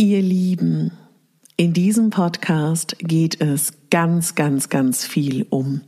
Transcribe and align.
Ihr 0.00 0.22
Lieben, 0.22 0.92
in 1.58 1.74
diesem 1.74 2.08
Podcast 2.08 2.96
geht 3.00 3.38
es 3.42 3.74
ganz, 3.90 4.34
ganz, 4.34 4.70
ganz 4.70 5.04
viel 5.04 5.46
um 5.50 5.82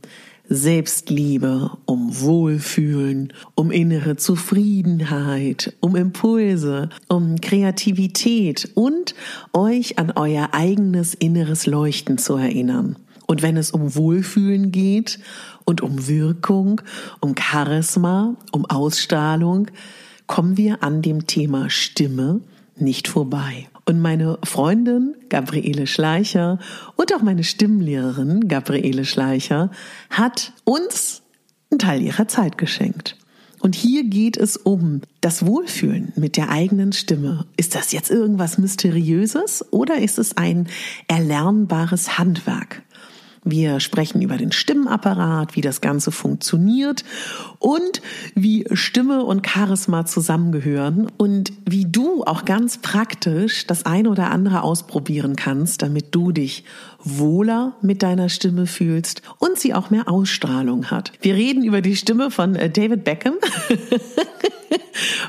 Selbstliebe, 0.47 1.71
um 1.85 2.21
Wohlfühlen, 2.21 3.33
um 3.55 3.71
innere 3.71 4.15
Zufriedenheit, 4.15 5.75
um 5.79 5.95
Impulse, 5.95 6.89
um 7.07 7.41
Kreativität 7.41 8.69
und 8.75 9.15
euch 9.51 9.97
an 9.97 10.11
euer 10.11 10.49
eigenes 10.51 11.15
inneres 11.15 11.65
Leuchten 11.65 12.19
zu 12.19 12.35
erinnern. 12.35 12.97
Und 13.25 13.41
wenn 13.41 13.57
es 13.57 13.71
um 13.71 13.95
Wohlfühlen 13.95 14.71
geht 14.71 15.17
und 15.65 15.81
um 15.81 16.07
Wirkung, 16.07 16.81
um 17.19 17.33
Charisma, 17.35 18.35
um 18.51 18.67
Ausstrahlung, 18.67 19.69
kommen 20.27 20.55
wir 20.55 20.83
an 20.83 21.01
dem 21.01 21.25
Thema 21.25 21.71
Stimme 21.71 22.41
nicht 22.75 23.07
vorbei. 23.07 23.69
Und 23.85 23.99
meine 23.99 24.37
Freundin 24.43 25.15
Gabriele 25.29 25.87
Schleicher 25.87 26.59
und 26.95 27.13
auch 27.13 27.21
meine 27.21 27.43
Stimmlehrerin 27.43 28.47
Gabriele 28.47 29.03
Schleicher 29.03 29.71
hat 30.09 30.53
uns 30.63 31.21
einen 31.69 31.79
Teil 31.79 32.01
ihrer 32.01 32.27
Zeit 32.27 32.57
geschenkt. 32.57 33.17
Und 33.59 33.75
hier 33.75 34.03
geht 34.03 34.35
es 34.35 34.57
um 34.57 35.01
das 35.21 35.45
Wohlfühlen 35.45 36.11
mit 36.17 36.35
der 36.35 36.49
eigenen 36.49 36.91
Stimme. 36.91 37.45
Ist 37.55 37.75
das 37.75 37.93
jetzt 37.93 38.11
irgendwas 38.11 38.57
Mysteriöses 38.57 39.65
oder 39.71 39.99
ist 39.99 40.19
es 40.19 40.35
ein 40.35 40.67
erlernbares 41.07 42.17
Handwerk? 42.17 42.83
Wir 43.45 43.79
sprechen 43.79 44.21
über 44.21 44.37
den 44.37 44.51
Stimmenapparat, 44.51 45.55
wie 45.55 45.61
das 45.61 45.81
Ganze 45.81 46.11
funktioniert 46.11 47.03
und 47.59 48.01
wie 48.35 48.65
Stimme 48.71 49.23
und 49.23 49.45
Charisma 49.45 50.05
zusammengehören 50.05 51.11
und 51.17 51.51
wie 51.69 51.85
du 51.85 52.23
auch 52.23 52.45
ganz 52.45 52.77
praktisch 52.77 53.67
das 53.67 53.85
eine 53.85 54.09
oder 54.09 54.31
andere 54.31 54.63
ausprobieren 54.63 55.35
kannst, 55.35 55.81
damit 55.81 56.15
du 56.15 56.31
dich 56.31 56.63
wohler 57.03 57.75
mit 57.81 58.03
deiner 58.03 58.29
Stimme 58.29 58.65
fühlst 58.65 59.21
und 59.39 59.59
sie 59.59 59.73
auch 59.73 59.89
mehr 59.89 60.09
Ausstrahlung 60.09 60.91
hat. 60.91 61.11
Wir 61.21 61.35
reden 61.35 61.63
über 61.63 61.81
die 61.81 61.95
Stimme 61.95 62.31
von 62.31 62.55
äh, 62.55 62.69
David 62.69 63.03
Beckham. 63.03 63.35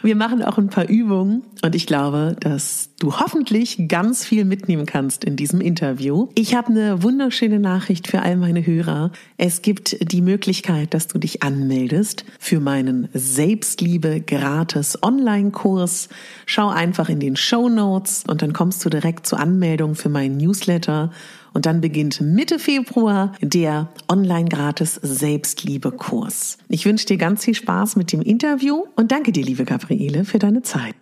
Wir 0.02 0.16
machen 0.16 0.42
auch 0.42 0.58
ein 0.58 0.68
paar 0.68 0.88
Übungen 0.88 1.42
und 1.62 1.74
ich 1.74 1.86
glaube, 1.86 2.36
dass 2.38 2.90
du 2.98 3.18
hoffentlich 3.18 3.88
ganz 3.88 4.24
viel 4.24 4.44
mitnehmen 4.44 4.86
kannst 4.86 5.24
in 5.24 5.36
diesem 5.36 5.60
Interview. 5.60 6.28
Ich 6.34 6.54
habe 6.54 6.68
eine 6.68 7.02
wunderschöne 7.02 7.58
Nachricht 7.58 8.08
für 8.08 8.22
all 8.22 8.36
meine 8.36 8.66
Hörer. 8.66 9.12
Es 9.36 9.62
gibt 9.62 10.12
die 10.12 10.20
Möglichkeit, 10.20 10.94
dass 10.94 11.08
du 11.08 11.18
dich 11.18 11.42
anmeldest 11.42 12.24
für 12.38 12.60
meinen 12.60 13.08
Selbstliebe 13.12 14.20
gratis 14.20 15.02
Online-Kurs. 15.02 16.08
Schau 16.46 16.68
einfach 16.68 17.08
in 17.08 17.20
den 17.20 17.36
Show 17.36 17.68
Notes 17.68 18.24
und 18.26 18.42
dann 18.42 18.52
kommst 18.52 18.84
du 18.84 18.90
direkt 18.90 19.26
zur 19.26 19.40
Anmeldung 19.40 19.94
für 19.94 20.08
meinen 20.08 20.36
Newsletter 20.36 21.10
und 21.54 21.66
dann 21.66 21.80
beginnt 21.80 22.20
Mitte 22.20 22.58
Februar 22.58 23.32
der 23.40 23.88
Online-Gratis 24.08 25.00
Selbstliebe-Kurs. 25.02 26.58
Ich 26.68 26.84
wünsche 26.84 27.06
dir 27.06 27.16
ganz 27.16 27.44
viel 27.44 27.54
Spaß 27.54 27.96
mit 27.96 28.12
dem 28.12 28.20
Interview 28.20 28.84
und 28.96 29.10
danke 29.10 29.32
dir, 29.32 29.44
liebe 29.44 29.64
Gabriele, 29.64 30.24
für 30.24 30.38
deine 30.38 30.62
Zeit. 30.62 30.94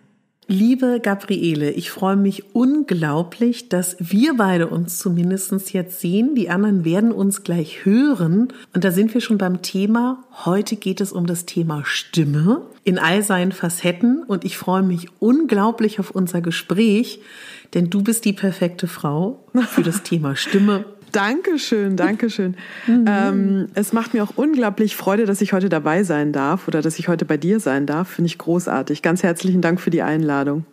Liebe 0.47 0.99
Gabriele, 1.01 1.71
ich 1.71 1.89
freue 1.89 2.17
mich 2.17 2.53
unglaublich, 2.53 3.69
dass 3.69 3.95
wir 3.99 4.35
beide 4.35 4.67
uns 4.67 4.99
zumindest 4.99 5.73
jetzt 5.73 6.01
sehen. 6.01 6.35
Die 6.35 6.49
anderen 6.49 6.83
werden 6.83 7.13
uns 7.13 7.43
gleich 7.43 7.85
hören. 7.85 8.49
Und 8.73 8.83
da 8.83 8.91
sind 8.91 9.13
wir 9.13 9.21
schon 9.21 9.37
beim 9.37 9.61
Thema. 9.61 10.23
Heute 10.43 10.75
geht 10.75 10.99
es 10.99 11.13
um 11.13 11.27
das 11.27 11.45
Thema 11.45 11.83
Stimme 11.85 12.61
in 12.83 12.99
all 12.99 13.23
seinen 13.23 13.53
Facetten. 13.53 14.23
Und 14.23 14.43
ich 14.43 14.57
freue 14.57 14.83
mich 14.83 15.07
unglaublich 15.19 15.99
auf 16.01 16.11
unser 16.11 16.41
Gespräch, 16.41 17.21
denn 17.73 17.89
du 17.89 18.03
bist 18.03 18.25
die 18.25 18.33
perfekte 18.33 18.87
Frau 18.87 19.43
für 19.69 19.83
das 19.83 20.03
Thema 20.03 20.35
Stimme. 20.35 20.85
Dankeschön, 21.11 21.95
Dankeschön. 21.95 22.55
Mhm. 22.87 23.05
Ähm, 23.07 23.67
es 23.75 23.93
macht 23.93 24.13
mir 24.13 24.23
auch 24.23 24.33
unglaublich 24.35 24.95
Freude, 24.95 25.25
dass 25.25 25.41
ich 25.41 25.53
heute 25.53 25.69
dabei 25.69 26.03
sein 26.03 26.33
darf 26.33 26.67
oder 26.67 26.81
dass 26.81 26.97
ich 26.97 27.07
heute 27.07 27.25
bei 27.25 27.37
dir 27.37 27.59
sein 27.59 27.85
darf. 27.85 28.09
Finde 28.09 28.27
ich 28.27 28.39
großartig. 28.39 29.03
Ganz 29.03 29.21
herzlichen 29.21 29.61
Dank 29.61 29.79
für 29.79 29.91
die 29.91 30.01
Einladung. 30.01 30.65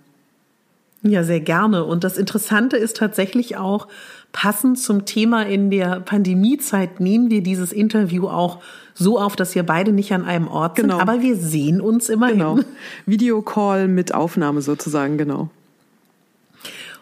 Ja, 1.03 1.25
sehr 1.25 1.41
gerne. 1.41 1.85
Und 1.85 2.05
das 2.05 2.19
Interessante 2.19 2.77
ist 2.77 2.97
tatsächlich 2.97 3.57
auch, 3.57 3.89
passend 4.33 4.79
zum 4.79 5.07
Thema 5.07 5.43
in 5.43 5.71
der 5.71 6.01
Pandemiezeit 6.01 7.01
nehmen 7.01 7.31
wir 7.31 7.43
dieses 7.43 7.73
Interview 7.73 8.29
auch 8.29 8.61
so 8.95 9.19
auf, 9.19 9.35
dass 9.35 9.55
wir 9.55 9.65
beide 9.65 9.93
nicht 9.93 10.13
an 10.13 10.25
einem 10.25 10.47
Ort 10.47 10.77
genau. 10.77 10.99
sind, 10.99 11.09
aber 11.09 11.21
wir 11.21 11.37
sehen 11.37 11.81
uns 11.81 12.09
immerhin. 12.09 12.39
Genau. 12.39 12.59
Videocall 13.07 13.89
mit 13.89 14.15
Aufnahme 14.15 14.63
sozusagen, 14.63 15.19
genau. 15.19 15.51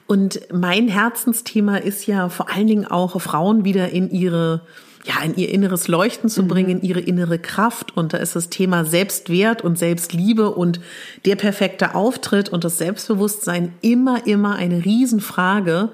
Und 0.09 0.41
mein 0.51 0.89
Herzensthema 0.89 1.77
ist 1.77 2.07
ja 2.07 2.31
vor 2.31 2.51
allen 2.51 2.67
Dingen 2.67 2.87
auch 2.87 3.21
Frauen 3.21 3.65
wieder 3.65 3.91
in 3.91 4.11
ihre 4.11 4.63
ja, 5.05 5.23
in 5.23 5.37
ihr 5.37 5.51
inneres 5.51 5.89
Leuchten 5.89 6.29
zu 6.29 6.43
mhm. 6.43 6.49
bringen, 6.49 6.71
in 6.71 6.83
ihre 6.83 7.01
innere 7.01 7.39
Kraft. 7.39 7.97
Und 7.97 8.13
da 8.13 8.19
ist 8.19 8.35
das 8.35 8.51
Thema 8.51 8.85
Selbstwert 8.85 9.63
und 9.63 9.79
Selbstliebe 9.79 10.51
und 10.51 10.81
der 11.25 11.37
perfekte 11.37 11.95
Auftritt 11.95 12.49
und 12.49 12.65
das 12.65 12.79
Selbstbewusstsein 12.79 13.75
immer, 13.81 14.27
immer 14.27 14.57
eine 14.57 14.85
Riesenfrage. 14.85 15.91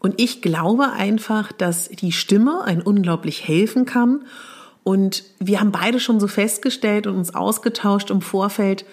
Und 0.00 0.20
ich 0.20 0.42
glaube 0.42 0.92
einfach, 0.92 1.52
dass 1.52 1.88
die 1.88 2.12
Stimme 2.12 2.62
ein 2.64 2.82
unglaublich 2.82 3.46
helfen 3.46 3.86
kann. 3.86 4.24
Und 4.82 5.24
wir 5.38 5.60
haben 5.60 5.72
beide 5.72 6.00
schon 6.00 6.20
so 6.20 6.28
festgestellt 6.28 7.06
und 7.06 7.16
uns 7.16 7.34
ausgetauscht 7.34 8.10
im 8.10 8.20
Vorfeld, 8.22 8.84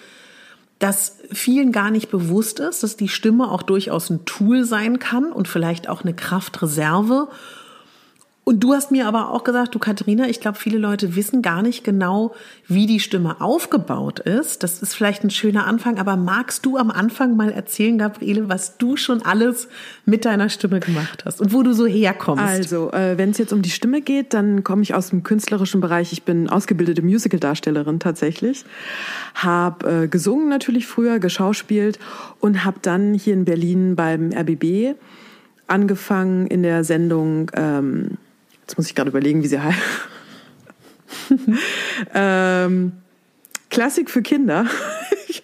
dass 0.78 1.18
vielen 1.32 1.72
gar 1.72 1.90
nicht 1.90 2.10
bewusst 2.10 2.60
ist, 2.60 2.82
dass 2.82 2.96
die 2.96 3.08
Stimme 3.08 3.50
auch 3.50 3.62
durchaus 3.62 4.10
ein 4.10 4.24
Tool 4.24 4.64
sein 4.64 4.98
kann 4.98 5.32
und 5.32 5.48
vielleicht 5.48 5.88
auch 5.88 6.02
eine 6.02 6.14
Kraftreserve 6.14 7.28
und 8.44 8.62
du 8.62 8.74
hast 8.74 8.90
mir 8.90 9.08
aber 9.08 9.30
auch 9.30 9.42
gesagt, 9.42 9.74
du 9.74 9.78
Katharina, 9.78 10.28
ich 10.28 10.38
glaube, 10.38 10.58
viele 10.58 10.76
Leute 10.76 11.16
wissen 11.16 11.40
gar 11.40 11.62
nicht 11.62 11.82
genau, 11.82 12.34
wie 12.68 12.86
die 12.86 13.00
Stimme 13.00 13.40
aufgebaut 13.40 14.20
ist. 14.20 14.62
Das 14.62 14.82
ist 14.82 14.94
vielleicht 14.94 15.24
ein 15.24 15.30
schöner 15.30 15.66
Anfang, 15.66 15.98
aber 15.98 16.16
magst 16.16 16.66
du 16.66 16.76
am 16.76 16.90
Anfang 16.90 17.36
mal 17.36 17.50
erzählen, 17.50 17.96
Gabriele, 17.96 18.50
was 18.50 18.76
du 18.76 18.98
schon 18.98 19.22
alles 19.22 19.68
mit 20.04 20.26
deiner 20.26 20.50
Stimme 20.50 20.80
gemacht 20.80 21.24
hast 21.24 21.40
und 21.40 21.54
wo 21.54 21.62
du 21.62 21.72
so 21.72 21.86
herkommst? 21.86 22.44
Also, 22.44 22.92
äh, 22.92 23.16
wenn 23.16 23.30
es 23.30 23.38
jetzt 23.38 23.54
um 23.54 23.62
die 23.62 23.70
Stimme 23.70 24.02
geht, 24.02 24.34
dann 24.34 24.62
komme 24.62 24.82
ich 24.82 24.94
aus 24.94 25.08
dem 25.08 25.22
künstlerischen 25.22 25.80
Bereich. 25.80 26.12
Ich 26.12 26.24
bin 26.24 26.50
ausgebildete 26.50 27.00
Musicaldarstellerin 27.00 27.98
tatsächlich, 27.98 28.66
habe 29.34 30.02
äh, 30.02 30.08
gesungen 30.08 30.50
natürlich 30.50 30.86
früher, 30.86 31.18
geschauspielt 31.18 31.98
und 32.40 32.66
habe 32.66 32.76
dann 32.82 33.14
hier 33.14 33.32
in 33.32 33.46
Berlin 33.46 33.96
beim 33.96 34.32
RBB 34.32 34.96
angefangen 35.66 36.46
in 36.46 36.62
der 36.62 36.84
Sendung 36.84 37.50
ähm, 37.54 38.18
Jetzt 38.64 38.76
muss 38.76 38.86
ich 38.86 38.94
gerade 38.94 39.10
überlegen, 39.10 39.42
wie 39.42 39.46
sie 39.46 39.60
heißt. 39.60 39.78
ähm, 42.14 42.92
Klassik 43.70 44.10
für 44.10 44.22
Kinder. 44.22 44.66
ich 45.28 45.42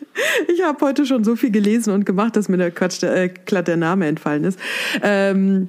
ich 0.49 0.63
habe 0.63 0.85
heute 0.85 1.07
schon 1.07 1.25
so 1.25 1.37
viel 1.37 1.51
gelesen 1.51 1.93
und 1.93 2.07
gemacht, 2.07 2.37
dass 2.37 2.49
mir 2.49 2.57
der 2.57 2.71
Quatsch, 2.71 3.03
der, 3.03 3.17
äh, 3.17 3.29
glatt 3.29 3.69
der 3.69 3.77
Name 3.77 4.07
entfallen 4.07 4.45
ist. 4.45 4.59
Ähm, 5.03 5.69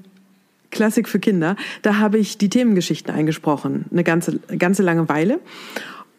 Klassik 0.70 1.10
für 1.10 1.20
Kinder. 1.20 1.56
Da 1.82 1.98
habe 1.98 2.18
ich 2.18 2.38
die 2.38 2.50
Themengeschichten 2.50 3.14
eingesprochen, 3.14 3.86
eine 3.92 4.04
ganze, 4.04 4.40
ganze 4.58 4.84
lange 4.84 5.10
Weile. 5.10 5.40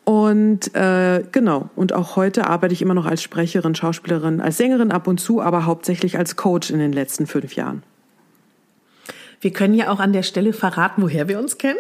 Und 0.05 0.75
äh, 0.75 1.23
genau, 1.31 1.71
und 1.77 1.93
auch 1.93 2.17
heute 2.17 2.49
arbeite 2.49 2.75
ich 2.75 2.83
immer 2.83 2.95
noch 2.95 3.07
als 3.07 3.23
Sprecherin, 3.23 3.75
Schauspielerin, 3.75 4.41
als 4.41 4.57
Sängerin 4.57 4.91
ab 4.91 5.07
und 5.07 5.19
zu, 5.19 5.41
aber 5.41 5.65
hauptsächlich 5.65 6.19
als 6.19 6.37
Coach 6.37 6.71
in 6.71 6.81
den 6.81 6.93
letzten 6.93 7.27
fünf 7.27 7.55
Jahren. 7.55 7.83
Wir 9.43 9.53
können 9.53 9.75
ja 9.75 9.91
auch 9.91 9.99
an 9.99 10.13
der 10.13 10.23
Stelle 10.23 10.53
verraten, 10.53 11.03
woher 11.03 11.27
wir 11.27 11.41
uns 11.41 11.59
kennen. 11.59 11.79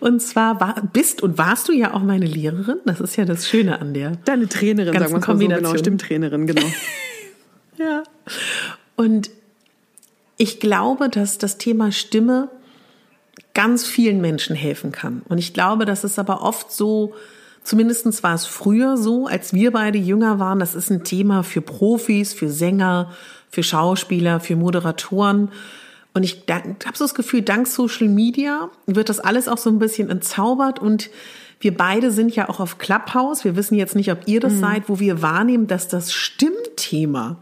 und 0.00 0.20
zwar 0.20 0.60
war, 0.60 0.82
bist 0.92 1.22
und 1.22 1.38
warst 1.38 1.68
du 1.68 1.72
ja 1.72 1.94
auch 1.94 2.02
meine 2.02 2.26
Lehrerin. 2.26 2.78
Das 2.84 3.00
ist 3.00 3.14
ja 3.14 3.24
das 3.24 3.48
Schöne 3.48 3.80
an 3.80 3.94
der. 3.94 4.16
Deine 4.24 4.48
Trainerin, 4.48 4.92
sagen 4.92 5.12
wir 5.12 5.20
mal 5.20 5.38
so, 5.38 5.48
genau, 5.48 5.76
Stimmtrainerin, 5.76 6.48
genau. 6.48 6.66
ja. 7.78 8.02
Und 8.96 9.30
ich 10.36 10.58
glaube, 10.58 11.08
dass 11.08 11.38
das 11.38 11.58
Thema 11.58 11.92
Stimme 11.92 12.48
ganz 13.54 13.86
vielen 13.86 14.20
Menschen 14.20 14.56
helfen 14.56 14.90
kann. 14.90 15.22
Und 15.28 15.38
ich 15.38 15.54
glaube, 15.54 15.84
das 15.84 16.02
ist 16.02 16.18
aber 16.18 16.42
oft 16.42 16.72
so, 16.72 17.14
zumindest 17.64 18.22
war 18.22 18.34
es 18.34 18.46
früher 18.46 18.96
so, 18.96 19.26
als 19.26 19.52
wir 19.52 19.72
beide 19.72 19.98
jünger 19.98 20.38
waren, 20.38 20.58
das 20.58 20.74
ist 20.74 20.90
ein 20.90 21.04
Thema 21.04 21.42
für 21.42 21.60
Profis, 21.60 22.32
für 22.32 22.50
Sänger, 22.50 23.10
für 23.50 23.62
Schauspieler, 23.62 24.40
für 24.40 24.56
Moderatoren. 24.56 25.50
Und 26.14 26.22
ich 26.24 26.44
habe 26.48 26.74
so 26.94 27.04
das 27.04 27.14
Gefühl, 27.14 27.42
dank 27.42 27.66
Social 27.66 28.08
Media 28.08 28.68
wird 28.86 29.08
das 29.08 29.20
alles 29.20 29.48
auch 29.48 29.58
so 29.58 29.70
ein 29.70 29.78
bisschen 29.78 30.10
entzaubert 30.10 30.80
und 30.80 31.10
wir 31.60 31.76
beide 31.76 32.10
sind 32.10 32.34
ja 32.34 32.48
auch 32.48 32.58
auf 32.58 32.78
Clubhouse. 32.78 33.44
Wir 33.44 33.54
wissen 33.54 33.74
jetzt 33.74 33.94
nicht, 33.94 34.10
ob 34.10 34.26
ihr 34.26 34.40
das 34.40 34.54
mhm. 34.54 34.60
seid, 34.60 34.88
wo 34.88 34.98
wir 34.98 35.20
wahrnehmen, 35.20 35.66
dass 35.66 35.88
das 35.88 36.12
Stimmthema 36.12 37.36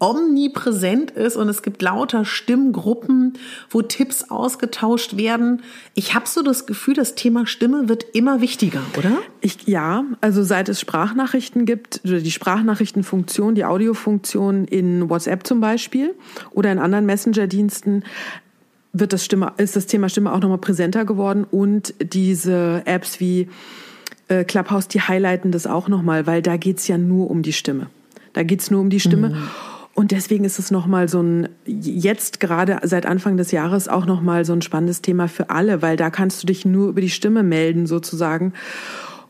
omnipräsent 0.00 1.10
ist 1.10 1.36
und 1.36 1.48
es 1.48 1.62
gibt 1.62 1.82
lauter 1.82 2.24
Stimmgruppen, 2.24 3.34
wo 3.70 3.82
Tipps 3.82 4.30
ausgetauscht 4.30 5.16
werden. 5.16 5.62
Ich 5.94 6.14
habe 6.14 6.26
so 6.26 6.42
das 6.42 6.66
Gefühl, 6.66 6.94
das 6.94 7.14
Thema 7.14 7.46
Stimme 7.46 7.88
wird 7.88 8.04
immer 8.12 8.40
wichtiger, 8.40 8.80
oder? 8.96 9.18
Ich, 9.40 9.66
ja, 9.66 10.04
also 10.20 10.42
seit 10.42 10.68
es 10.68 10.80
Sprachnachrichten 10.80 11.64
gibt, 11.64 12.00
die 12.04 12.30
Sprachnachrichtenfunktion, 12.30 13.54
die 13.54 13.64
Audiofunktion 13.64 14.66
in 14.66 15.10
WhatsApp 15.10 15.46
zum 15.46 15.60
Beispiel 15.60 16.14
oder 16.52 16.70
in 16.70 16.78
anderen 16.78 17.06
Messenger-Diensten, 17.06 18.04
wird 18.92 19.12
das 19.12 19.24
Stimme, 19.24 19.52
ist 19.58 19.76
das 19.76 19.86
Thema 19.86 20.08
Stimme 20.08 20.32
auch 20.32 20.40
nochmal 20.40 20.58
präsenter 20.58 21.04
geworden 21.04 21.44
und 21.48 21.94
diese 22.00 22.82
Apps 22.86 23.20
wie 23.20 23.48
äh, 24.28 24.44
Clubhouse, 24.44 24.88
die 24.88 25.00
highlighten 25.00 25.52
das 25.52 25.66
auch 25.66 25.88
nochmal, 25.88 26.26
weil 26.26 26.42
da 26.42 26.56
geht's 26.56 26.88
ja 26.88 26.98
nur 26.98 27.30
um 27.30 27.42
die 27.42 27.52
Stimme. 27.52 27.88
Da 28.32 28.42
geht's 28.42 28.70
nur 28.70 28.80
um 28.80 28.90
die 28.90 29.00
Stimme. 29.00 29.30
Mhm. 29.30 29.48
Und 29.98 30.12
deswegen 30.12 30.44
ist 30.44 30.60
es 30.60 30.70
nochmal 30.70 31.08
so 31.08 31.20
ein, 31.20 31.48
jetzt 31.66 32.38
gerade 32.38 32.78
seit 32.84 33.04
Anfang 33.04 33.36
des 33.36 33.50
Jahres 33.50 33.88
auch 33.88 34.06
nochmal 34.06 34.44
so 34.44 34.52
ein 34.52 34.62
spannendes 34.62 35.02
Thema 35.02 35.26
für 35.26 35.50
alle, 35.50 35.82
weil 35.82 35.96
da 35.96 36.08
kannst 36.08 36.40
du 36.40 36.46
dich 36.46 36.64
nur 36.64 36.90
über 36.90 37.00
die 37.00 37.10
Stimme 37.10 37.42
melden 37.42 37.88
sozusagen 37.88 38.52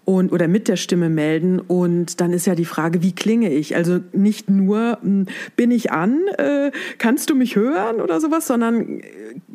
und 0.04 0.30
oder 0.30 0.46
mit 0.46 0.68
der 0.68 0.76
Stimme 0.76 1.08
melden 1.08 1.58
und 1.58 2.20
dann 2.20 2.34
ist 2.34 2.46
ja 2.46 2.54
die 2.54 2.66
Frage, 2.66 3.00
wie 3.00 3.14
klinge 3.14 3.50
ich? 3.50 3.76
Also 3.76 4.00
nicht 4.12 4.50
nur 4.50 4.98
hm, 5.00 5.24
bin 5.56 5.70
ich 5.70 5.90
an, 5.90 6.18
äh, 6.36 6.70
kannst 6.98 7.30
du 7.30 7.34
mich 7.34 7.56
hören 7.56 8.02
oder 8.02 8.20
sowas, 8.20 8.46
sondern 8.46 9.00
äh, 9.00 9.02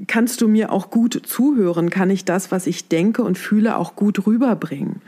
kannst 0.08 0.42
du 0.42 0.48
mir 0.48 0.72
auch 0.72 0.90
gut 0.90 1.22
zuhören? 1.28 1.92
Kann 1.92 2.10
ich 2.10 2.26
das, 2.26 2.52
was 2.52 2.66
ich 2.66 2.88
denke 2.88 3.22
und 3.22 3.38
fühle, 3.38 3.78
auch 3.78 3.96
gut 3.96 4.26
rüberbringen? 4.26 5.04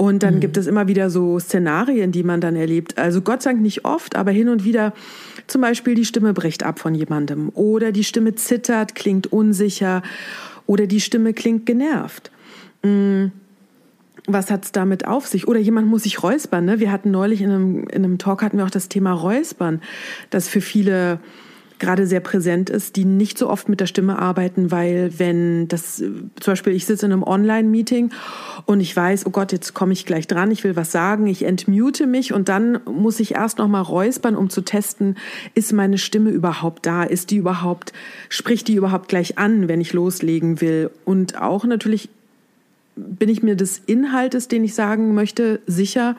Und 0.00 0.22
dann 0.22 0.36
mhm. 0.36 0.40
gibt 0.40 0.56
es 0.56 0.66
immer 0.66 0.88
wieder 0.88 1.10
so 1.10 1.38
Szenarien, 1.38 2.10
die 2.10 2.22
man 2.22 2.40
dann 2.40 2.56
erlebt. 2.56 2.96
Also 2.96 3.20
Gott 3.20 3.42
sei 3.42 3.50
Dank 3.50 3.62
nicht 3.62 3.84
oft, 3.84 4.16
aber 4.16 4.30
hin 4.30 4.48
und 4.48 4.64
wieder 4.64 4.94
zum 5.46 5.60
Beispiel 5.60 5.94
die 5.94 6.06
Stimme 6.06 6.32
bricht 6.32 6.62
ab 6.62 6.78
von 6.78 6.94
jemandem 6.94 7.50
oder 7.50 7.92
die 7.92 8.02
Stimme 8.02 8.34
zittert, 8.34 8.94
klingt 8.94 9.30
unsicher 9.30 10.02
oder 10.64 10.86
die 10.86 11.02
Stimme 11.02 11.34
klingt 11.34 11.66
genervt. 11.66 12.30
Mhm. 12.82 13.32
Was 14.26 14.50
hat's 14.50 14.72
damit 14.72 15.06
auf 15.06 15.26
sich? 15.26 15.46
Oder 15.46 15.60
jemand 15.60 15.86
muss 15.86 16.04
sich 16.04 16.22
räuspern. 16.22 16.64
Ne? 16.64 16.80
Wir 16.80 16.90
hatten 16.90 17.10
neulich 17.10 17.42
in 17.42 17.50
einem, 17.50 17.80
in 17.88 18.02
einem 18.02 18.16
Talk 18.16 18.42
hatten 18.42 18.56
wir 18.56 18.64
auch 18.64 18.70
das 18.70 18.88
Thema 18.88 19.12
Räuspern, 19.12 19.82
das 20.30 20.48
für 20.48 20.62
viele 20.62 21.20
gerade 21.80 22.06
sehr 22.06 22.20
präsent 22.20 22.70
ist, 22.70 22.94
die 22.94 23.04
nicht 23.04 23.36
so 23.38 23.50
oft 23.50 23.68
mit 23.68 23.80
der 23.80 23.86
Stimme 23.86 24.18
arbeiten, 24.18 24.70
weil 24.70 25.18
wenn 25.18 25.66
das, 25.66 25.96
zum 25.96 26.52
Beispiel 26.52 26.74
ich 26.74 26.86
sitze 26.86 27.06
in 27.06 27.12
einem 27.12 27.22
Online-Meeting 27.24 28.10
und 28.66 28.80
ich 28.80 28.94
weiß, 28.94 29.26
oh 29.26 29.30
Gott, 29.30 29.50
jetzt 29.50 29.74
komme 29.74 29.92
ich 29.92 30.06
gleich 30.06 30.28
dran, 30.28 30.50
ich 30.50 30.62
will 30.62 30.76
was 30.76 30.92
sagen, 30.92 31.26
ich 31.26 31.42
entmute 31.42 32.06
mich 32.06 32.32
und 32.32 32.48
dann 32.48 32.80
muss 32.84 33.18
ich 33.18 33.34
erst 33.34 33.58
noch 33.58 33.68
mal 33.68 33.80
räuspern, 33.80 34.36
um 34.36 34.50
zu 34.50 34.60
testen, 34.60 35.16
ist 35.54 35.72
meine 35.72 35.98
Stimme 35.98 36.30
überhaupt 36.30 36.86
da, 36.86 37.02
ist 37.02 37.30
die 37.30 37.36
überhaupt, 37.38 37.92
spricht 38.28 38.68
die 38.68 38.74
überhaupt 38.74 39.08
gleich 39.08 39.38
an, 39.38 39.66
wenn 39.66 39.80
ich 39.80 39.92
loslegen 39.92 40.60
will 40.60 40.90
und 41.04 41.40
auch 41.40 41.64
natürlich 41.64 42.10
bin 42.96 43.28
ich 43.28 43.42
mir 43.42 43.56
des 43.56 43.80
Inhaltes, 43.86 44.48
den 44.48 44.62
ich 44.64 44.74
sagen 44.74 45.14
möchte, 45.14 45.60
sicher. 45.66 46.16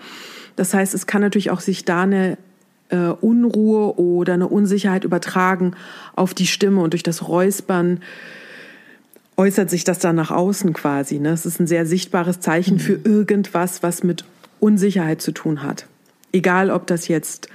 Das 0.55 0.73
heißt, 0.73 0.93
es 0.93 1.05
kann 1.05 1.21
natürlich 1.21 1.51
auch 1.51 1.59
sich 1.59 1.85
da 1.85 2.01
eine 2.01 2.37
äh, 2.91 3.13
Unruhe 3.21 3.97
oder 3.97 4.33
eine 4.33 4.47
Unsicherheit 4.47 5.03
übertragen 5.03 5.73
auf 6.15 6.33
die 6.33 6.47
Stimme 6.47 6.81
und 6.81 6.93
durch 6.93 7.03
das 7.03 7.27
Räuspern 7.27 8.01
äußert 9.37 9.69
sich 9.69 9.83
das 9.83 9.99
dann 9.99 10.15
nach 10.15 10.31
außen 10.31 10.73
quasi. 10.73 11.19
Ne? 11.19 11.29
Es 11.29 11.45
ist 11.45 11.59
ein 11.59 11.67
sehr 11.67 11.85
sichtbares 11.85 12.39
Zeichen 12.39 12.75
mhm. 12.75 12.79
für 12.79 12.99
irgendwas, 13.03 13.81
was 13.81 14.03
mit 14.03 14.25
Unsicherheit 14.59 15.21
zu 15.21 15.31
tun 15.31 15.63
hat. 15.63 15.87
Egal, 16.31 16.69
ob 16.69 16.85
das 16.87 17.07
jetzt 17.07 17.49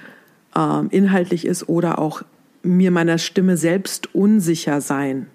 äh, 0.54 0.86
inhaltlich 0.90 1.46
ist 1.46 1.68
oder 1.68 1.98
auch 1.98 2.22
mir 2.62 2.90
meiner 2.90 3.18
Stimme 3.18 3.56
selbst 3.56 4.14
unsicher 4.14 4.80
sein. 4.80 5.26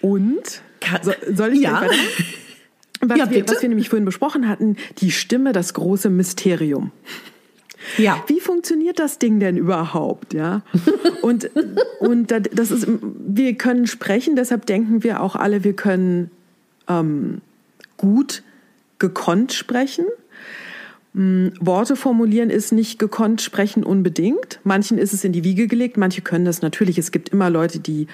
Und 0.00 0.62
so, 1.02 1.12
soll 1.34 1.52
ich 1.52 1.60
ja. 1.60 1.86
Was, 3.00 3.16
ja, 3.16 3.30
wir, 3.30 3.48
was 3.48 3.62
wir 3.62 3.68
nämlich 3.68 3.90
vorhin 3.90 4.04
besprochen 4.04 4.48
hatten, 4.48 4.76
die 4.98 5.12
Stimme, 5.12 5.52
das 5.52 5.72
große 5.72 6.10
Mysterium. 6.10 6.90
Ja. 7.96 8.22
Wie 8.26 8.40
funktioniert 8.40 8.98
das 8.98 9.18
Ding 9.18 9.40
denn 9.40 9.56
überhaupt, 9.56 10.34
ja? 10.34 10.62
Und, 11.22 11.50
und 12.00 12.30
das 12.30 12.70
ist, 12.70 12.86
wir 12.88 13.54
können 13.54 13.86
sprechen, 13.86 14.36
deshalb 14.36 14.66
denken 14.66 15.02
wir 15.02 15.20
auch 15.20 15.36
alle, 15.36 15.64
wir 15.64 15.74
können 15.74 16.30
ähm, 16.88 17.40
gut 17.96 18.42
gekonnt 18.98 19.52
sprechen. 19.52 20.06
Hm, 21.14 21.52
Worte 21.60 21.96
formulieren 21.96 22.50
ist 22.50 22.72
nicht 22.72 22.98
gekonnt 22.98 23.42
sprechen 23.42 23.84
unbedingt. 23.84 24.60
Manchen 24.64 24.98
ist 24.98 25.12
es 25.12 25.24
in 25.24 25.32
die 25.32 25.44
Wiege 25.44 25.66
gelegt, 25.66 25.96
manche 25.96 26.22
können 26.22 26.44
das 26.44 26.62
natürlich. 26.62 26.98
Es 26.98 27.10
gibt 27.10 27.30
immer 27.30 27.50
Leute, 27.50 27.80
die 27.80 28.06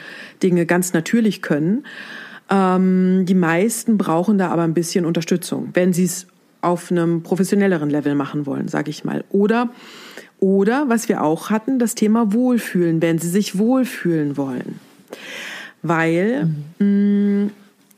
Dinge 0.43 0.67
ganz 0.67 0.93
natürlich 0.93 1.43
können. 1.43 1.85
Ähm, 2.51 3.25
die 3.27 3.35
meisten 3.35 3.99
brauchen 3.99 4.39
da 4.39 4.49
aber 4.49 4.63
ein 4.63 4.75
bisschen 4.75 5.07
Unterstützung, 5.07 5.71
wenn 5.75 5.93
sie 5.93 6.05
es 6.05 6.27
auf 6.65 6.91
einem 6.91 7.23
professionelleren 7.23 7.91
Level 7.91 8.15
machen 8.15 8.47
wollen, 8.47 8.69
sage 8.69 8.91
ich 8.91 9.05
mal. 9.05 9.25
Oder 9.31 9.71
oder 10.41 10.89
was 10.89 11.09
wir 11.09 11.23
auch 11.23 11.51
hatten, 11.51 11.79
das 11.79 11.95
Thema 11.95 12.33
Wohlfühlen, 12.33 13.01
wenn 13.01 13.19
sie 13.19 13.31
sich 13.31 13.57
wohlfühlen 13.57 14.37
wollen. 14.37 14.79
Weil 15.83 16.51
mhm. 16.79 17.45
mh, 17.45 17.51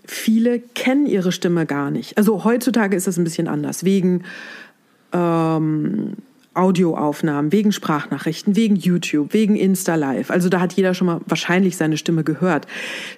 viele 0.04 0.60
kennen 0.60 1.06
ihre 1.06 1.32
Stimme 1.32 1.66
gar 1.66 1.90
nicht. 1.90 2.16
Also 2.18 2.44
heutzutage 2.44 2.96
ist 2.96 3.06
das 3.06 3.16
ein 3.16 3.24
bisschen 3.24 3.48
anders, 3.48 3.84
wegen 3.84 4.22
ähm, 5.12 6.12
Audioaufnahmen, 6.56 7.52
wegen 7.52 7.72
Sprachnachrichten, 7.72 8.56
wegen 8.56 8.76
YouTube, 8.76 9.32
wegen 9.32 9.56
Insta 9.56 9.94
Live. 9.94 10.30
Also 10.30 10.48
da 10.48 10.60
hat 10.60 10.72
jeder 10.72 10.94
schon 10.94 11.06
mal 11.06 11.20
wahrscheinlich 11.26 11.76
seine 11.76 11.96
Stimme 11.96 12.24
gehört. 12.24 12.66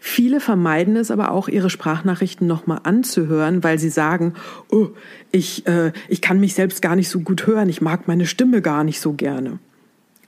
Viele 0.00 0.40
vermeiden 0.40 0.96
es 0.96 1.10
aber 1.10 1.30
auch, 1.30 1.48
ihre 1.48 1.70
Sprachnachrichten 1.70 2.46
nochmal 2.46 2.80
anzuhören, 2.82 3.62
weil 3.62 3.78
sie 3.78 3.90
sagen, 3.90 4.34
oh, 4.70 4.88
ich, 5.30 5.66
äh, 5.66 5.92
ich 6.08 6.20
kann 6.20 6.40
mich 6.40 6.54
selbst 6.54 6.82
gar 6.82 6.96
nicht 6.96 7.08
so 7.08 7.20
gut 7.20 7.46
hören, 7.46 7.68
ich 7.68 7.80
mag 7.80 8.08
meine 8.08 8.26
Stimme 8.26 8.62
gar 8.62 8.84
nicht 8.84 9.00
so 9.00 9.12
gerne. 9.12 9.58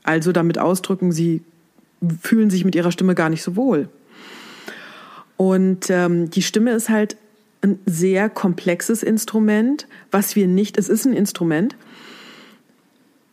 Also 0.02 0.32
damit 0.32 0.58
ausdrücken, 0.58 1.12
sie 1.12 1.42
fühlen 2.22 2.50
sich 2.50 2.64
mit 2.64 2.74
ihrer 2.74 2.92
Stimme 2.92 3.14
gar 3.14 3.28
nicht 3.28 3.42
so 3.42 3.56
wohl. 3.56 3.88
Und 5.36 5.90
ähm, 5.90 6.30
die 6.30 6.42
Stimme 6.42 6.72
ist 6.72 6.88
halt 6.88 7.16
ein 7.62 7.78
sehr 7.86 8.28
komplexes 8.28 9.02
Instrument, 9.02 9.86
was 10.10 10.36
wir 10.36 10.46
nicht, 10.46 10.78
es 10.78 10.88
ist 10.88 11.04
ein 11.04 11.12
Instrument, 11.12 11.76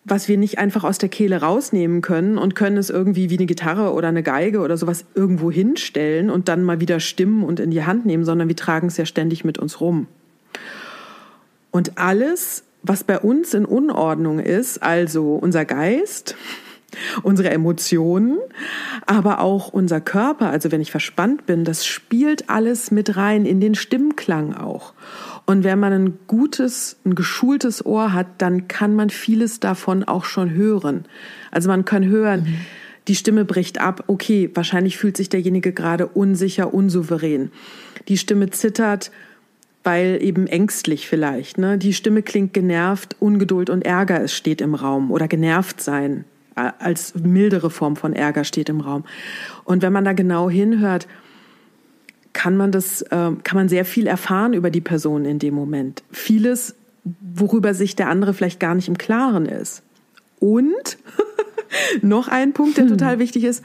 was 0.08 0.30
wir 0.30 0.38
nicht 0.38 0.58
einfach 0.58 0.84
aus 0.86 0.98
der 0.98 1.10
Kehle 1.10 1.42
rausnehmen 1.42 2.02
können 2.02 2.38
und 2.38 2.56
können 2.56 2.78
es 2.78 2.90
irgendwie 2.90 3.30
wie 3.30 3.38
eine 3.38 3.46
Gitarre 3.46 3.94
oder 3.94 4.08
eine 4.08 4.24
Geige 4.24 4.60
oder 4.62 4.78
sowas 4.78 5.06
irgendwo 5.16 5.52
hinstellen 5.52 6.30
und 6.30 6.48
dann 6.48 6.64
mal 6.64 6.80
wieder 6.80 7.00
stimmen 7.00 7.44
und 7.44 7.60
in 7.60 7.72
die 7.72 7.84
Hand 7.84 8.06
nehmen, 8.06 8.24
sondern 8.24 8.48
wir 8.48 8.56
tragen 8.56 8.88
es 8.88 8.98
ja 8.98 9.06
ständig 9.06 9.44
mit 9.44 9.58
uns 9.58 9.82
rum. 9.82 10.08
Und 11.72 11.98
alles, 11.98 12.64
was 12.84 13.04
bei 13.04 13.20
uns 13.20 13.54
in 13.54 13.66
Unordnung 13.66 14.40
ist, 14.40 14.82
also 14.82 15.36
unser 15.36 15.66
Geist, 15.66 16.36
unsere 17.22 17.50
Emotionen, 17.50 18.38
aber 19.06 19.42
auch 19.42 19.68
unser 19.68 20.00
Körper. 20.00 20.50
Also 20.50 20.72
wenn 20.72 20.82
ich 20.82 20.92
verspannt 20.92 21.46
bin, 21.46 21.66
das 21.66 21.86
spielt 21.86 22.50
alles 22.50 22.92
mit 22.92 23.18
rein 23.18 23.46
in 23.46 23.60
den 23.60 23.76
Stimmklang 23.76 24.56
auch. 24.56 24.94
Und 25.48 25.64
wenn 25.64 25.80
man 25.80 25.94
ein 25.94 26.20
gutes, 26.28 26.98
ein 27.06 27.16
geschultes 27.16 27.84
Ohr 27.86 28.14
hat, 28.14 28.28
dann 28.38 28.68
kann 28.68 28.96
man 28.96 29.10
vieles 29.10 29.60
davon 29.60 30.04
auch 30.04 30.26
schon 30.26 30.52
hören. 30.52 31.06
Also 31.52 31.70
man 31.70 31.86
kann 31.86 32.06
hören, 32.06 32.42
mhm. 32.42 32.56
die 33.08 33.16
Stimme 33.16 33.46
bricht 33.46 33.80
ab. 33.80 34.04
Okay, 34.08 34.52
wahrscheinlich 34.54 34.98
fühlt 34.98 35.16
sich 35.16 35.30
derjenige 35.30 35.72
gerade 35.72 36.06
unsicher, 36.06 36.74
unsouverän. 36.74 37.52
Die 38.10 38.18
Stimme 38.18 38.50
zittert, 38.50 39.10
weil 39.86 40.20
eben 40.22 40.48
ängstlich 40.48 41.08
vielleicht. 41.08 41.58
Ne? 41.58 41.78
Die 41.78 41.94
Stimme 41.94 42.24
klingt 42.24 42.54
genervt, 42.54 43.16
Ungeduld 43.20 43.70
und 43.70 43.86
Ärger 43.86 44.22
es 44.22 44.34
steht 44.36 44.60
im 44.60 44.76
Raum 44.76 45.12
oder 45.12 45.30
genervt 45.30 45.82
sein 45.82 46.26
als 46.58 47.14
mildere 47.16 47.70
Form 47.70 47.96
von 47.96 48.14
Ärger 48.14 48.44
steht 48.44 48.70
im 48.70 48.82
Raum. 48.82 49.06
Und 49.64 49.82
wenn 49.82 49.94
man 49.94 50.06
da 50.06 50.14
genau 50.14 50.50
hinhört, 50.50 51.08
kann 52.38 52.56
man 52.56 52.72
das, 52.72 53.02
äh, 53.02 53.08
kann 53.08 53.56
man 53.56 53.68
sehr 53.68 53.84
viel 53.84 54.06
erfahren 54.06 54.54
über 54.54 54.70
die 54.70 54.80
Person 54.80 55.26
in 55.26 55.40
dem 55.40 55.56
Moment. 55.56 56.04
Vieles, 56.12 56.76
worüber 57.04 57.74
sich 57.74 57.96
der 57.96 58.10
andere 58.10 58.36
vielleicht 58.36 58.60
gar 58.60 58.76
nicht 58.76 58.88
im 58.88 59.00
Klaren 59.00 59.48
ist. 59.48 59.82
Und 60.40 61.00
noch 62.04 62.28
ein 62.28 62.54
Punkt, 62.54 62.78
der 62.78 62.84
hm. 62.84 62.92
total 62.92 63.18
wichtig 63.18 63.44
ist, 63.44 63.64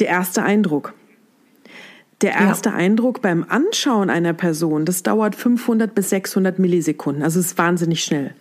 der 0.00 0.08
erste 0.08 0.42
Eindruck. 0.42 0.94
Der 2.22 2.32
erste 2.32 2.70
ja. 2.70 2.74
Eindruck 2.74 3.22
beim 3.22 3.46
Anschauen 3.48 4.10
einer 4.10 4.32
Person, 4.32 4.84
das 4.84 5.04
dauert 5.04 5.36
500 5.36 5.94
bis 5.94 6.10
600 6.10 6.58
Millisekunden, 6.58 7.22
also 7.22 7.38
ist 7.38 7.56
wahnsinnig 7.56 8.02
schnell. 8.02 8.34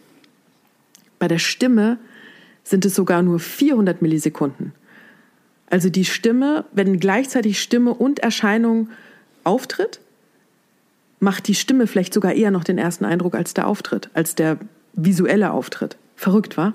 Bei 1.19 1.27
der 1.27 1.37
Stimme 1.37 1.99
sind 2.63 2.83
es 2.83 2.95
sogar 2.95 3.21
nur 3.21 3.39
400 3.39 4.01
Millisekunden. 4.01 4.73
Also 5.69 5.89
die 5.89 6.05
Stimme, 6.05 6.65
wenn 6.71 6.99
gleichzeitig 6.99 7.61
Stimme 7.61 7.93
und 7.93 8.17
Erscheinung 8.19 8.89
auftritt, 9.43 9.99
macht 11.19 11.47
die 11.47 11.55
Stimme 11.55 11.87
vielleicht 11.87 12.13
sogar 12.13 12.33
eher 12.33 12.51
noch 12.51 12.63
den 12.63 12.77
ersten 12.77 13.05
Eindruck 13.05 13.35
als 13.35 13.53
der 13.53 13.67
Auftritt, 13.67 14.09
als 14.13 14.35
der 14.35 14.57
visuelle 14.93 15.51
Auftritt. 15.51 15.97
Verrückt, 16.15 16.57
war? 16.57 16.73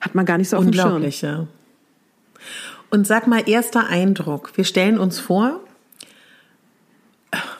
Hat 0.00 0.14
man 0.14 0.26
gar 0.26 0.38
nicht 0.38 0.50
so 0.50 0.56
auf 0.56 0.64
dem 0.64 0.72
Schirm. 0.72 0.86
Unglaublich, 0.86 1.22
ja. 1.22 1.46
Und 2.90 3.06
sag 3.06 3.26
mal, 3.26 3.48
erster 3.48 3.86
Eindruck. 3.86 4.52
Wir 4.56 4.64
stellen 4.64 4.98
uns 4.98 5.18
vor, 5.18 5.60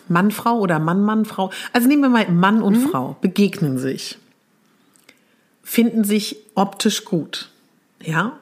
Mann, 0.08 0.30
Frau 0.30 0.58
oder 0.58 0.78
Mann, 0.78 1.02
Mann, 1.02 1.24
Frau. 1.24 1.50
Also 1.72 1.88
nehmen 1.88 2.02
wir 2.02 2.08
mal 2.10 2.28
Mann 2.30 2.62
und 2.62 2.82
mhm. 2.82 2.88
Frau 2.88 3.16
begegnen 3.20 3.78
sich 3.78 4.18
finden 5.64 6.04
sich 6.04 6.36
optisch 6.54 7.04
gut. 7.04 7.50
Ja? 8.00 8.38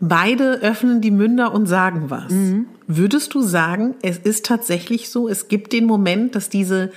Beide 0.00 0.60
öffnen 0.60 1.00
die 1.00 1.10
Münder 1.10 1.54
und 1.54 1.66
sagen 1.66 2.10
was. 2.10 2.30
Mhm. 2.30 2.66
Würdest 2.86 3.34
du 3.34 3.40
sagen, 3.40 3.94
es 4.02 4.18
ist 4.18 4.44
tatsächlich 4.44 5.08
so, 5.08 5.28
es 5.28 5.48
gibt 5.48 5.72
den 5.72 5.86
Moment, 5.86 6.34
dass 6.34 6.48
diese 6.50 6.92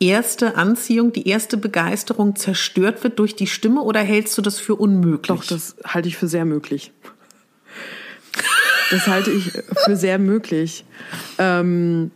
erste 0.00 0.56
Anziehung, 0.56 1.12
die 1.12 1.28
erste 1.28 1.56
Begeisterung 1.56 2.36
zerstört 2.36 3.04
wird 3.04 3.18
durch 3.18 3.36
die 3.36 3.46
Stimme 3.46 3.82
oder 3.82 4.00
hältst 4.00 4.38
du 4.38 4.42
das 4.42 4.58
für 4.58 4.76
unmöglich? 4.76 5.26
Doch, 5.26 5.44
das 5.44 5.76
halte 5.84 6.08
ich 6.08 6.16
für 6.16 6.28
sehr 6.28 6.44
möglich. 6.44 6.92
Das 8.90 9.06
halte 9.06 9.30
ich 9.30 9.52
für 9.84 9.96
sehr 9.96 10.18
möglich. 10.18 10.84
Ähm, 11.38 12.10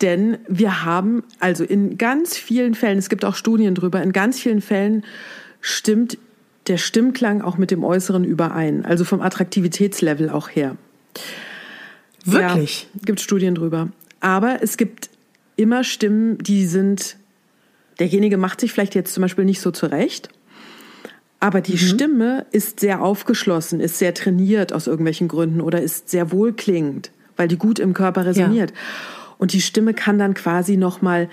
denn 0.00 0.38
wir 0.46 0.84
haben, 0.84 1.24
also 1.40 1.64
in 1.64 1.98
ganz 1.98 2.36
vielen 2.36 2.74
Fällen, 2.74 2.98
es 2.98 3.08
gibt 3.08 3.24
auch 3.24 3.34
Studien 3.34 3.74
drüber, 3.74 4.02
in 4.02 4.12
ganz 4.12 4.38
vielen 4.38 4.60
Fällen 4.60 5.04
stimmt 5.60 6.18
der 6.66 6.78
Stimmklang 6.78 7.42
auch 7.42 7.58
mit 7.58 7.70
dem 7.70 7.84
Äußeren 7.84 8.24
überein, 8.24 8.84
also 8.84 9.04
vom 9.04 9.20
Attraktivitätslevel 9.20 10.30
auch 10.30 10.48
her. 10.48 10.76
Wirklich? 12.24 12.88
Ja, 12.94 13.00
gibt 13.04 13.20
Studien 13.20 13.54
drüber. 13.54 13.88
Aber 14.20 14.62
es 14.62 14.76
gibt 14.76 15.10
immer 15.56 15.84
Stimmen, 15.84 16.38
die 16.38 16.66
sind, 16.66 17.16
derjenige 18.00 18.36
macht 18.36 18.60
sich 18.60 18.72
vielleicht 18.72 18.94
jetzt 18.94 19.14
zum 19.14 19.22
Beispiel 19.22 19.44
nicht 19.44 19.60
so 19.60 19.70
zurecht, 19.70 20.28
aber 21.38 21.60
die 21.60 21.72
mhm. 21.72 21.78
Stimme 21.78 22.46
ist 22.50 22.80
sehr 22.80 23.02
aufgeschlossen, 23.02 23.80
ist 23.80 23.98
sehr 23.98 24.14
trainiert 24.14 24.72
aus 24.72 24.86
irgendwelchen 24.86 25.28
Gründen 25.28 25.60
oder 25.60 25.80
ist 25.80 26.08
sehr 26.08 26.32
wohlklingend, 26.32 27.10
weil 27.36 27.46
die 27.46 27.58
gut 27.58 27.78
im 27.78 27.94
Körper 27.94 28.26
resoniert. 28.26 28.70
Ja. 28.70 28.76
Und 29.38 29.52
die 29.52 29.60
Stimme 29.60 29.94
kann 29.94 30.18
dann 30.18 30.34
quasi 30.34 30.76
nochmal 30.76 31.28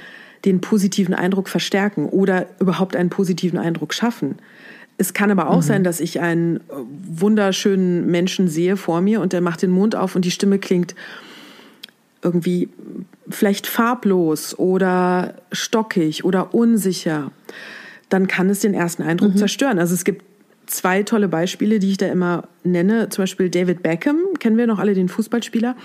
den 0.45 0.59
positiven 0.59 1.13
Eindruck 1.13 1.47
verstärken 1.47 2.07
oder 2.07 2.47
überhaupt 2.59 2.95
einen 2.97 3.09
positiven 3.09 3.57
Eindruck 3.57 3.93
schaffen. 3.93 4.35
Es 5.03 5.13
kann 5.13 5.31
aber 5.31 5.49
auch 5.49 5.57
mhm. 5.57 5.63
sein, 5.63 5.83
dass 5.83 5.99
ich 5.99 6.21
einen 6.21 6.61
wunderschönen 6.69 8.09
Menschen 8.09 8.47
sehe 8.47 8.77
vor 8.77 9.01
mir 9.01 9.19
und 9.19 9.33
der 9.33 9.41
macht 9.41 9.61
den 9.61 9.69
Mund 9.69 9.97
auf 9.97 10.15
und 10.15 10.23
die 10.23 10.31
Stimme 10.31 10.59
klingt 10.59 10.95
irgendwie 12.21 12.69
vielleicht 13.29 13.67
farblos 13.67 14.57
oder 14.57 15.33
stockig 15.51 16.23
oder 16.23 16.53
unsicher. 16.53 17.31
Dann 18.07 18.27
kann 18.27 18.49
es 18.49 18.61
den 18.61 18.73
ersten 18.73 19.03
Eindruck 19.03 19.33
mhm. 19.33 19.37
zerstören. 19.39 19.77
Also 19.77 19.93
es 19.93 20.05
gibt 20.05 20.23
zwei 20.67 21.03
tolle 21.03 21.27
Beispiele, 21.27 21.79
die 21.79 21.91
ich 21.91 21.97
da 21.97 22.07
immer 22.07 22.47
nenne. 22.63 23.09
Zum 23.09 23.23
Beispiel 23.23 23.49
David 23.49 23.83
Beckham, 23.83 24.19
kennen 24.39 24.55
wir 24.55 24.67
noch 24.67 24.79
alle 24.79 24.93
den 24.93 25.09
Fußballspieler. 25.09 25.75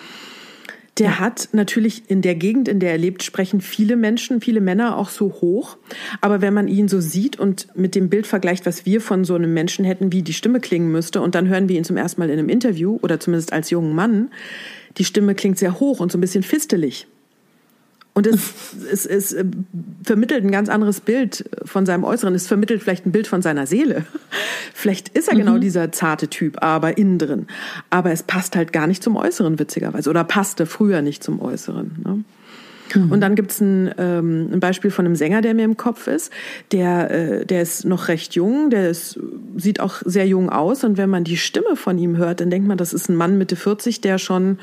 Der 0.99 1.07
ja. 1.07 1.19
hat 1.21 1.51
natürlich 1.53 2.03
in 2.09 2.23
der 2.23 2.35
Gegend, 2.35 2.69
in 2.69 2.81
der 2.81 2.93
er 2.93 2.99
lebt, 2.99 3.23
sprechen 3.23 3.61
viele 3.61 3.97
Menschen, 3.97 4.41
viele 4.41 4.61
Männer 4.61 4.97
auch 4.97 5.09
so 5.09 5.33
hoch. 5.41 5.77
Aber 6.21 6.41
wenn 6.41 6.55
man 6.55 6.69
ihn 6.69 6.89
so 6.89 7.01
sieht 7.01 7.39
und 7.39 7.69
mit 7.77 7.95
dem 7.95 8.09
Bild 8.09 8.27
vergleicht, 8.27 8.67
was 8.67 8.85
wir 8.85 9.01
von 9.01 9.25
so 9.25 9.35
einem 9.35 9.55
Menschen 9.55 9.85
hätten, 9.85 10.13
wie 10.13 10.23
die 10.23 10.33
Stimme 10.33 10.61
klingen 10.61 10.91
müsste, 10.91 11.21
und 11.21 11.35
dann 11.35 11.49
hören 11.49 11.69
wir 11.69 11.77
ihn 11.77 11.85
zum 11.85 11.97
ersten 11.97 12.21
Mal 12.21 12.31
in 12.31 12.39
einem 12.39 12.49
Interview 12.49 12.99
oder 13.03 13.21
zumindest 13.21 13.53
als 13.53 13.71
jungen 13.71 13.95
Mann, 13.95 14.31
die 14.97 15.05
Stimme 15.05 15.35
klingt 15.35 15.59
sehr 15.59 15.79
hoch 15.79 16.01
und 16.01 16.11
so 16.11 16.19
ein 16.19 16.21
bisschen 16.21 16.43
fistelig. 16.43 17.07
Und 18.19 18.27
es, 18.27 18.75
es, 18.91 19.07
es 19.07 19.33
äh, 19.33 19.45
vermittelt 20.03 20.43
ein 20.43 20.51
ganz 20.51 20.69
anderes 20.69 20.99
Bild 20.99 21.49
von 21.65 21.87
seinem 21.87 22.03
Äußeren. 22.03 22.35
Es 22.35 22.49
vermittelt 22.49 22.83
vielleicht 22.83 23.07
ein 23.07 23.13
Bild 23.13 23.29
von 23.29 23.43
seiner 23.43 23.69
Seele. 23.69 24.07
Vielleicht 24.75 25.11
ist 25.11 25.29
er 25.29 25.35
genau 25.35 25.53
mhm. 25.53 25.55
genau 25.55 25.59
dieser 25.61 25.93
zarte 25.93 26.27
Typ, 26.27 26.61
aber 26.61 26.99
innen 26.99 27.21
drin. 27.21 27.47
Aber 27.91 28.11
es 28.11 28.25
passt 28.25 28.57
halt 28.57 28.73
gar 28.73 28.89
nicht 28.89 29.05
zum 29.05 29.15
Äußeren, 29.15 29.61
witzigerweise. 29.61 30.11
Oder 30.11 30.25
passte 30.25 30.67
früher 30.67 31.01
nicht 31.01 31.23
zum 31.23 31.41
Äußeren. 31.41 31.93
Ne? 32.05 32.25
Mhm. 32.97 33.13
Und 33.13 33.21
dann 33.21 33.37
gibt's 33.37 33.61
ein, 33.61 33.95
ähm, 33.99 34.49
ein 34.53 34.59
Beispiel 34.59 34.91
von 34.91 35.07
einem 35.07 35.15
Sänger, 35.15 35.41
der 35.41 35.55
mir 35.55 35.65
im 35.65 35.77
Kopf 35.77 36.09
ist. 36.09 36.33
Der, 36.73 37.13
äh, 37.13 37.47
der 37.47 37.63
ist 37.63 37.85
noch 37.85 38.09
recht 38.09 38.35
jung, 38.35 38.71
der 38.71 38.91
ist, 38.91 39.21
sieht 39.57 39.79
auch 39.79 40.03
sehr 40.05 40.27
jung 40.27 40.51
aus. 40.51 40.83
Und 40.83 40.97
wenn 40.97 41.09
man 41.09 41.23
die 41.23 41.37
Stimme 41.37 41.77
von 41.77 41.99
ihm 41.99 42.17
hört, 42.17 42.41
dann 42.41 42.51
denkt 42.51 42.67
man, 42.67 42.79
das 42.79 42.93
ist 42.93 43.09
ein 43.09 43.15
Mann 43.15 43.39
Mitte 43.39 43.55
40, 43.55 44.01
der 44.01 44.19
schon 44.19 44.59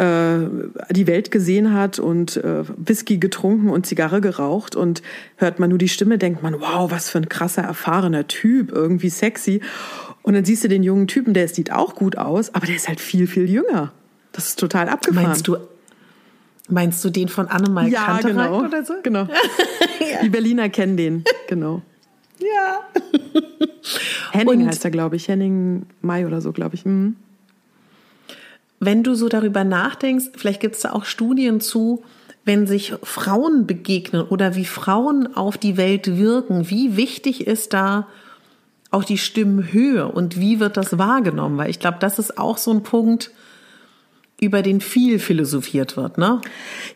die 0.00 1.06
Welt 1.06 1.30
gesehen 1.30 1.74
hat 1.74 1.98
und 1.98 2.36
äh, 2.38 2.64
Whisky 2.76 3.18
getrunken 3.18 3.68
und 3.68 3.84
Zigarre 3.86 4.20
geraucht 4.20 4.74
und 4.74 5.02
hört 5.36 5.58
man 5.58 5.68
nur 5.68 5.78
die 5.78 5.88
Stimme, 5.88 6.16
denkt 6.16 6.42
man, 6.42 6.60
wow, 6.60 6.90
was 6.90 7.10
für 7.10 7.18
ein 7.18 7.28
krasser, 7.28 7.62
erfahrener 7.62 8.26
Typ, 8.26 8.72
irgendwie 8.72 9.10
sexy. 9.10 9.60
Und 10.22 10.34
dann 10.34 10.44
siehst 10.44 10.64
du 10.64 10.68
den 10.68 10.82
jungen 10.82 11.06
Typen, 11.06 11.34
der 11.34 11.48
sieht 11.48 11.72
auch 11.72 11.94
gut 11.94 12.16
aus, 12.16 12.54
aber 12.54 12.66
der 12.66 12.76
ist 12.76 12.88
halt 12.88 13.00
viel, 13.00 13.26
viel 13.26 13.50
jünger. 13.50 13.92
Das 14.32 14.48
ist 14.48 14.58
total 14.58 14.88
abgefahren. 14.88 15.26
Meinst 15.28 15.48
du, 15.48 15.56
meinst 16.68 17.04
du 17.04 17.10
den 17.10 17.28
von 17.28 17.48
Annemal 17.48 17.88
ja, 17.88 18.04
Kantereit 18.04 18.48
genau, 18.48 18.64
oder 18.64 18.84
so? 18.84 18.94
Genau. 19.02 19.24
ja. 20.00 20.22
Die 20.22 20.30
Berliner 20.30 20.70
kennen 20.70 20.96
den, 20.96 21.24
genau. 21.48 21.82
Ja. 22.38 22.80
Henning 24.32 24.62
und 24.62 24.68
heißt 24.68 24.84
er, 24.84 24.90
glaube 24.90 25.16
ich. 25.16 25.28
Henning 25.28 25.84
Mai 26.00 26.26
oder 26.26 26.40
so, 26.40 26.52
glaube 26.52 26.74
ich. 26.74 26.86
Mhm 26.86 27.16
wenn 28.80 29.02
du 29.02 29.14
so 29.14 29.28
darüber 29.28 29.62
nachdenkst, 29.62 30.30
vielleicht 30.36 30.60
gibt 30.60 30.76
es 30.76 30.82
da 30.82 30.92
auch 30.92 31.04
Studien 31.04 31.60
zu, 31.60 32.02
wenn 32.44 32.66
sich 32.66 32.94
Frauen 33.02 33.66
begegnen 33.66 34.22
oder 34.22 34.56
wie 34.56 34.64
Frauen 34.64 35.36
auf 35.36 35.58
die 35.58 35.76
Welt 35.76 36.16
wirken, 36.16 36.70
wie 36.70 36.96
wichtig 36.96 37.46
ist 37.46 37.74
da 37.74 38.08
auch 38.90 39.04
die 39.04 39.18
Stimmenhöhe 39.18 40.08
und 40.08 40.40
wie 40.40 40.58
wird 40.58 40.76
das 40.76 40.98
wahrgenommen? 40.98 41.58
Weil 41.58 41.70
ich 41.70 41.78
glaube, 41.78 41.98
das 42.00 42.18
ist 42.18 42.38
auch 42.38 42.56
so 42.56 42.72
ein 42.72 42.82
Punkt, 42.82 43.30
über 44.40 44.62
den 44.62 44.80
viel 44.80 45.18
philosophiert 45.18 45.98
wird, 45.98 46.16
ne? 46.16 46.40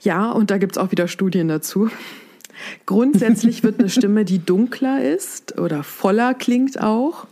Ja, 0.00 0.30
und 0.32 0.50
da 0.50 0.56
gibt 0.56 0.76
es 0.76 0.82
auch 0.82 0.90
wieder 0.90 1.08
Studien 1.08 1.48
dazu. 1.48 1.90
Grundsätzlich 2.86 3.62
wird 3.62 3.78
eine 3.78 3.90
Stimme, 3.90 4.24
die 4.24 4.38
dunkler 4.38 5.04
ist 5.04 5.58
oder 5.58 5.82
voller 5.82 6.32
klingt 6.32 6.80
auch, 6.80 7.26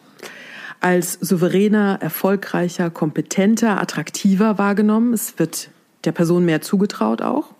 als 0.83 1.15
souveräner, 1.21 1.99
erfolgreicher, 2.01 2.91
kompetenter, 2.91 3.81
attraktiver 3.81 4.59
wahrgenommen. 4.59 5.15
Es 5.15 5.39
wird 5.39 5.71
der 6.05 6.13
Person 6.13 6.45
mehr 6.45 6.61
zugetraut 6.61 7.23
auch. 7.23 7.55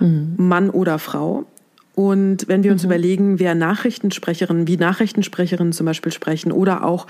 Mhm. 0.00 0.34
Mann 0.38 0.70
oder 0.70 0.98
Frau. 0.98 1.44
Und 1.94 2.48
wenn 2.48 2.62
wir 2.64 2.72
uns 2.72 2.82
mhm. 2.82 2.88
überlegen, 2.88 3.38
wer 3.38 3.54
Nachrichtensprecherinnen, 3.54 4.66
wie 4.66 4.78
Nachrichtensprecherinnen 4.78 5.74
zum 5.74 5.84
Beispiel 5.84 6.12
sprechen 6.12 6.52
oder 6.52 6.84
auch 6.84 7.06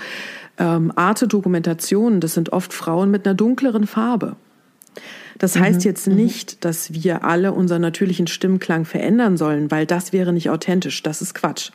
ähm, 0.58 0.92
Arte-Dokumentationen, 0.96 2.20
das 2.20 2.34
sind 2.34 2.52
oft 2.52 2.72
Frauen 2.72 3.12
mit 3.12 3.26
einer 3.26 3.34
dunkleren 3.34 3.86
Farbe. 3.86 4.34
Das 5.38 5.54
mhm. 5.54 5.60
heißt 5.60 5.84
jetzt 5.84 6.08
mhm. 6.08 6.16
nicht, 6.16 6.64
dass 6.64 6.92
wir 6.92 7.24
alle 7.24 7.52
unseren 7.52 7.82
natürlichen 7.82 8.26
Stimmklang 8.26 8.84
verändern 8.84 9.36
sollen, 9.36 9.70
weil 9.70 9.86
das 9.86 10.12
wäre 10.12 10.32
nicht 10.32 10.50
authentisch. 10.50 11.02
Das 11.04 11.22
ist 11.22 11.34
Quatsch. 11.34 11.70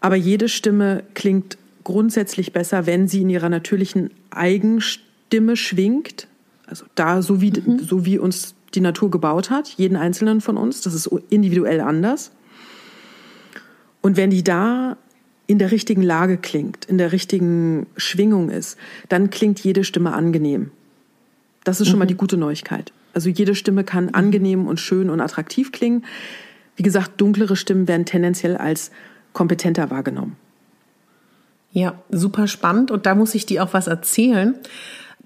Aber 0.00 0.16
jede 0.16 0.48
Stimme 0.48 1.04
klingt 1.14 1.58
grundsätzlich 1.84 2.52
besser, 2.52 2.86
wenn 2.86 3.08
sie 3.08 3.22
in 3.22 3.30
ihrer 3.30 3.48
natürlichen 3.48 4.10
Eigenstimme 4.30 5.56
schwingt. 5.56 6.28
Also 6.66 6.84
da, 6.94 7.22
so 7.22 7.40
wie, 7.40 7.50
mhm. 7.50 7.78
so 7.78 8.04
wie 8.04 8.18
uns 8.18 8.54
die 8.74 8.80
Natur 8.80 9.10
gebaut 9.10 9.50
hat, 9.50 9.68
jeden 9.70 9.96
einzelnen 9.96 10.40
von 10.40 10.56
uns. 10.56 10.82
Das 10.82 10.94
ist 10.94 11.06
individuell 11.30 11.80
anders. 11.80 12.30
Und 14.00 14.16
wenn 14.16 14.30
die 14.30 14.44
da 14.44 14.96
in 15.46 15.58
der 15.58 15.70
richtigen 15.70 16.02
Lage 16.02 16.36
klingt, 16.36 16.84
in 16.84 16.98
der 16.98 17.12
richtigen 17.12 17.86
Schwingung 17.96 18.50
ist, 18.50 18.76
dann 19.08 19.30
klingt 19.30 19.60
jede 19.60 19.82
Stimme 19.82 20.12
angenehm. 20.12 20.70
Das 21.64 21.80
ist 21.80 21.88
schon 21.88 21.96
mhm. 21.96 22.00
mal 22.00 22.06
die 22.06 22.14
gute 22.14 22.36
Neuigkeit. 22.36 22.92
Also 23.14 23.30
jede 23.30 23.54
Stimme 23.54 23.82
kann 23.82 24.04
mhm. 24.04 24.14
angenehm 24.14 24.66
und 24.66 24.78
schön 24.78 25.08
und 25.08 25.20
attraktiv 25.20 25.72
klingen. 25.72 26.04
Wie 26.76 26.82
gesagt, 26.82 27.20
dunklere 27.20 27.56
Stimmen 27.56 27.88
werden 27.88 28.04
tendenziell 28.04 28.56
als 28.56 28.90
kompetenter 29.38 29.88
wahrgenommen. 29.88 30.36
Ja, 31.70 31.94
super 32.10 32.48
spannend. 32.48 32.90
Und 32.90 33.06
da 33.06 33.14
muss 33.14 33.36
ich 33.36 33.46
dir 33.46 33.62
auch 33.62 33.72
was 33.72 33.86
erzählen. 33.86 34.56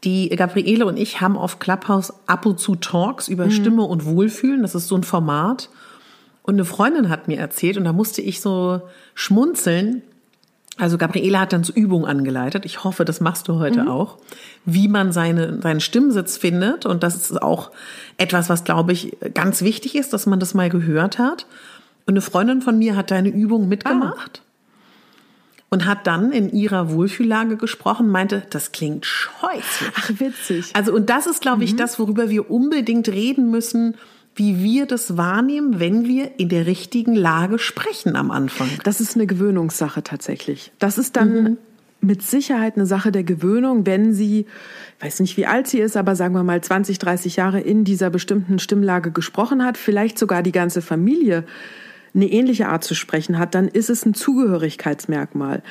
Die 0.05 0.29
Gabriele 0.29 0.85
und 0.85 0.99
ich 0.99 1.23
haben 1.23 1.39
auf 1.39 1.61
Clubhouse 1.61 2.13
ab 2.27 2.45
und 2.45 2.61
zu 2.61 2.75
Talks 2.75 3.29
über 3.29 3.47
mhm. 3.47 3.53
Stimme 3.53 3.83
und 3.85 4.05
Wohlfühlen. 4.05 4.61
Das 4.61 4.75
ist 4.75 4.89
so 4.89 4.97
ein 4.97 5.03
Format. 5.03 5.71
Und 6.43 6.55
eine 6.55 6.67
Freundin 6.67 7.09
hat 7.09 7.27
mir 7.27 7.39
erzählt, 7.39 7.79
und 7.79 7.85
da 7.85 7.95
musste 7.95 8.21
ich 8.21 8.43
so 8.43 8.83
schmunzeln. 9.15 10.03
Also 10.77 10.99
Gabriele 10.99 11.41
hat 11.41 11.55
dann 11.55 11.65
so 11.65 11.73
Übungen 11.73 12.05
angeleitet. 12.05 12.67
Ich 12.67 12.85
hoffe, 12.85 13.07
das 13.07 13.21
machst 13.21 13.49
du 13.49 13.61
heute 13.61 13.85
mhm. 13.85 13.89
auch, 13.89 14.19
wie 14.67 14.89
man 14.89 15.13
seine, 15.13 15.59
seinen 15.63 15.81
Stimmsitz 15.81 16.37
findet. 16.37 16.85
Und 16.85 17.03
das 17.03 17.15
ist 17.15 17.41
auch 17.41 17.71
etwas, 18.19 18.51
was, 18.51 18.65
glaube 18.65 18.93
ich, 18.93 19.17
ganz 19.33 19.63
wichtig 19.63 19.95
ist, 19.95 20.13
dass 20.13 20.27
man 20.27 20.39
das 20.39 20.53
mal 20.53 20.69
gehört 20.69 21.19
hat. 21.19 21.47
Und 22.13 22.19
eine 22.19 22.21
Freundin 22.21 22.61
von 22.61 22.77
mir 22.77 22.95
hat 22.95 23.11
deine 23.11 23.31
Übung 23.31 23.69
mitgemacht. 23.69 24.43
Ah 24.45 24.53
und 25.71 25.87
hat 25.87 26.07
dann 26.07 26.33
in 26.33 26.53
ihrer 26.53 26.93
Wohlfühllage 26.93 27.57
gesprochen, 27.57 28.11
meinte, 28.11 28.43
das 28.51 28.73
klingt 28.73 29.07
scheußlich. 29.07 29.91
Ach, 29.95 30.11
witzig. 30.19 30.71
Also, 30.75 30.93
und 30.93 31.09
das 31.09 31.27
ist, 31.27 31.41
glaube 31.41 31.65
ich, 31.65 31.73
mhm. 31.73 31.77
das, 31.79 31.99
worüber 31.99 32.29
wir 32.29 32.51
unbedingt 32.51 33.09
reden 33.09 33.51
müssen, 33.51 33.97
wie 34.35 34.63
wir 34.63 34.85
das 34.85 35.17
wahrnehmen, 35.17 35.81
wenn 35.81 36.05
wir 36.05 36.39
in 36.39 36.51
der 36.51 36.67
richtigen 36.67 37.15
Lage 37.15 37.59
sprechen 37.59 38.17
am 38.17 38.31
Anfang. 38.31 38.69
Das 38.85 39.01
ist 39.01 39.17
eine 39.17 39.27
Gewöhnungssache 39.27 40.03
tatsächlich. 40.03 40.73
Das 40.79 40.99
ist 40.99 41.17
dann 41.17 41.43
mhm. 41.43 41.57
mit 42.03 42.21
Sicherheit 42.21 42.77
eine 42.77 42.85
Sache 42.85 43.11
der 43.11 43.25
Gewöhnung, 43.25 43.87
wenn 43.87 44.13
sie, 44.13 44.45
weiß 45.01 45.21
nicht, 45.21 45.39
wie 45.39 45.47
alt 45.47 45.69
sie 45.69 45.79
ist, 45.79 45.97
aber 45.97 46.17
sagen 46.17 46.35
wir 46.35 46.43
mal 46.43 46.61
20, 46.61 46.99
30 46.99 47.37
Jahre 47.37 47.61
in 47.61 47.85
dieser 47.85 48.11
bestimmten 48.11 48.59
Stimmlage 48.59 49.11
gesprochen 49.11 49.65
hat, 49.65 49.79
vielleicht 49.79 50.19
sogar 50.19 50.43
die 50.43 50.53
ganze 50.53 50.83
Familie 50.83 51.47
eine 52.15 52.27
ähnliche 52.27 52.69
Art 52.69 52.85
zu 52.85 52.95
sprechen 52.95 53.39
hat, 53.39 53.55
dann 53.55 53.69
ist 53.69 53.91
es 53.91 54.05
ein 54.05 54.15
Zugehörigkeitsmerkmal. 54.15 55.63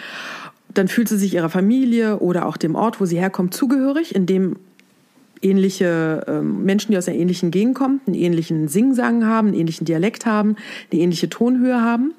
Dann 0.74 0.88
fühlt 0.88 1.10
sie 1.10 1.18
sich 1.18 1.34
ihrer 1.34 1.50
Familie 1.50 2.20
oder 2.20 2.46
auch 2.46 2.58
dem 2.58 2.76
Ort, 2.76 3.02
wo 3.02 3.06
sie 3.06 3.20
herkommt, 3.20 3.54
zugehörig, 3.54 4.16
in 4.16 4.26
dem 4.26 4.56
ähnliche 5.42 6.24
ähm, 6.28 6.64
Menschen, 6.64 6.92
die 6.92 6.98
aus 6.98 7.08
einer 7.08 7.18
ähnlichen 7.18 7.52
Gegend 7.52 7.76
kommen, 7.76 8.00
einen 8.06 8.16
ähnlichen 8.16 8.68
Singsang 8.68 9.26
haben, 9.26 9.50
einen 9.50 9.58
ähnlichen 9.58 9.86
Dialekt 9.86 10.26
haben, 10.26 10.56
eine 10.92 11.02
ähnliche 11.02 11.30
Tonhöhe 11.30 11.82
haben. 11.82 12.14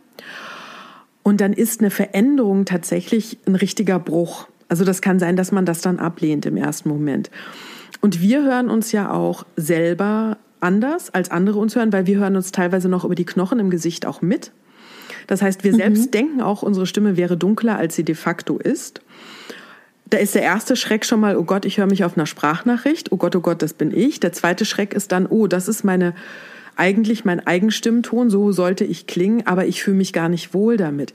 Und 1.23 1.41
dann 1.41 1.52
ist 1.52 1.81
eine 1.81 1.91
Veränderung 1.91 2.64
tatsächlich 2.64 3.38
ein 3.47 3.55
richtiger 3.55 3.99
Bruch. 3.99 4.49
Also 4.69 4.85
das 4.85 5.02
kann 5.02 5.19
sein, 5.19 5.37
dass 5.37 5.52
man 5.52 5.67
das 5.67 5.81
dann 5.81 5.99
ablehnt 5.99 6.47
im 6.47 6.57
ersten 6.57 6.88
Moment. 6.88 7.31
Und 8.00 8.21
wir 8.21 8.43
hören 8.43 8.69
uns 8.69 8.91
ja 8.91 9.12
auch 9.12 9.47
selber 9.57 10.37
anders 10.62 11.12
als 11.12 11.31
andere 11.31 11.59
uns 11.59 11.76
hören, 11.76 11.92
weil 11.92 12.07
wir 12.07 12.19
hören 12.19 12.37
uns 12.37 12.52
teilweise 12.52 12.88
noch 12.88 13.04
über 13.04 13.14
die 13.14 13.25
Knochen 13.25 13.59
im 13.59 13.71
Gesicht 13.71 14.07
auch 14.07 14.23
mit. 14.23 14.52
Das 15.26 15.42
heißt, 15.42 15.64
wir 15.64 15.72
mhm. 15.72 15.77
selbst 15.77 16.14
denken 16.14 16.40
auch, 16.40 16.62
unsere 16.62 16.87
Stimme 16.87 17.16
wäre 17.16 17.37
dunkler, 17.37 17.77
als 17.77 17.94
sie 17.94 18.05
de 18.05 18.14
facto 18.14 18.59
ist. 18.59 19.01
Da 20.07 20.18
ist 20.18 20.35
der 20.35 20.42
erste 20.42 20.77
Schreck 20.77 21.05
schon 21.05 21.20
mal, 21.20 21.37
oh 21.37 21.44
Gott, 21.44 21.64
ich 21.64 21.79
höre 21.79 21.87
mich 21.87 22.05
auf 22.05 22.16
einer 22.16 22.27
Sprachnachricht. 22.27 23.12
Oh 23.12 23.16
Gott, 23.16 23.35
oh 23.35 23.40
Gott, 23.40 23.62
das 23.62 23.72
bin 23.72 23.96
ich. 23.96 24.20
Der 24.20 24.33
zweite 24.33 24.64
Schreck 24.64 24.92
ist 24.92 25.12
dann, 25.12 25.27
oh, 25.27 25.46
das 25.46 25.68
ist 25.68 25.85
meine 25.85 26.14
eigentlich 26.77 27.25
mein 27.25 27.46
Eigenstimmton, 27.46 28.31
so 28.31 28.53
sollte 28.53 28.85
ich 28.85 29.07
klingen, 29.07 29.46
aber 29.46 29.66
ich 29.66 29.83
fühle 29.83 29.96
mich 29.96 30.12
gar 30.12 30.29
nicht 30.29 30.55
wohl 30.55 30.77
damit. 30.77 31.12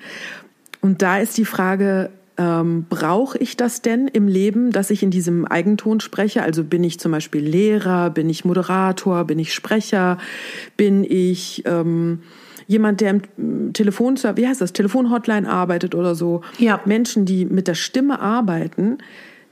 Und 0.81 1.01
da 1.01 1.17
ist 1.17 1.38
die 1.38 1.45
Frage, 1.45 2.12
ähm, 2.38 2.86
brauche 2.88 3.38
ich 3.39 3.58
das 3.58 3.82
denn 3.82 4.08
im 4.08 4.28
Leben, 4.28 4.71
dass 4.71 4.91
ich 4.91 5.02
in 5.02 5.12
diesem 5.12 5.45
Eigenton 5.45 6.00
spreche? 6.00 6.43
Also 6.43 6.63
bin 6.63 6.84
ich 6.84 7.00
zum 7.00 7.12
Beispiel 7.12 7.41
Lehrer, 7.41 8.10
bin 8.10 8.30
ich 8.30 8.45
Moderator, 8.45 9.26
bin 9.26 9.39
ich 9.39 9.54
Sprecher, 9.54 10.19
bin 10.78 11.04
ich 11.04 11.63
ähm, 11.65 12.19
jemand, 12.67 13.02
der 13.02 13.19
im 13.38 13.73
Telefon, 13.73 14.17
wie 14.36 14.47
heißt 14.47 14.62
das, 14.62 14.73
Telefonhotline 14.73 15.50
arbeitet 15.50 15.95
oder 15.95 16.13
so? 16.13 16.41
Ja. 16.60 16.80
Menschen, 16.86 17.26
die 17.26 17.45
mit 17.45 17.67
der 17.67 17.76
Stimme 17.76 18.19
arbeiten, 18.19 19.00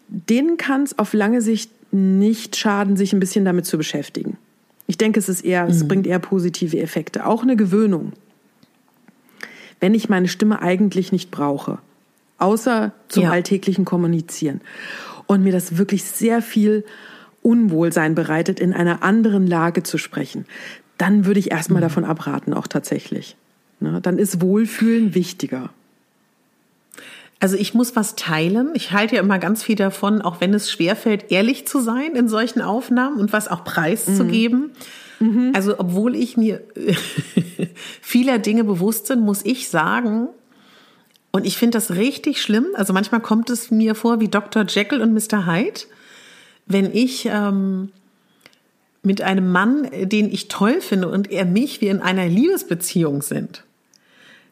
denen 0.08 0.58
kann 0.58 0.84
es 0.84 1.00
auf 1.00 1.14
lange 1.14 1.42
Sicht 1.42 1.72
nicht 1.92 2.56
schaden, 2.56 2.98
sich 2.98 3.14
ein 3.14 3.20
bisschen 3.20 3.46
damit 3.46 3.66
zu 3.66 3.78
beschäftigen. 3.78 4.38
Ich 4.86 4.98
denke, 4.98 5.20
es 5.20 5.30
ist 5.30 5.44
eher, 5.44 5.64
mhm. 5.64 5.72
es 5.72 5.88
bringt 5.88 6.06
eher 6.06 6.20
positive 6.20 6.78
Effekte. 6.80 7.26
Auch 7.26 7.42
eine 7.42 7.56
Gewöhnung. 7.56 8.14
Wenn 9.80 9.96
ich 9.96 10.08
meine 10.08 10.28
Stimme 10.28 10.62
eigentlich 10.62 11.12
nicht 11.12 11.32
brauche 11.32 11.80
außer 12.38 12.94
zum 13.08 13.24
ja. 13.24 13.32
alltäglichen 13.32 13.86
Kommunizieren. 13.86 14.62
Und 15.28 15.44
mir 15.44 15.52
das 15.52 15.78
wirklich 15.78 16.04
sehr 16.04 16.42
viel 16.42 16.86
Unwohlsein 17.42 18.16
bereitet, 18.16 18.60
in 18.60 18.74
einer 18.74 19.04
anderen 19.04 19.48
Lage 19.48 19.84
zu 19.84 19.98
sprechen. 19.98 20.46
Dann 20.98 21.26
würde 21.26 21.40
ich 21.40 21.52
erstmal 21.52 21.82
mhm. 21.82 21.86
davon 21.86 22.06
abraten, 22.06 22.54
auch 22.54 22.68
tatsächlich. 22.68 23.36
Ne? 23.80 24.00
Dann 24.02 24.18
ist 24.18 24.42
Wohlfühlen 24.42 25.14
wichtiger. 25.14 25.70
Also 27.40 27.58
ich 27.58 27.74
muss 27.74 27.96
was 27.96 28.16
teilen. 28.16 28.70
Ich 28.74 28.92
halte 28.92 29.16
ja 29.16 29.22
immer 29.22 29.40
ganz 29.40 29.62
viel 29.62 29.76
davon, 29.76 30.22
auch 30.22 30.42
wenn 30.42 30.54
es 30.54 30.72
schwerfällt, 30.72 31.32
ehrlich 31.32 31.68
zu 31.68 31.82
sein 31.82 32.16
in 32.16 32.28
solchen 32.30 32.62
Aufnahmen 32.62 33.20
und 33.20 33.34
was 33.34 33.48
auch 33.48 33.64
preiszugeben. 33.64 34.72
Mhm. 35.20 35.28
Mhm. 35.28 35.52
Also 35.54 35.76
obwohl 35.78 36.16
ich 36.16 36.38
mir 36.38 36.62
vieler 38.02 38.40
Dinge 38.40 38.64
bewusst 38.64 39.08
bin, 39.08 39.20
muss 39.20 39.44
ich 39.46 39.70
sagen, 39.70 40.30
und 41.36 41.46
ich 41.46 41.58
finde 41.58 41.76
das 41.76 41.92
richtig 41.92 42.42
schlimm. 42.42 42.68
Also 42.76 42.94
manchmal 42.94 43.20
kommt 43.20 43.50
es 43.50 43.70
mir 43.70 43.94
vor 43.94 44.22
wie 44.22 44.30
Dr. 44.30 44.64
Jekyll 44.70 45.02
und 45.02 45.14
Mr. 45.14 45.46
Hyde, 45.46 45.82
wenn 46.66 46.96
ich 46.96 47.26
ähm, 47.26 47.92
mit 49.04 49.22
einem 49.22 49.52
Mann, 49.52 49.90
den 49.92 50.32
ich 50.32 50.48
toll 50.48 50.80
finde 50.80 51.10
und 51.10 51.30
er 51.30 51.44
mich, 51.44 51.82
wie 51.82 51.90
in 51.90 52.00
einer 52.00 52.26
Liebesbeziehung 52.26 53.22
sind, 53.22 53.66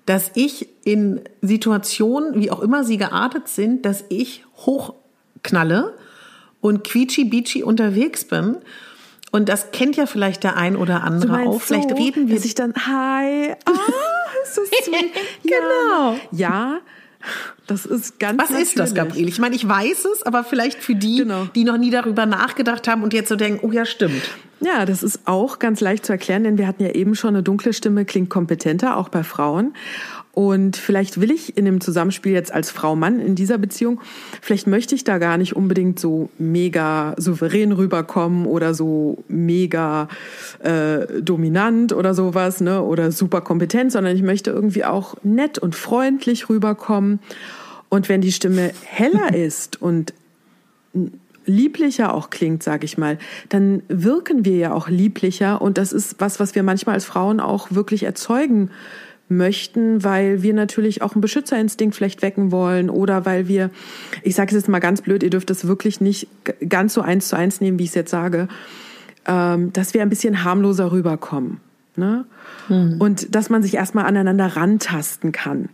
dass 0.05 0.31
ich 0.35 0.67
in 0.83 1.21
Situationen, 1.41 2.41
wie 2.41 2.51
auch 2.51 2.59
immer 2.59 2.83
sie 2.83 2.97
geartet 2.97 3.47
sind, 3.47 3.85
dass 3.85 4.03
ich 4.09 4.43
hochknalle 4.57 5.93
und 6.59 6.83
quietschi-bietschi 6.83 7.63
unterwegs 7.63 8.25
bin. 8.25 8.57
Und 9.33 9.49
das 9.49 9.71
kennt 9.71 9.95
ja 9.95 10.05
vielleicht 10.05 10.43
der 10.43 10.57
ein 10.57 10.75
oder 10.75 11.03
andere 11.03 11.47
auch. 11.47 11.59
Vielleicht 11.59 11.89
so, 11.89 11.95
reden 11.95 12.27
wir. 12.27 12.35
Dass 12.35 12.45
ich 12.45 12.53
dann, 12.53 12.71
hi, 12.75 13.55
ah 13.65 13.71
ist 14.43 14.57
das 14.57 14.67
sweet. 14.85 15.11
genau. 15.43 16.17
Ja, 16.31 16.77
das 17.65 17.87
ist 17.87 18.19
ganz 18.19 18.39
Was 18.39 18.51
natürlich. 18.51 18.69
ist 18.69 18.79
das, 18.79 18.93
Gabriele? 18.93 19.29
Ich 19.29 19.39
meine, 19.39 19.55
ich 19.55 19.67
weiß 19.67 20.05
es, 20.05 20.21
aber 20.21 20.43
vielleicht 20.43 20.83
für 20.83 20.93
die, 20.93 21.17
genau. 21.17 21.45
die 21.55 21.63
noch 21.63 21.79
nie 21.79 21.89
darüber 21.89 22.27
nachgedacht 22.27 22.87
haben 22.87 23.01
und 23.01 23.11
jetzt 23.11 23.29
so 23.29 23.35
denken, 23.35 23.65
oh 23.65 23.71
ja, 23.71 23.85
stimmt. 23.85 24.21
Ja, 24.59 24.85
das 24.85 25.01
ist 25.01 25.21
auch 25.25 25.57
ganz 25.57 25.81
leicht 25.81 26.05
zu 26.05 26.13
erklären, 26.13 26.43
denn 26.43 26.59
wir 26.59 26.67
hatten 26.67 26.83
ja 26.83 26.91
eben 26.91 27.15
schon 27.15 27.29
eine 27.29 27.41
dunkle 27.41 27.73
Stimme, 27.73 28.05
klingt 28.05 28.29
kompetenter, 28.29 28.97
auch 28.97 29.09
bei 29.09 29.23
Frauen. 29.23 29.73
Und 30.35 30.77
vielleicht 30.77 31.21
will 31.21 31.29
ich 31.29 31.57
in 31.57 31.65
dem 31.65 31.79
Zusammenspiel 31.79 32.31
jetzt 32.31 32.51
als 32.51 32.71
Frau 32.71 32.95
Mann 32.95 33.19
in 33.19 33.35
dieser 33.35 33.59
Beziehung, 33.59 34.01
vielleicht 34.41 34.65
möchte 34.65 34.95
ich 34.95 35.03
da 35.03 35.19
gar 35.19 35.37
nicht 35.37 35.55
unbedingt 35.55 35.99
so 35.99 36.29
mega 36.39 37.13
souverän 37.17 37.71
rüberkommen 37.71 38.47
oder 38.47 38.73
so 38.73 39.23
mega 39.27 40.07
äh, 40.63 41.21
dominant 41.21 41.93
oder 41.93 42.15
sowas, 42.15 42.61
ne? 42.61 42.81
Oder 42.81 43.11
super 43.11 43.41
kompetent, 43.41 43.91
sondern 43.91 44.15
ich 44.15 44.23
möchte 44.23 44.49
irgendwie 44.49 44.85
auch 44.85 45.15
nett 45.21 45.59
und 45.59 45.75
freundlich 45.75 46.49
rüberkommen. 46.49 47.19
Und 47.89 48.09
wenn 48.09 48.21
die 48.21 48.31
Stimme 48.31 48.71
heller 48.85 49.35
ist 49.35 49.83
und 49.83 50.15
lieblicher 51.45 52.11
auch 52.11 52.31
klingt, 52.31 52.63
sag 52.63 52.83
ich 52.83 52.97
mal, 52.97 53.19
dann 53.49 53.83
wirken 53.87 54.45
wir 54.45 54.55
ja 54.55 54.73
auch 54.73 54.89
lieblicher 54.89 55.61
und 55.61 55.77
das 55.77 55.93
ist 55.93 56.15
was, 56.17 56.39
was 56.39 56.55
wir 56.55 56.63
manchmal 56.63 56.95
als 56.95 57.05
Frauen 57.05 57.39
auch 57.39 57.67
wirklich 57.69 58.01
erzeugen 58.01 58.71
möchten, 59.37 60.03
weil 60.03 60.43
wir 60.43 60.53
natürlich 60.53 61.01
auch 61.01 61.13
einen 61.13 61.21
Beschützerinstinkt 61.21 61.95
vielleicht 61.95 62.21
wecken 62.21 62.51
wollen 62.51 62.89
oder 62.89 63.25
weil 63.25 63.47
wir, 63.47 63.69
ich 64.23 64.35
sage 64.35 64.49
es 64.49 64.61
jetzt 64.61 64.69
mal 64.69 64.79
ganz 64.79 65.01
blöd, 65.01 65.23
ihr 65.23 65.29
dürft 65.29 65.49
das 65.49 65.67
wirklich 65.67 66.01
nicht 66.01 66.27
ganz 66.67 66.93
so 66.93 67.01
eins 67.01 67.27
zu 67.27 67.35
eins 67.35 67.61
nehmen, 67.61 67.79
wie 67.79 67.83
ich 67.83 67.89
es 67.89 67.95
jetzt 67.95 68.11
sage, 68.11 68.47
ähm, 69.25 69.73
dass 69.73 69.93
wir 69.93 70.01
ein 70.01 70.09
bisschen 70.09 70.43
harmloser 70.43 70.91
rüberkommen. 70.91 71.59
Ne? 71.95 72.25
Mhm. 72.69 72.95
Und 72.99 73.35
dass 73.35 73.49
man 73.49 73.61
sich 73.61 73.75
erstmal 73.75 74.05
aneinander 74.05 74.47
rantasten 74.47 75.31
kann. 75.31 75.69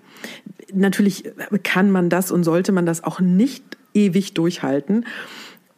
Natürlich 0.74 1.32
kann 1.64 1.92
man 1.92 2.10
das 2.10 2.32
und 2.32 2.44
sollte 2.44 2.72
man 2.72 2.86
das 2.86 3.04
auch 3.04 3.20
nicht 3.20 3.64
ewig 3.94 4.34
durchhalten 4.34 5.06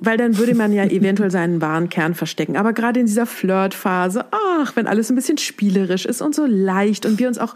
weil 0.01 0.17
dann 0.17 0.37
würde 0.37 0.55
man 0.55 0.73
ja 0.73 0.83
eventuell 0.83 1.29
seinen 1.29 1.61
wahren 1.61 1.87
Kern 1.89 2.15
verstecken. 2.15 2.57
Aber 2.57 2.73
gerade 2.73 2.99
in 2.99 3.05
dieser 3.05 3.27
Flirtphase, 3.27 4.25
ach, 4.31 4.75
wenn 4.75 4.87
alles 4.87 5.09
ein 5.09 5.15
bisschen 5.15 5.37
spielerisch 5.37 6.05
ist 6.05 6.21
und 6.21 6.33
so 6.33 6.45
leicht 6.47 7.05
und 7.05 7.19
wir 7.19 7.27
uns 7.27 7.37
auch 7.37 7.55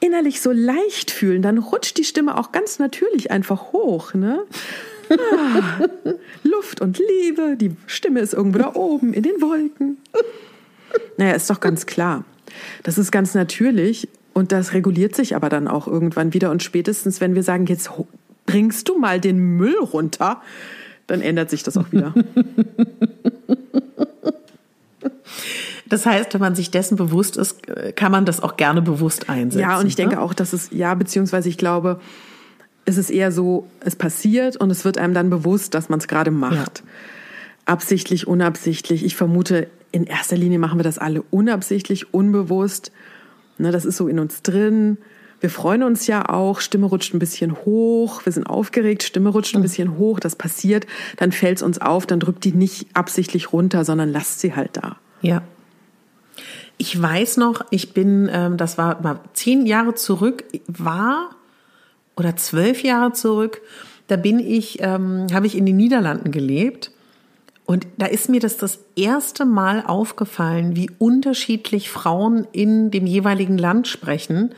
innerlich 0.00 0.40
so 0.40 0.52
leicht 0.52 1.10
fühlen, 1.10 1.42
dann 1.42 1.58
rutscht 1.58 1.98
die 1.98 2.04
Stimme 2.04 2.38
auch 2.38 2.50
ganz 2.50 2.78
natürlich 2.78 3.30
einfach 3.30 3.72
hoch, 3.72 4.14
ne? 4.14 4.40
Ah, 5.10 5.86
Luft 6.42 6.80
und 6.80 6.98
Liebe, 6.98 7.56
die 7.56 7.76
Stimme 7.86 8.20
ist 8.20 8.32
irgendwo 8.32 8.58
da 8.58 8.74
oben 8.74 9.12
in 9.12 9.22
den 9.22 9.40
Wolken. 9.40 9.98
Naja, 11.18 11.34
ist 11.34 11.48
doch 11.50 11.60
ganz 11.60 11.86
klar. 11.86 12.24
Das 12.84 12.96
ist 12.96 13.12
ganz 13.12 13.34
natürlich 13.34 14.08
und 14.32 14.50
das 14.50 14.72
reguliert 14.72 15.14
sich 15.14 15.36
aber 15.36 15.50
dann 15.50 15.68
auch 15.68 15.86
irgendwann 15.86 16.32
wieder. 16.32 16.50
Und 16.50 16.62
spätestens, 16.62 17.20
wenn 17.20 17.34
wir 17.34 17.42
sagen, 17.42 17.66
jetzt 17.66 17.90
bringst 18.46 18.88
du 18.88 18.98
mal 18.98 19.20
den 19.20 19.38
Müll 19.38 19.78
runter, 19.78 20.40
dann 21.06 21.20
ändert 21.20 21.50
sich 21.50 21.62
das 21.62 21.76
auch 21.76 21.92
wieder. 21.92 22.14
Das 25.88 26.04
heißt, 26.04 26.34
wenn 26.34 26.40
man 26.40 26.54
sich 26.56 26.70
dessen 26.72 26.96
bewusst 26.96 27.36
ist, 27.36 27.60
kann 27.94 28.10
man 28.10 28.24
das 28.24 28.42
auch 28.42 28.56
gerne 28.56 28.82
bewusst 28.82 29.30
einsetzen. 29.30 29.60
Ja, 29.60 29.78
und 29.78 29.86
ich 29.86 29.94
denke 29.94 30.16
ne? 30.16 30.20
auch, 30.20 30.34
dass 30.34 30.52
es, 30.52 30.70
ja, 30.72 30.92
beziehungsweise 30.94 31.48
ich 31.48 31.58
glaube, 31.58 32.00
es 32.84 32.98
ist 32.98 33.10
eher 33.10 33.30
so, 33.30 33.68
es 33.80 33.94
passiert 33.94 34.56
und 34.56 34.70
es 34.70 34.84
wird 34.84 34.98
einem 34.98 35.14
dann 35.14 35.30
bewusst, 35.30 35.74
dass 35.74 35.88
man 35.88 35.98
es 35.98 36.08
gerade 36.08 36.30
macht. 36.30 36.82
Ja. 36.84 36.90
Absichtlich, 37.66 38.26
unabsichtlich. 38.26 39.04
Ich 39.04 39.16
vermute, 39.16 39.68
in 39.92 40.04
erster 40.04 40.36
Linie 40.36 40.58
machen 40.58 40.78
wir 40.78 40.84
das 40.84 40.98
alle 40.98 41.22
unabsichtlich, 41.30 42.12
unbewusst. 42.12 42.90
Ne, 43.58 43.70
das 43.70 43.84
ist 43.84 43.96
so 43.96 44.08
in 44.08 44.18
uns 44.18 44.42
drin. 44.42 44.98
Wir 45.40 45.50
freuen 45.50 45.82
uns 45.82 46.06
ja 46.06 46.30
auch, 46.30 46.60
Stimme 46.60 46.86
rutscht 46.86 47.12
ein 47.12 47.18
bisschen 47.18 47.56
hoch, 47.64 48.24
wir 48.24 48.32
sind 48.32 48.46
aufgeregt, 48.46 49.02
Stimme 49.02 49.28
rutscht 49.28 49.54
ein 49.54 49.62
bisschen 49.62 49.98
hoch, 49.98 50.18
das 50.18 50.34
passiert, 50.34 50.86
dann 51.18 51.30
fällt 51.30 51.58
es 51.58 51.62
uns 51.62 51.78
auf, 51.78 52.06
dann 52.06 52.20
drückt 52.20 52.44
die 52.44 52.52
nicht 52.52 52.88
absichtlich 52.94 53.52
runter, 53.52 53.84
sondern 53.84 54.10
lasst 54.10 54.40
sie 54.40 54.54
halt 54.54 54.76
da. 54.76 54.96
Ja. 55.20 55.42
Ich 56.78 57.00
weiß 57.00 57.36
noch, 57.36 57.64
ich 57.70 57.92
bin, 57.92 58.30
ähm, 58.32 58.56
das 58.56 58.78
war 58.78 59.00
mal 59.02 59.20
zehn 59.34 59.66
Jahre 59.66 59.94
zurück, 59.94 60.44
war 60.66 61.30
oder 62.16 62.36
zwölf 62.36 62.82
Jahre 62.82 63.12
zurück, 63.12 63.60
da 64.06 64.16
bin 64.16 64.38
ich, 64.38 64.78
ähm, 64.80 65.26
habe 65.32 65.46
ich 65.46 65.56
in 65.56 65.66
den 65.66 65.76
Niederlanden 65.76 66.30
gelebt. 66.30 66.92
Und 67.66 67.86
da 67.98 68.06
ist 68.06 68.28
mir 68.28 68.38
das 68.38 68.58
das 68.58 68.78
erste 68.94 69.44
Mal 69.44 69.82
aufgefallen, 69.84 70.76
wie 70.76 70.88
unterschiedlich 70.98 71.90
Frauen 71.90 72.46
in 72.52 72.92
dem 72.92 73.06
jeweiligen 73.06 73.58
Land 73.58 73.88
sprechen 73.88 74.54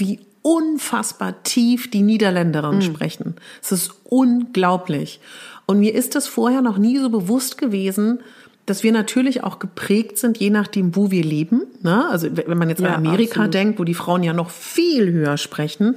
wie 0.00 0.20
unfassbar 0.42 1.42
tief 1.42 1.90
die 1.90 2.02
Niederländerinnen 2.02 2.78
mhm. 2.78 2.94
sprechen. 2.94 3.36
Es 3.62 3.72
ist 3.72 3.92
unglaublich. 4.04 5.20
Und 5.66 5.80
mir 5.80 5.94
ist 5.94 6.14
das 6.14 6.26
vorher 6.26 6.62
noch 6.62 6.78
nie 6.78 6.98
so 6.98 7.10
bewusst 7.10 7.58
gewesen, 7.58 8.20
dass 8.66 8.82
wir 8.82 8.92
natürlich 8.92 9.44
auch 9.44 9.58
geprägt 9.58 10.18
sind, 10.18 10.38
je 10.38 10.50
nachdem, 10.50 10.96
wo 10.96 11.10
wir 11.10 11.24
leben. 11.24 11.62
Ne? 11.82 12.08
Also 12.08 12.28
wenn 12.32 12.58
man 12.58 12.68
jetzt 12.68 12.80
ja, 12.80 12.88
an 12.88 13.06
Amerika 13.06 13.40
absolut. 13.40 13.54
denkt, 13.54 13.78
wo 13.78 13.84
die 13.84 13.94
Frauen 13.94 14.22
ja 14.22 14.32
noch 14.32 14.50
viel 14.50 15.12
höher 15.12 15.36
sprechen. 15.36 15.96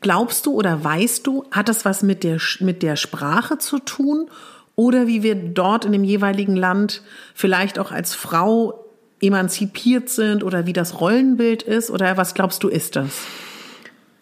Glaubst 0.00 0.46
du 0.46 0.52
oder 0.52 0.84
weißt 0.84 1.26
du, 1.26 1.44
hat 1.50 1.68
das 1.68 1.84
was 1.84 2.02
mit 2.02 2.22
der, 2.22 2.38
mit 2.60 2.82
der 2.82 2.96
Sprache 2.96 3.58
zu 3.58 3.78
tun? 3.78 4.28
Oder 4.74 5.06
wie 5.06 5.22
wir 5.22 5.34
dort 5.34 5.84
in 5.84 5.92
dem 5.92 6.04
jeweiligen 6.04 6.54
Land 6.54 7.02
vielleicht 7.34 7.78
auch 7.78 7.92
als 7.92 8.14
Frau 8.14 8.85
emanzipiert 9.20 10.08
sind 10.08 10.44
oder 10.44 10.66
wie 10.66 10.72
das 10.72 11.00
Rollenbild 11.00 11.62
ist? 11.62 11.90
Oder 11.90 12.16
was 12.16 12.34
glaubst 12.34 12.62
du, 12.62 12.68
ist 12.68 12.96
das? 12.96 13.12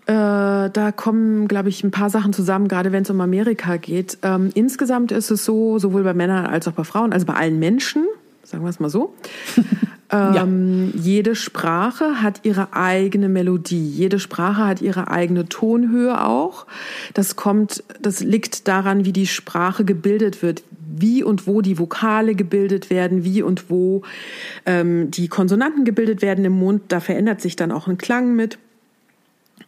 Äh, 0.07 0.12
da 0.70 0.92
kommen, 0.94 1.48
glaube 1.48 1.70
ich, 1.70 1.83
ein 1.83 1.90
paar 1.90 2.11
Sachen 2.11 2.35
zusammen, 2.35 2.68
gerade 2.68 2.92
wenn 2.92 3.04
es 3.04 3.11
um 3.11 3.20
Amerika 3.22 3.78
geht. 3.78 4.18
Ähm, 4.22 4.50
insgesamt 4.54 5.12
ist 5.12 5.30
es 5.30 5.44
so, 5.46 5.78
sowohl 5.78 6.02
bei 6.02 6.12
Männern 6.12 6.44
als 6.44 6.68
auch 6.68 6.72
bei 6.72 6.85
Frauen, 6.85 7.12
also 7.14 7.24
bei 7.24 7.35
allen 7.35 7.59
Menschen, 7.59 8.04
sagen 8.42 8.64
wir 8.64 8.70
es 8.70 8.80
mal 8.80 8.90
so. 8.90 9.14
ähm, 10.11 10.92
ja. 10.94 11.00
Jede 11.00 11.35
Sprache 11.35 12.20
hat 12.20 12.40
ihre 12.42 12.74
eigene 12.74 13.30
Melodie. 13.30 13.88
Jede 13.88 14.18
Sprache 14.18 14.66
hat 14.66 14.83
ihre 14.83 15.09
eigene 15.09 15.48
Tonhöhe 15.48 16.22
auch. 16.22 16.66
Das 17.14 17.35
kommt, 17.35 17.83
das 17.98 18.20
liegt 18.20 18.68
daran, 18.68 19.07
wie 19.07 19.12
die 19.14 19.26
Sprache 19.26 19.87
gebildet 19.87 20.42
wird, 20.42 20.64
wie 21.00 21.22
und 21.22 21.46
wo 21.46 21.61
die 21.61 21.78
Vokale 21.78 22.35
gebildet 22.35 22.90
werden, 22.90 23.24
wie 23.24 23.42
und 23.42 23.70
wo 23.70 24.02
ähm, 24.66 25.11
die 25.11 25.28
Konsonanten 25.28 25.85
gebildet 25.85 26.22
werden 26.22 26.44
im 26.44 26.52
Mund. 26.52 26.83
Da 26.88 27.00
verändert 27.00 27.40
sich 27.40 27.57
dann 27.57 27.72
auch 27.72 27.88
ein 27.88 27.98
Klang 27.98 28.35
mit. 28.35 28.59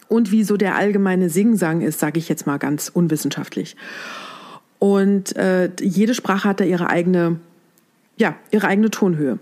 Und 0.09 0.31
wie 0.31 0.45
so 0.45 0.57
der 0.57 0.77
allgemeine 0.77 1.31
Singsang 1.31 1.81
ist, 1.81 1.99
sage 1.99 2.19
ich 2.19 2.29
jetzt 2.29 2.47
mal 2.47 2.59
ganz 2.59 2.89
unwissenschaftlich. 2.89 3.77
Und 4.79 5.35
äh, 5.37 5.71
jede 5.81 6.15
Sprache 6.15 6.49
hat 6.49 6.61
da 6.61 6.65
ihre 6.65 6.89
eigene, 6.89 7.41
ja, 8.17 8.37
ihre 8.51 8.69
eigene 8.69 8.91
Tonhöhe. 8.91 9.39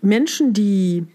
Menschen, 0.00 0.52
die 0.52 1.06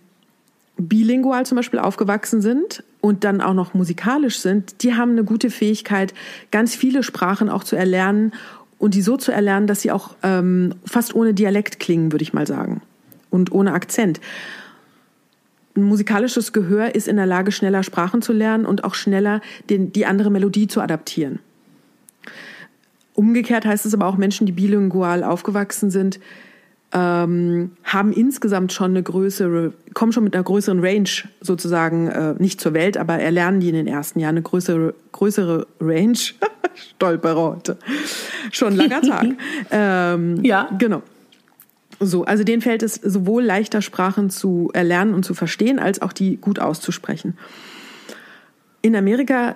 bilingual 0.78 1.46
zum 1.46 1.56
Beispiel 1.56 1.80
aufgewachsen 1.80 2.42
sind 2.42 2.84
und 3.00 3.24
dann 3.24 3.40
auch 3.40 3.54
noch 3.54 3.74
musikalisch 3.74 4.40
sind, 4.40 4.84
die 4.84 4.96
haben 4.96 5.12
eine 5.12 5.24
gute 5.24 5.50
Fähigkeit, 5.50 6.14
ganz 6.52 6.76
viele 6.76 7.02
Sprachen 7.02 7.50
auch 7.50 7.64
zu 7.64 7.76
erlernen 7.76 8.34
und 8.78 8.94
die 8.94 9.02
so 9.02 9.18
zu 9.18 9.32
erlernen, 9.32 9.68
dass 9.68 9.82
sie 9.82 9.92
auch 9.92 10.16
ähm, 10.24 10.76
fast 10.86 11.16
ohne 11.16 11.34
Dialekt 11.34 11.80
klingen, 11.80 12.12
würde 12.12 12.24
ich 12.24 12.34
mal 12.34 12.48
sagen. 12.48 12.82
Und 13.30 13.52
ohne 13.52 13.74
Akzent. 13.74 14.20
Ein 15.76 15.84
musikalisches 15.84 16.54
Gehör 16.54 16.96
ist 16.96 17.08
in 17.08 17.18
der 17.18 17.26
Lage, 17.26 17.52
schneller 17.52 17.84
Sprachen 17.84 18.22
zu 18.22 18.32
lernen 18.32 18.66
und 18.66 18.84
auch 18.84 18.96
schneller 18.96 19.42
den, 19.70 19.92
die 19.92 20.06
andere 20.06 20.30
Melodie 20.30 20.68
zu 20.68 20.82
adaptieren. 20.82 21.40
Umgekehrt 23.14 23.66
heißt 23.66 23.86
es 23.86 23.94
aber 23.94 24.08
auch, 24.08 24.18
Menschen, 24.18 24.46
die 24.46 24.52
bilingual 24.52 25.24
aufgewachsen 25.24 25.90
sind, 25.90 26.20
ähm, 26.92 27.72
haben 27.84 28.14
insgesamt 28.14 28.72
schon 28.72 28.92
eine 28.92 29.04
größere, 29.04 29.74
kommen 29.94 30.12
schon 30.12 30.24
mit 30.24 30.36
einer 30.36 30.44
größeren 30.44 30.80
Range 30.80 31.10
sozusagen, 31.42 32.08
äh, 32.08 32.36
nicht 32.38 32.62
zur 32.62 32.74
Welt, 32.74 32.98
aber 32.98 33.16
erlernen 33.16 33.60
die 33.60 33.70
in 33.70 33.76
den 33.76 33.88
ersten 33.88 34.20
Jahren 34.20 34.36
eine 34.36 34.44
größere, 34.44 34.94
größere 35.12 35.68
Range. 35.80 36.18
Stolperer 36.96 37.56
heute. 37.56 37.78
Schon 38.52 38.76
langer 38.76 39.02
Tag. 39.02 39.26
ähm, 39.72 40.44
ja. 40.44 40.70
Genau. 40.78 41.02
So, 42.00 42.26
also 42.26 42.44
denen 42.44 42.62
fällt 42.62 42.84
es 42.84 42.96
sowohl 42.96 43.44
leichter, 43.44 43.82
Sprachen 43.82 44.30
zu 44.30 44.70
erlernen 44.74 45.14
und 45.14 45.24
zu 45.24 45.34
verstehen, 45.34 45.80
als 45.80 46.02
auch 46.02 46.12
die 46.12 46.38
gut 46.38 46.60
auszusprechen. 46.60 47.38
In 48.82 48.96
Amerika 48.96 49.56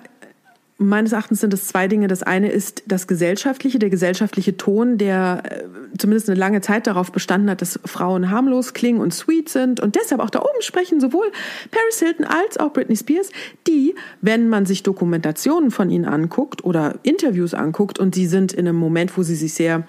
Meines 0.82 1.12
Erachtens 1.12 1.40
sind 1.40 1.52
es 1.52 1.66
zwei 1.66 1.88
Dinge. 1.88 2.08
Das 2.08 2.22
eine 2.22 2.50
ist 2.50 2.84
das 2.86 3.06
gesellschaftliche, 3.06 3.78
der 3.78 3.90
gesellschaftliche 3.90 4.56
Ton, 4.56 4.96
der 4.96 5.42
äh, 5.44 5.64
zumindest 5.98 6.30
eine 6.30 6.40
lange 6.40 6.62
Zeit 6.62 6.86
darauf 6.86 7.12
bestanden 7.12 7.50
hat, 7.50 7.60
dass 7.60 7.78
Frauen 7.84 8.30
harmlos 8.30 8.72
klingen 8.72 8.98
und 8.98 9.12
sweet 9.12 9.50
sind 9.50 9.80
und 9.80 9.94
deshalb 9.94 10.22
auch 10.22 10.30
da 10.30 10.38
oben 10.38 10.62
sprechen, 10.62 10.98
sowohl 10.98 11.30
Paris 11.70 11.98
Hilton 11.98 12.24
als 12.24 12.56
auch 12.58 12.72
Britney 12.72 12.96
Spears, 12.96 13.28
die, 13.66 13.94
wenn 14.22 14.48
man 14.48 14.64
sich 14.64 14.82
Dokumentationen 14.82 15.70
von 15.70 15.90
ihnen 15.90 16.06
anguckt 16.06 16.64
oder 16.64 16.94
Interviews 17.02 17.52
anguckt 17.52 17.98
und 17.98 18.14
sie 18.14 18.26
sind 18.26 18.54
in 18.54 18.66
einem 18.66 18.78
Moment, 18.78 19.18
wo 19.18 19.22
sie 19.22 19.36
sich 19.36 19.52
sehr 19.52 19.86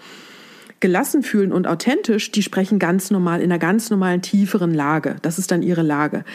gelassen 0.81 1.23
fühlen 1.23 1.53
und 1.53 1.67
authentisch, 1.67 2.33
die 2.33 2.43
sprechen 2.43 2.79
ganz 2.79 3.11
normal 3.11 3.39
in 3.39 3.49
einer 3.49 3.59
ganz 3.59 3.89
normalen 3.91 4.21
tieferen 4.21 4.73
Lage. 4.73 5.15
Das 5.21 5.39
ist 5.39 5.51
dann 5.51 5.61
ihre 5.61 5.83
Lage. 5.83 6.25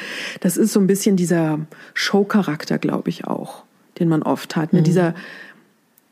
Das 0.41 0.57
ist 0.57 0.73
so 0.73 0.81
ein 0.81 0.87
bisschen 0.87 1.17
dieser 1.17 1.59
Showcharakter, 1.93 2.79
glaube 2.79 3.11
ich 3.11 3.27
auch 3.27 3.66
den 3.99 4.09
man 4.09 4.23
oft 4.23 4.57
hat. 4.57 4.73
Ne? 4.73 4.81
Mhm. 4.81 4.85
Dieser, 4.85 5.15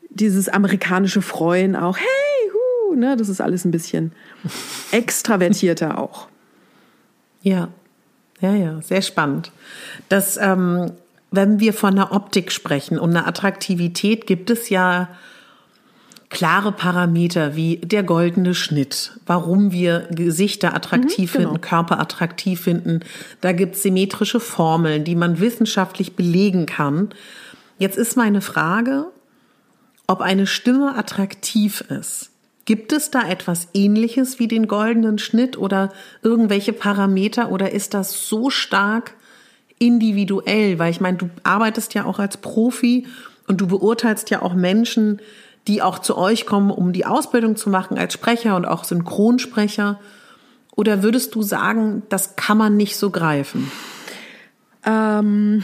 dieses 0.09 0.49
amerikanische 0.49 1.21
Freuen 1.21 1.75
auch, 1.75 1.97
hey, 1.97 2.51
hu, 2.53 2.95
ne? 2.95 3.15
das 3.17 3.29
ist 3.29 3.41
alles 3.41 3.65
ein 3.65 3.71
bisschen 3.71 4.11
extravertierter 4.91 5.99
auch. 5.99 6.27
Ja, 7.41 7.69
ja, 8.41 8.53
ja, 8.53 8.81
sehr 8.81 9.01
spannend. 9.01 9.51
Das, 10.09 10.37
ähm, 10.37 10.91
wenn 11.31 11.59
wir 11.59 11.73
von 11.73 11.95
der 11.95 12.11
Optik 12.11 12.51
sprechen 12.51 12.97
und 12.97 13.11
einer 13.11 13.27
Attraktivität, 13.27 14.25
gibt 14.27 14.49
es 14.49 14.69
ja 14.69 15.09
klare 16.29 16.71
Parameter 16.71 17.55
wie 17.55 17.77
der 17.77 18.03
goldene 18.03 18.55
Schnitt, 18.55 19.19
warum 19.25 19.71
wir 19.71 20.07
Gesichter 20.11 20.75
attraktiv 20.75 21.33
mhm, 21.33 21.37
genau. 21.37 21.49
finden, 21.51 21.61
Körper 21.61 21.99
attraktiv 21.99 22.61
finden. 22.61 22.99
Da 23.41 23.51
gibt 23.51 23.75
es 23.75 23.83
symmetrische 23.83 24.39
Formeln, 24.39 25.03
die 25.03 25.15
man 25.15 25.39
wissenschaftlich 25.39 26.15
belegen 26.15 26.65
kann. 26.65 27.09
Jetzt 27.77 27.97
ist 27.97 28.15
meine 28.15 28.41
Frage, 28.41 29.07
ob 30.07 30.21
eine 30.21 30.47
Stimme 30.47 30.95
attraktiv 30.95 31.81
ist. 31.81 32.31
Gibt 32.65 32.93
es 32.93 33.11
da 33.11 33.27
etwas 33.27 33.67
Ähnliches 33.73 34.39
wie 34.39 34.47
den 34.47 34.67
goldenen 34.67 35.19
Schnitt 35.19 35.57
oder 35.57 35.91
irgendwelche 36.23 36.73
Parameter 36.73 37.51
oder 37.51 37.71
ist 37.71 37.93
das 37.93 38.27
so 38.27 38.49
stark 38.49 39.13
individuell? 39.77 40.79
Weil 40.79 40.89
ich 40.89 41.01
meine, 41.01 41.17
du 41.17 41.29
arbeitest 41.43 41.93
ja 41.93 42.05
auch 42.05 42.17
als 42.17 42.37
Profi 42.37 43.05
und 43.47 43.61
du 43.61 43.67
beurteilst 43.67 44.31
ja 44.31 44.41
auch 44.41 44.55
Menschen, 44.55 45.21
die 45.67 45.81
auch 45.81 45.99
zu 45.99 46.17
euch 46.17 46.45
kommen, 46.45 46.71
um 46.71 46.91
die 46.91 47.05
Ausbildung 47.05 47.55
zu 47.55 47.69
machen 47.69 47.97
als 47.97 48.13
Sprecher 48.13 48.55
und 48.55 48.65
auch 48.65 48.83
Synchronsprecher. 48.83 49.99
Oder 50.75 51.03
würdest 51.03 51.35
du 51.35 51.43
sagen, 51.43 52.03
das 52.09 52.35
kann 52.35 52.57
man 52.57 52.77
nicht 52.77 52.97
so 52.97 53.11
greifen? 53.11 53.71
Ähm 54.85 55.63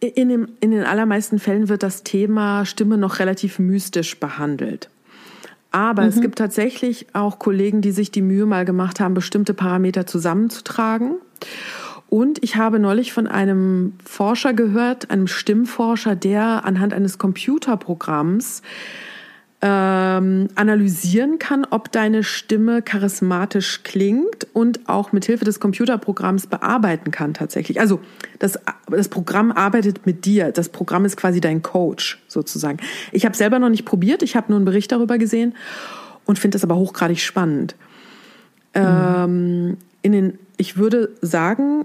in, 0.00 0.48
in 0.60 0.70
den 0.70 0.84
allermeisten 0.84 1.38
Fällen 1.38 1.68
wird 1.68 1.82
das 1.82 2.02
Thema 2.04 2.64
Stimme 2.64 2.98
noch 2.98 3.18
relativ 3.18 3.58
mystisch 3.58 4.18
behandelt. 4.18 4.90
Aber 5.70 6.02
mhm. 6.02 6.08
es 6.08 6.20
gibt 6.20 6.38
tatsächlich 6.38 7.06
auch 7.12 7.38
Kollegen, 7.38 7.80
die 7.80 7.90
sich 7.90 8.10
die 8.10 8.22
Mühe 8.22 8.46
mal 8.46 8.64
gemacht 8.64 9.00
haben, 9.00 9.14
bestimmte 9.14 9.54
Parameter 9.54 10.06
zusammenzutragen. 10.06 11.16
Und 12.08 12.42
ich 12.42 12.56
habe 12.56 12.78
neulich 12.78 13.12
von 13.12 13.26
einem 13.26 13.92
Forscher 14.02 14.54
gehört, 14.54 15.10
einem 15.10 15.26
Stimmforscher, 15.26 16.16
der 16.16 16.64
anhand 16.64 16.94
eines 16.94 17.18
Computerprogramms 17.18 18.62
ähm, 19.60 20.48
analysieren 20.54 21.40
kann, 21.40 21.66
ob 21.68 21.90
deine 21.90 22.22
Stimme 22.22 22.80
charismatisch 22.80 23.82
klingt 23.82 24.46
und 24.52 24.88
auch 24.88 25.10
mit 25.10 25.24
Hilfe 25.24 25.44
des 25.44 25.58
Computerprogramms 25.58 26.46
bearbeiten 26.46 27.10
kann 27.10 27.34
tatsächlich. 27.34 27.80
Also 27.80 28.00
das, 28.38 28.58
das 28.88 29.08
Programm 29.08 29.50
arbeitet 29.50 30.06
mit 30.06 30.24
dir. 30.26 30.52
Das 30.52 30.68
Programm 30.68 31.04
ist 31.04 31.16
quasi 31.16 31.40
dein 31.40 31.62
Coach 31.62 32.22
sozusagen. 32.28 32.78
Ich 33.10 33.24
habe 33.24 33.36
selber 33.36 33.58
noch 33.58 33.68
nicht 33.68 33.84
probiert. 33.84 34.22
Ich 34.22 34.36
habe 34.36 34.46
nur 34.48 34.58
einen 34.58 34.64
Bericht 34.64 34.92
darüber 34.92 35.18
gesehen 35.18 35.54
und 36.24 36.38
finde 36.38 36.54
das 36.54 36.62
aber 36.62 36.76
hochgradig 36.76 37.20
spannend. 37.20 37.74
Mhm. 38.76 38.82
Ähm, 38.82 39.76
in 40.02 40.12
den, 40.12 40.38
ich 40.56 40.76
würde 40.76 41.10
sagen 41.20 41.84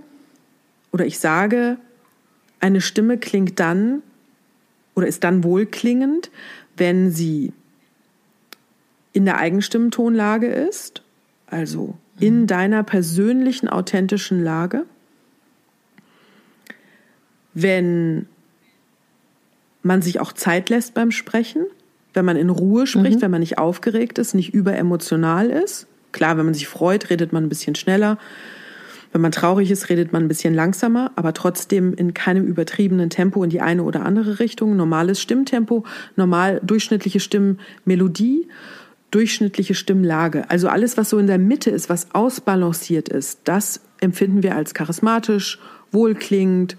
oder 0.91 1.07
ich 1.07 1.17
sage, 1.17 1.77
eine 2.59 2.81
Stimme 2.81 3.17
klingt 3.17 3.59
dann 3.59 4.03
oder 4.93 5.07
ist 5.07 5.23
dann 5.23 5.43
wohlklingend, 5.43 6.29
wenn 6.77 7.12
sie 7.12 7.51
in 9.13 9.26
der 9.26 9.38
Eigenstimmentonlage 9.38 10.47
ist, 10.47 11.04
also 11.47 11.95
in 12.19 12.41
mhm. 12.41 12.47
deiner 12.47 12.84
persönlichen, 12.84 13.69
authentischen 13.69 14.43
Lage. 14.43 14.86
Wenn 17.54 18.28
man 19.84 20.02
sich 20.02 20.19
auch 20.19 20.34
Zeit 20.34 20.69
lässt 20.69 20.95
beim 20.95 21.12
Sprechen, 21.12 21.65
wenn 22.13 22.26
man 22.26 22.38
in 22.38 22.49
Ruhe 22.49 22.88
spricht, 22.88 23.17
mhm. 23.17 23.21
wenn 23.21 23.32
man 23.32 23.39
nicht 23.39 23.58
aufgeregt 23.58 24.17
ist, 24.17 24.34
nicht 24.34 24.54
überemotional 24.54 25.49
ist. 25.49 25.88
Klar, 26.12 26.38
wenn 26.38 26.45
man 26.45 26.54
sich 26.54 26.67
freut, 26.67 27.10
redet 27.10 27.34
man 27.34 27.43
ein 27.43 27.49
bisschen 27.49 27.76
schneller. 27.76 28.17
Wenn 29.12 29.21
man 29.21 29.32
traurig 29.32 29.69
ist, 29.69 29.89
redet 29.89 30.12
man 30.12 30.23
ein 30.23 30.28
bisschen 30.28 30.56
langsamer, 30.56 31.12
aber 31.15 31.34
trotzdem 31.34 31.93
in 31.93 32.15
keinem 32.15 32.45
übertriebenen 32.45 33.12
Tempo 33.12 33.43
in 33.43 33.52
die 33.52 33.62
eine 33.62 33.84
oder 33.84 34.04
andere 34.06 34.39
Richtung. 34.39 34.76
Normales 34.76 35.21
Stimmtempo, 35.21 35.84
normal 36.15 36.60
durchschnittliche 36.63 37.19
Stimmmelodie 37.19 38.47
durchschnittliche 39.13 39.76
Stimmlage. 39.76 40.49
Also 40.49 40.67
alles, 40.69 40.97
was 40.97 41.10
so 41.10 41.17
in 41.17 41.28
der 41.28 41.38
Mitte 41.38 41.69
ist, 41.69 41.89
was 41.89 42.13
ausbalanciert 42.13 43.10
ist, 43.10 43.41
das 43.43 43.82
empfinden 43.99 44.43
wir 44.43 44.56
als 44.56 44.73
charismatisch, 44.73 45.60
wohlklingend, 45.91 46.78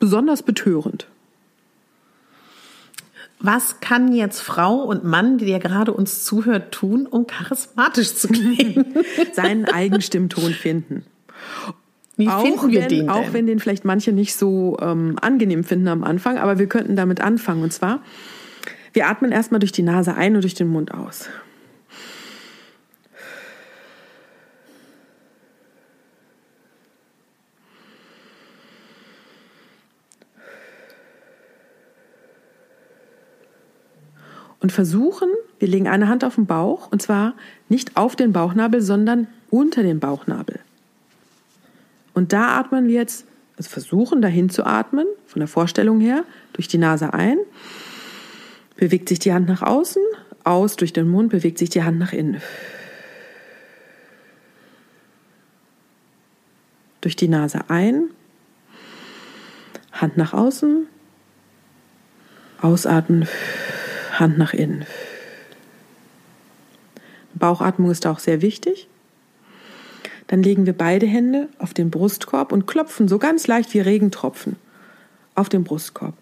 besonders 0.00 0.42
betörend. 0.42 1.06
Was 3.38 3.80
kann 3.80 4.12
jetzt 4.12 4.40
Frau 4.40 4.82
und 4.82 5.04
Mann, 5.04 5.38
die 5.38 5.46
ja 5.46 5.58
gerade 5.58 5.92
uns 5.92 6.22
zuhört, 6.24 6.72
tun, 6.72 7.06
um 7.06 7.26
charismatisch 7.26 8.14
zu 8.14 8.28
klingen? 8.28 8.94
Seinen 9.32 9.64
Eigenstimmton 9.64 10.52
finden. 10.52 11.04
Wie 12.16 12.28
auch 12.28 12.42
finden 12.42 12.70
wir 12.70 12.82
wenn, 12.82 12.88
den 12.88 12.98
denn? 12.98 13.10
Auch 13.10 13.32
wenn 13.32 13.46
den 13.46 13.58
vielleicht 13.58 13.84
manche 13.84 14.12
nicht 14.12 14.36
so 14.36 14.76
ähm, 14.80 15.16
angenehm 15.20 15.64
finden 15.64 15.88
am 15.88 16.04
Anfang, 16.04 16.38
aber 16.38 16.58
wir 16.58 16.66
könnten 16.66 16.94
damit 16.94 17.20
anfangen. 17.20 17.62
Und 17.62 17.72
zwar 17.72 18.00
wir 18.92 19.08
atmen 19.08 19.32
erstmal 19.32 19.60
durch 19.60 19.72
die 19.72 19.82
Nase 19.82 20.14
ein 20.14 20.34
und 20.34 20.42
durch 20.42 20.54
den 20.54 20.68
Mund 20.68 20.92
aus. 20.92 21.28
Und 34.60 34.70
versuchen, 34.70 35.28
wir 35.58 35.66
legen 35.66 35.88
eine 35.88 36.08
Hand 36.08 36.24
auf 36.24 36.36
den 36.36 36.46
Bauch 36.46 36.92
und 36.92 37.02
zwar 37.02 37.34
nicht 37.68 37.96
auf 37.96 38.14
den 38.14 38.32
Bauchnabel, 38.32 38.80
sondern 38.80 39.26
unter 39.50 39.82
den 39.82 39.98
Bauchnabel. 39.98 40.60
Und 42.14 42.32
da 42.32 42.58
atmen 42.58 42.86
wir 42.86 42.94
jetzt, 42.94 43.26
also 43.56 43.70
versuchen 43.70 44.22
dahin 44.22 44.50
zu 44.50 44.64
atmen, 44.64 45.06
von 45.26 45.40
der 45.40 45.48
Vorstellung 45.48 45.98
her, 46.00 46.24
durch 46.52 46.68
die 46.68 46.78
Nase 46.78 47.12
ein 47.12 47.38
bewegt 48.82 49.08
sich 49.08 49.20
die 49.20 49.32
Hand 49.32 49.46
nach 49.46 49.62
außen, 49.62 50.02
aus 50.42 50.74
durch 50.74 50.92
den 50.92 51.08
Mund 51.08 51.30
bewegt 51.30 51.56
sich 51.56 51.70
die 51.70 51.84
Hand 51.84 52.00
nach 52.00 52.12
innen. 52.12 52.42
Durch 57.00 57.14
die 57.14 57.28
Nase 57.28 57.60
ein, 57.70 58.10
Hand 59.92 60.16
nach 60.16 60.32
außen, 60.32 60.88
ausatmen, 62.60 63.28
Hand 64.14 64.36
nach 64.36 64.52
innen. 64.52 64.84
Bauchatmung 67.34 67.92
ist 67.92 68.04
auch 68.04 68.18
sehr 68.18 68.42
wichtig. 68.42 68.88
Dann 70.26 70.42
legen 70.42 70.66
wir 70.66 70.76
beide 70.76 71.06
Hände 71.06 71.48
auf 71.60 71.72
den 71.72 71.92
Brustkorb 71.92 72.50
und 72.50 72.66
klopfen 72.66 73.06
so 73.06 73.20
ganz 73.20 73.46
leicht 73.46 73.74
wie 73.74 73.80
Regentropfen 73.80 74.56
auf 75.36 75.48
den 75.48 75.62
Brustkorb 75.62 76.14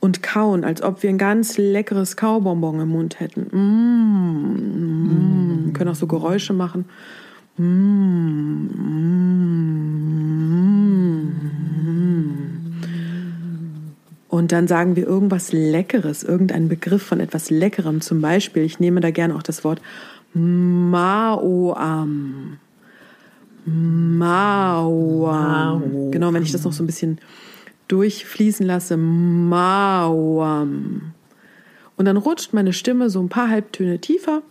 und 0.00 0.22
kauen, 0.22 0.64
als 0.64 0.82
ob 0.82 1.02
wir 1.02 1.10
ein 1.10 1.18
ganz 1.18 1.58
leckeres 1.58 2.16
Kaubonbon 2.16 2.80
im 2.80 2.88
Mund 2.88 3.20
hätten. 3.20 3.46
Mm, 3.52 4.46
mm. 5.68 5.72
Können 5.74 5.90
auch 5.90 5.94
so 5.94 6.06
Geräusche 6.06 6.54
machen. 6.54 6.86
Mm, 7.58 7.64
mm. 7.64 9.30
Und 14.28 14.52
dann 14.52 14.66
sagen 14.68 14.96
wir 14.96 15.06
irgendwas 15.06 15.52
Leckeres, 15.52 16.22
irgendeinen 16.22 16.68
Begriff 16.68 17.02
von 17.02 17.20
etwas 17.20 17.50
Leckerem. 17.50 18.00
Zum 18.00 18.22
Beispiel, 18.22 18.62
ich 18.62 18.80
nehme 18.80 19.00
da 19.00 19.10
gerne 19.10 19.34
auch 19.34 19.42
das 19.42 19.64
Wort 19.64 19.82
Maoam. 20.32 21.10
Maoam. 23.66 25.02
Genau, 26.10 26.32
wenn 26.32 26.42
ich 26.42 26.52
das 26.52 26.64
noch 26.64 26.72
so 26.72 26.82
ein 26.82 26.86
bisschen 26.86 27.18
durchfließen 27.90 28.64
lasse. 28.66 28.96
Mauam. 28.96 29.50
Und 31.96 32.04
dann 32.06 32.16
rutscht 32.16 32.52
meine 32.52 32.72
Stimme 32.72 33.10
so 33.10 33.20
ein 33.20 33.28
paar 33.28 33.48
Halbtöne 33.48 34.00
tiefer. 34.00 34.42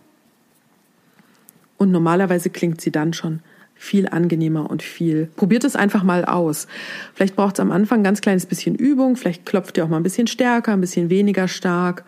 Und 1.78 1.90
normalerweise 1.90 2.50
klingt 2.50 2.80
sie 2.80 2.92
dann 2.92 3.12
schon 3.12 3.40
viel 3.74 4.06
angenehmer 4.06 4.68
und 4.70 4.82
viel. 4.82 5.30
Probiert 5.36 5.64
es 5.64 5.74
einfach 5.74 6.02
mal 6.02 6.26
aus. 6.26 6.68
Vielleicht 7.14 7.34
braucht 7.34 7.54
es 7.54 7.60
am 7.60 7.72
Anfang 7.72 8.00
ein 8.00 8.04
ganz 8.04 8.20
kleines 8.20 8.44
bisschen 8.44 8.74
Übung. 8.74 9.16
Vielleicht 9.16 9.46
klopft 9.46 9.78
ihr 9.78 9.84
auch 9.84 9.88
mal 9.88 9.96
ein 9.96 10.02
bisschen 10.02 10.26
stärker, 10.26 10.74
ein 10.74 10.82
bisschen 10.82 11.08
weniger 11.08 11.48
stark. 11.48 12.04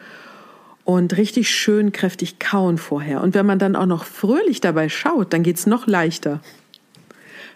Und 0.84 1.16
richtig 1.16 1.48
schön 1.48 1.90
kräftig 1.90 2.38
kauen 2.38 2.76
vorher. 2.76 3.22
Und 3.22 3.34
wenn 3.34 3.46
man 3.46 3.58
dann 3.58 3.74
auch 3.74 3.86
noch 3.86 4.04
fröhlich 4.04 4.60
dabei 4.60 4.90
schaut, 4.90 5.32
dann 5.32 5.42
geht 5.42 5.56
es 5.56 5.66
noch 5.66 5.86
leichter. 5.86 6.40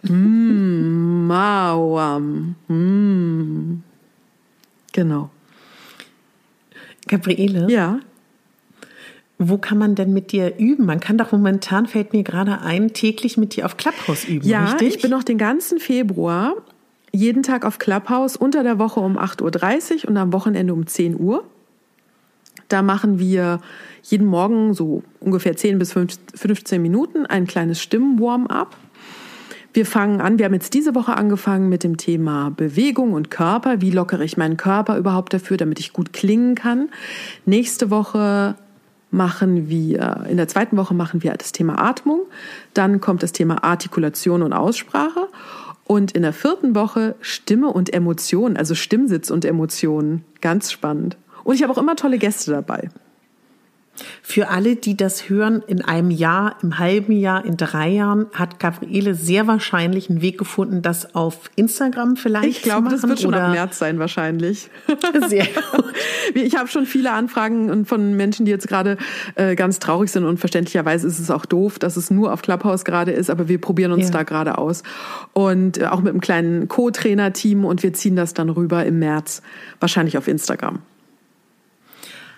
Mm, 0.02 1.26
Mauam. 1.26 2.54
Mm. 2.68 3.82
Genau. 4.92 5.30
Gabriele? 7.08 7.70
Ja. 7.70 8.00
Wo 9.38 9.58
kann 9.58 9.78
man 9.78 9.94
denn 9.94 10.12
mit 10.12 10.32
dir 10.32 10.56
üben? 10.58 10.86
Man 10.86 11.00
kann 11.00 11.18
doch 11.18 11.32
momentan, 11.32 11.86
fällt 11.86 12.12
mir 12.12 12.22
gerade 12.22 12.62
ein, 12.62 12.94
täglich 12.94 13.36
mit 13.36 13.54
dir 13.54 13.66
auf 13.66 13.76
Clubhouse 13.76 14.24
üben, 14.24 14.48
ja, 14.48 14.64
richtig? 14.64 14.96
ich 14.96 15.02
bin 15.02 15.10
noch 15.10 15.24
den 15.24 15.36
ganzen 15.36 15.78
Februar 15.78 16.54
jeden 17.16 17.42
Tag 17.42 17.64
auf 17.64 17.78
Clubhouse, 17.78 18.36
unter 18.36 18.62
der 18.62 18.78
Woche 18.78 19.00
um 19.00 19.18
8.30 19.18 20.04
Uhr 20.04 20.10
und 20.10 20.16
am 20.16 20.32
Wochenende 20.32 20.72
um 20.72 20.86
10 20.86 21.18
Uhr. 21.18 21.44
Da 22.68 22.82
machen 22.82 23.18
wir 23.18 23.60
jeden 24.02 24.26
Morgen 24.26 24.74
so 24.74 25.02
ungefähr 25.20 25.56
10 25.56 25.78
bis 25.78 25.92
15 25.92 26.82
Minuten 26.82 27.26
ein 27.26 27.46
kleines 27.46 27.80
Stimmen-Warm-up. 27.80 28.76
Wir 29.76 29.84
fangen 29.84 30.22
an, 30.22 30.38
wir 30.38 30.46
haben 30.46 30.54
jetzt 30.54 30.72
diese 30.72 30.94
Woche 30.94 31.18
angefangen 31.18 31.68
mit 31.68 31.84
dem 31.84 31.98
Thema 31.98 32.48
Bewegung 32.48 33.12
und 33.12 33.30
Körper. 33.30 33.82
Wie 33.82 33.90
lockere 33.90 34.24
ich 34.24 34.38
meinen 34.38 34.56
Körper 34.56 34.96
überhaupt 34.96 35.34
dafür, 35.34 35.58
damit 35.58 35.80
ich 35.80 35.92
gut 35.92 36.14
klingen 36.14 36.54
kann? 36.54 36.88
Nächste 37.44 37.90
Woche 37.90 38.54
machen 39.10 39.68
wir, 39.68 40.24
in 40.30 40.38
der 40.38 40.48
zweiten 40.48 40.78
Woche 40.78 40.94
machen 40.94 41.22
wir 41.22 41.34
das 41.34 41.52
Thema 41.52 41.78
Atmung. 41.78 42.22
Dann 42.72 43.02
kommt 43.02 43.22
das 43.22 43.32
Thema 43.32 43.64
Artikulation 43.64 44.42
und 44.42 44.54
Aussprache. 44.54 45.28
Und 45.84 46.12
in 46.12 46.22
der 46.22 46.32
vierten 46.32 46.74
Woche 46.74 47.14
Stimme 47.20 47.68
und 47.68 47.92
Emotionen, 47.92 48.56
also 48.56 48.74
Stimmsitz 48.74 49.28
und 49.28 49.44
Emotionen. 49.44 50.24
Ganz 50.40 50.72
spannend. 50.72 51.18
Und 51.44 51.54
ich 51.54 51.62
habe 51.62 51.74
auch 51.74 51.78
immer 51.78 51.96
tolle 51.96 52.16
Gäste 52.16 52.50
dabei. 52.50 52.88
Für 54.22 54.48
alle, 54.48 54.76
die 54.76 54.96
das 54.96 55.28
hören, 55.28 55.62
in 55.66 55.82
einem 55.82 56.10
Jahr, 56.10 56.56
im 56.62 56.78
halben 56.78 57.12
Jahr, 57.12 57.44
in 57.44 57.56
drei 57.56 57.88
Jahren, 57.88 58.26
hat 58.32 58.58
Gabriele 58.58 59.14
sehr 59.14 59.46
wahrscheinlich 59.46 60.10
einen 60.10 60.20
Weg 60.20 60.38
gefunden, 60.38 60.82
das 60.82 61.14
auf 61.14 61.50
Instagram 61.56 62.16
vielleicht 62.16 62.48
Ich 62.48 62.62
glaube, 62.62 62.88
das 62.88 63.02
wird 63.02 63.20
schon 63.20 63.34
ab 63.34 63.52
März 63.52 63.78
sein 63.78 63.98
wahrscheinlich. 63.98 64.68
Sehr 65.28 65.46
gut. 65.46 65.84
Ich 66.34 66.56
habe 66.56 66.68
schon 66.68 66.86
viele 66.86 67.12
Anfragen 67.12 67.84
von 67.86 68.16
Menschen, 68.16 68.46
die 68.46 68.50
jetzt 68.50 68.68
gerade 68.68 68.96
äh, 69.36 69.54
ganz 69.54 69.78
traurig 69.78 70.10
sind 70.10 70.24
und 70.24 70.38
verständlicherweise 70.38 71.06
ist 71.06 71.18
es 71.18 71.30
auch 71.30 71.46
doof, 71.46 71.78
dass 71.78 71.96
es 71.96 72.10
nur 72.10 72.32
auf 72.32 72.42
Clubhouse 72.42 72.84
gerade 72.84 73.12
ist, 73.12 73.30
aber 73.30 73.48
wir 73.48 73.60
probieren 73.60 73.92
uns 73.92 74.06
ja. 74.06 74.10
da 74.10 74.22
gerade 74.22 74.58
aus. 74.58 74.82
Und 75.32 75.78
äh, 75.78 75.86
auch 75.86 76.00
mit 76.00 76.10
einem 76.10 76.20
kleinen 76.20 76.68
Co-Trainer-Team 76.68 77.64
und 77.64 77.82
wir 77.82 77.92
ziehen 77.92 78.16
das 78.16 78.34
dann 78.34 78.50
rüber 78.50 78.84
im 78.84 78.98
März, 78.98 79.42
wahrscheinlich 79.80 80.18
auf 80.18 80.28
Instagram. 80.28 80.80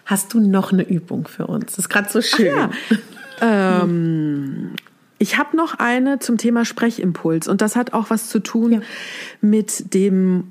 Hast 0.09 0.33
du 0.33 0.41
noch 0.41 0.73
eine 0.73 0.89
Übung 0.89 1.29
für 1.29 1.47
uns? 1.47 1.67
Das 1.67 1.81
ist 1.81 1.89
gerade 1.91 2.09
so 2.09 2.23
schön. 2.23 2.47
Ja. 2.47 2.71
ähm, 3.43 4.71
ich 5.19 5.37
habe 5.37 5.55
noch 5.55 5.75
eine 5.75 6.19
zum 6.19 6.39
Thema 6.39 6.65
Sprechimpuls 6.65 7.47
und 7.47 7.61
das 7.61 7.77
hat 7.77 7.93
auch 7.93 8.09
was 8.09 8.31
zu 8.31 8.39
tun 8.39 8.73
ja. 8.73 8.81
mit 9.43 9.93
dem 9.93 10.45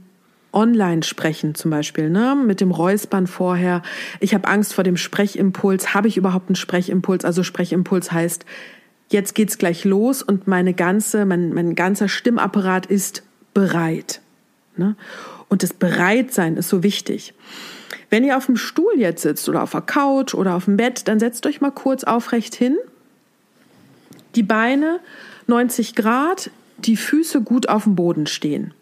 Online-Sprechen 0.54 1.56
zum 1.56 1.72
Beispiel, 1.72 2.12
ne? 2.12 2.36
mit 2.36 2.62
dem 2.62 2.70
Räuspern 2.70 3.26
vorher. 3.26 3.82
Ich 4.20 4.36
habe 4.36 4.48
Angst 4.48 4.76
vor 4.76 4.84
dem 4.84 4.96
Sprechimpuls. 4.96 5.96
Habe 5.96 6.08
ich 6.08 6.18
überhaupt 6.18 6.50
einen 6.50 6.56
Sprechimpuls? 6.56 7.26
Also 7.26 7.42
Sprechimpuls 7.42 8.12
heißt, 8.12 8.46
jetzt 9.10 9.34
geht's 9.34 9.58
gleich 9.58 9.86
los 9.86 10.22
und 10.22 10.46
meine 10.46 10.76
ganze, 10.76 11.26
mein, 11.26 11.52
mein 11.52 11.74
ganzer 11.74 12.10
Stimmapparat 12.10 12.86
ist 12.86 13.24
bereit. 13.56 14.22
Ne? 14.76 14.96
Und 15.50 15.64
das 15.64 15.74
Bereitsein 15.74 16.58
ist 16.58 16.70
so 16.70 16.84
wichtig. 16.84 17.34
Wenn 18.10 18.24
ihr 18.24 18.38
auf 18.38 18.46
dem 18.46 18.56
Stuhl 18.56 18.94
jetzt 18.96 19.22
sitzt 19.22 19.50
oder 19.50 19.64
auf 19.64 19.72
der 19.72 19.82
Couch 19.82 20.34
oder 20.34 20.56
auf 20.56 20.66
dem 20.66 20.78
Bett, 20.78 21.08
dann 21.08 21.20
setzt 21.20 21.46
euch 21.46 21.62
mal 21.62 21.72
kurz 21.72 22.04
aufrecht 22.04 22.56
hin. 22.56 22.78
Die 24.36 24.44
Beine 24.44 25.00
90 25.48 25.96
Grad, 25.96 26.52
die 26.78 26.96
Füße 26.96 27.42
gut 27.42 27.70
auf 27.70 27.84
dem 27.84 27.96
Boden 27.96 28.28
stehen. 28.28 28.74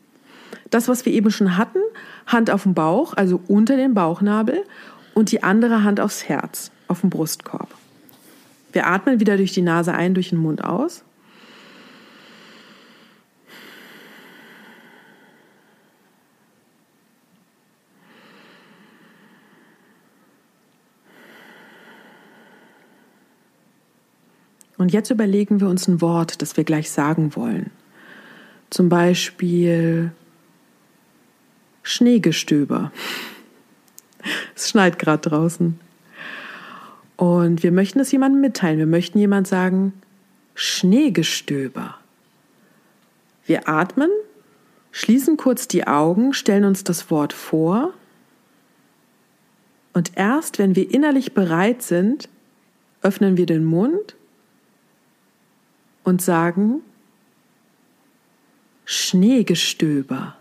Das, 0.70 0.88
was 0.88 1.06
wir 1.06 1.14
eben 1.14 1.32
schon 1.32 1.58
hatten, 1.58 1.80
Hand 2.28 2.52
auf 2.52 2.64
dem 2.64 2.74
Bauch, 2.74 3.14
also 3.16 3.42
unter 3.48 3.78
dem 3.78 3.94
Bauchnabel 3.94 4.64
und 5.14 5.32
die 5.32 5.44
andere 5.44 5.84
Hand 5.84 6.00
aufs 6.00 6.28
Herz, 6.28 6.72
auf 6.88 7.02
dem 7.02 7.10
Brustkorb. 7.10 7.70
Wir 8.74 8.88
atmen 8.88 9.20
wieder 9.20 9.38
durch 9.38 9.54
die 9.54 9.62
Nase 9.62 9.94
ein, 9.94 10.14
durch 10.14 10.30
den 10.30 10.40
Mund 10.40 10.64
aus. 10.64 11.04
Und 24.78 24.92
jetzt 24.92 25.10
überlegen 25.10 25.62
wir 25.62 25.70
uns 25.70 25.88
ein 25.88 26.02
Wort, 26.02 26.42
das 26.42 26.58
wir 26.58 26.64
gleich 26.64 26.92
sagen 26.92 27.36
wollen. 27.36 27.72
Zum 28.70 28.90
Beispiel 28.90 30.12
Schneegestöber. 31.84 32.92
Es 34.56 34.70
schneit 34.70 34.98
gerade 34.98 35.30
draußen. 35.30 35.80
Und 37.16 37.62
wir 37.62 37.72
möchten 37.72 38.00
es 38.00 38.12
jemandem 38.12 38.42
mitteilen. 38.42 38.80
Wir 38.80 38.88
möchten 38.88 39.20
jemand 39.20 39.48
sagen, 39.48 39.94
Schneegestöber. 40.56 41.96
Wir 43.46 43.70
atmen, 43.70 44.10
schließen 44.92 45.38
kurz 45.38 45.68
die 45.68 45.86
Augen, 45.86 46.34
stellen 46.34 46.66
uns 46.66 46.84
das 46.84 47.12
Wort 47.12 47.34
vor. 47.34 47.94
Und 49.94 50.14
erst 50.16 50.58
wenn 50.58 50.76
wir 50.76 50.92
innerlich 50.92 51.34
bereit 51.34 51.84
sind, 51.84 52.28
öffnen 53.04 53.38
wir 53.38 53.46
den 53.46 53.64
Mund 53.64 54.16
und 56.06 56.22
sagen 56.22 56.82
Schneegestöber. 58.86 60.36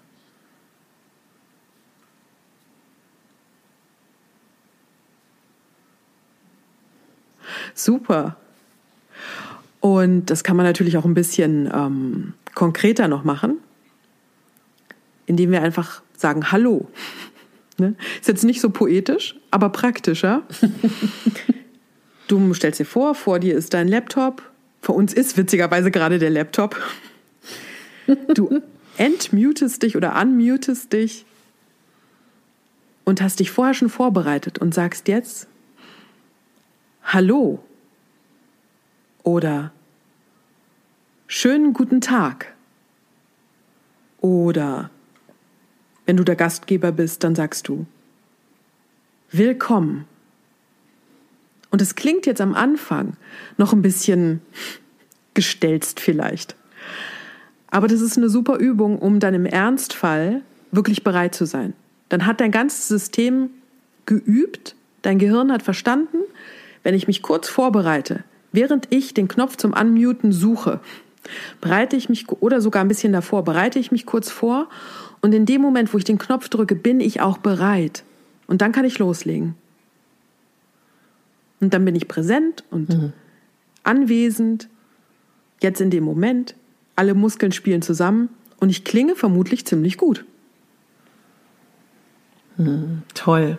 Super. 7.75 8.37
Und 9.81 10.27
das 10.27 10.45
kann 10.45 10.57
man 10.57 10.67
natürlich 10.67 10.97
auch 10.97 11.05
ein 11.05 11.15
bisschen 11.15 11.69
ähm, 11.73 12.35
konkreter 12.55 13.09
noch 13.09 13.25
machen, 13.25 13.59
indem 15.27 15.51
wir 15.51 15.63
einfach 15.63 16.03
sagen 16.17 16.53
Hallo. 16.53 16.89
Ne? 17.77 17.97
Ist 18.21 18.29
jetzt 18.29 18.45
nicht 18.45 18.61
so 18.61 18.71
poetisch, 18.71 19.35
aber 19.51 19.69
praktischer. 19.69 20.45
du 22.29 22.55
stellst 22.55 22.79
dir 22.79 22.85
vor, 22.85 23.17
vor 23.17 23.41
dir 23.41 23.57
ist 23.57 23.75
dein 23.75 23.89
Laptop 23.89 24.49
vor 24.85 24.95
uns 24.95 25.15
ist 25.15 25.37
witzigerweise 25.37 25.91
gerade 25.91 26.19
der 26.19 26.31
Laptop. 26.31 26.81
Du 28.35 28.61
entmutest 28.99 29.83
dich 29.83 29.97
oder 29.97 30.21
unmutest 30.21 30.93
dich 30.93 31.25
und 33.05 33.23
hast 33.23 33.41
dich 33.41 33.51
vorher 33.51 33.73
schon 33.73 33.89
vorbereitet 33.89 34.59
und 34.59 34.75
sagst 34.75 35.09
jetzt 35.09 35.49
Hallo 37.03 37.65
oder 39.23 39.73
schönen 41.27 41.73
guten 41.73 42.03
Tag 42.03 42.53
oder 44.21 44.91
wenn 46.05 46.19
du 46.19 46.25
der 46.25 46.37
Gastgeber 46.37 46.93
bist, 46.93 47.25
dann 47.25 47.35
sagst 47.35 47.69
du 47.69 47.87
Willkommen. 49.31 50.07
Und 51.75 51.83
es 51.83 51.97
klingt 51.97 52.25
jetzt 52.25 52.41
am 52.41 52.55
Anfang 52.55 53.17
noch 53.57 53.73
ein 53.73 53.83
bisschen 53.83 54.41
gestelzt 55.35 55.99
vielleicht. 55.99 56.55
Aber 57.67 57.89
das 57.89 58.01
ist 58.01 58.17
eine 58.17 58.29
super 58.29 58.59
Übung, 58.59 58.97
um 58.97 59.19
dann 59.19 59.35
im 59.35 59.45
Ernstfall 59.45 60.43
wirklich 60.71 61.03
bereit 61.03 61.35
zu 61.35 61.47
sein. 61.47 61.73
Dann 62.11 62.27
hat 62.27 62.41
dein 62.41 62.53
ganzes 62.53 62.87
System 62.87 63.51
geübt, 64.07 64.77
dein 65.03 65.19
Gehirn 65.19 65.51
hat 65.51 65.65
verstanden, 65.65 66.19
wenn 66.85 66.95
ich 66.95 67.09
mich 67.09 67.23
kurz 67.23 67.49
vorbereite, 67.49 68.23
während 68.53 68.87
ich 68.91 69.13
den 69.13 69.27
Knopf 69.27 69.57
zum 69.57 69.73
Unmuten 69.73 70.31
suche, 70.31 70.79
bereite 71.61 71.97
ich 71.97 72.09
mich 72.09 72.29
oder 72.29 72.61
sogar 72.61 72.85
ein 72.85 72.89
bisschen 72.89 73.13
davor, 73.13 73.43
bereite 73.43 73.81
ich 73.81 73.91
mich 73.91 74.07
kurz 74.07 74.31
vor 74.31 74.69
und 75.23 75.35
in 75.35 75.45
dem 75.45 75.61
Moment, 75.61 75.93
wo 75.93 75.99
ich 75.99 76.05
den 76.05 76.19
Knopf 76.19 76.49
drücke, 76.49 76.77
bin 76.77 77.01
ich 77.01 77.21
auch 77.21 77.39
bereit. 77.39 78.05
Und 78.47 78.63
dann 78.63 78.71
kann 78.71 78.85
ich 78.85 79.01
loslegen. 79.01 79.57
Und 81.65 81.73
dann 81.73 81.87
bin 81.87 81.95
ich 81.95 82.09
präsent 82.09 82.63
und 82.71 82.91
mhm. 82.91 83.13
anwesend, 83.85 84.69
jetzt 85.63 85.81
in 85.81 85.89
dem 85.89 86.05
Moment. 86.05 86.55
Alle 86.95 87.15
Muskeln 87.15 87.53
spielen 87.53 87.81
zusammen 87.81 88.29
und 88.61 88.69
ich 88.69 88.85
klinge 88.85 89.17
vermutlich 89.17 89.65
ziemlich 89.65 89.97
gut. 89.97 90.27
Mhm, 92.59 93.03
toll. 93.15 93.57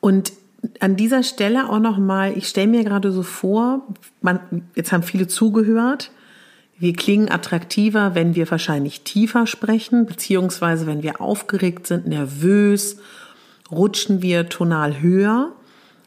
Und 0.00 0.32
an 0.80 0.96
dieser 0.96 1.22
Stelle 1.22 1.68
auch 1.68 1.78
noch 1.78 1.98
mal, 1.98 2.34
ich 2.34 2.48
stelle 2.48 2.68
mir 2.68 2.84
gerade 2.84 3.12
so 3.12 3.22
vor, 3.22 3.86
man, 4.22 4.40
jetzt 4.74 4.92
haben 4.92 5.02
viele 5.02 5.28
zugehört. 5.28 6.10
Wir 6.78 6.94
klingen 6.94 7.30
attraktiver, 7.30 8.14
wenn 8.14 8.34
wir 8.34 8.50
wahrscheinlich 8.50 9.02
tiefer 9.02 9.46
sprechen, 9.46 10.06
beziehungsweise 10.06 10.86
wenn 10.86 11.02
wir 11.02 11.20
aufgeregt 11.20 11.86
sind, 11.86 12.06
nervös, 12.06 12.96
rutschen 13.70 14.22
wir 14.22 14.48
tonal 14.48 15.02
höher. 15.02 15.52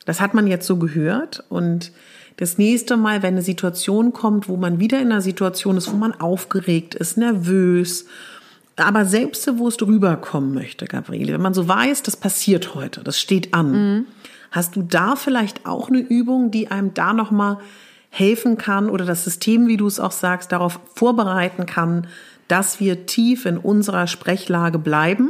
Das 0.05 0.19
hat 0.19 0.33
man 0.33 0.47
jetzt 0.47 0.67
so 0.67 0.77
gehört 0.77 1.43
und 1.49 1.91
das 2.37 2.57
nächste 2.57 2.97
Mal, 2.97 3.21
wenn 3.21 3.35
eine 3.35 3.41
Situation 3.41 4.11
kommt, 4.11 4.49
wo 4.49 4.57
man 4.57 4.79
wieder 4.79 4.99
in 4.99 5.11
einer 5.11 5.21
Situation 5.21 5.77
ist, 5.77 5.91
wo 5.91 5.95
man 5.95 6.13
aufgeregt 6.19 6.95
ist, 6.95 7.17
nervös, 7.17 8.05
aber 8.75 9.05
selbstbewusst 9.05 9.83
rüberkommen 9.83 10.53
möchte, 10.53 10.85
Gabriele, 10.85 11.33
wenn 11.33 11.41
man 11.41 11.53
so 11.53 11.67
weiß, 11.67 12.01
das 12.03 12.17
passiert 12.17 12.73
heute, 12.73 13.03
das 13.03 13.19
steht 13.19 13.53
an, 13.53 13.71
mhm. 13.71 14.05
hast 14.51 14.75
du 14.75 14.81
da 14.81 15.15
vielleicht 15.15 15.65
auch 15.65 15.89
eine 15.89 15.99
Übung, 15.99 16.49
die 16.49 16.69
einem 16.69 16.93
da 16.93 17.13
nochmal 17.13 17.59
helfen 18.09 18.57
kann 18.57 18.89
oder 18.89 19.05
das 19.05 19.23
System, 19.23 19.67
wie 19.67 19.77
du 19.77 19.87
es 19.87 19.99
auch 19.99 20.11
sagst, 20.11 20.51
darauf 20.51 20.79
vorbereiten 20.95 21.65
kann, 21.65 22.07
dass 22.47 22.79
wir 22.79 23.05
tief 23.05 23.45
in 23.45 23.57
unserer 23.57 24.07
Sprechlage 24.07 24.79
bleiben? 24.79 25.29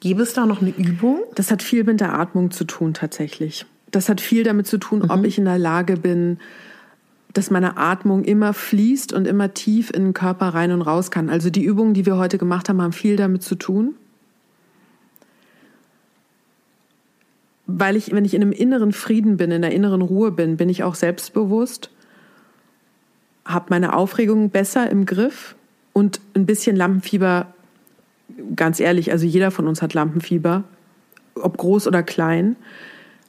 Gäbe 0.00 0.22
es 0.22 0.34
da 0.34 0.44
noch 0.44 0.60
eine 0.60 0.70
Übung? 0.70 1.20
Das 1.34 1.50
hat 1.50 1.62
viel 1.62 1.84
mit 1.84 2.00
der 2.00 2.18
Atmung 2.18 2.50
zu 2.50 2.64
tun 2.64 2.92
tatsächlich. 2.92 3.66
Das 3.94 4.08
hat 4.08 4.20
viel 4.20 4.42
damit 4.42 4.66
zu 4.66 4.78
tun, 4.78 5.00
mhm. 5.00 5.10
ob 5.10 5.24
ich 5.24 5.38
in 5.38 5.44
der 5.44 5.58
Lage 5.58 5.96
bin, 5.96 6.38
dass 7.32 7.50
meine 7.50 7.76
Atmung 7.76 8.24
immer 8.24 8.52
fließt 8.52 9.12
und 9.12 9.26
immer 9.26 9.54
tief 9.54 9.90
in 9.90 10.04
den 10.04 10.14
Körper 10.14 10.48
rein 10.48 10.72
und 10.72 10.82
raus 10.82 11.10
kann. 11.10 11.30
Also 11.30 11.50
die 11.50 11.64
Übungen, 11.64 11.94
die 11.94 12.06
wir 12.06 12.16
heute 12.16 12.38
gemacht 12.38 12.68
haben, 12.68 12.80
haben 12.80 12.92
viel 12.92 13.16
damit 13.16 13.42
zu 13.42 13.56
tun. 13.56 13.94
Weil 17.66 17.96
ich, 17.96 18.12
wenn 18.12 18.24
ich 18.24 18.34
in 18.34 18.42
einem 18.42 18.52
inneren 18.52 18.92
Frieden 18.92 19.36
bin, 19.36 19.50
in 19.50 19.62
der 19.62 19.72
inneren 19.72 20.02
Ruhe 20.02 20.30
bin, 20.30 20.56
bin 20.56 20.68
ich 20.68 20.82
auch 20.82 20.94
selbstbewusst, 20.94 21.90
habe 23.44 23.66
meine 23.70 23.94
Aufregung 23.94 24.50
besser 24.50 24.90
im 24.90 25.06
Griff 25.06 25.56
und 25.92 26.20
ein 26.34 26.46
bisschen 26.46 26.76
Lampenfieber, 26.76 27.52
ganz 28.54 28.80
ehrlich, 28.80 29.12
also 29.12 29.24
jeder 29.26 29.50
von 29.50 29.66
uns 29.66 29.82
hat 29.82 29.94
Lampenfieber, 29.94 30.64
ob 31.34 31.56
groß 31.56 31.86
oder 31.88 32.02
klein. 32.02 32.56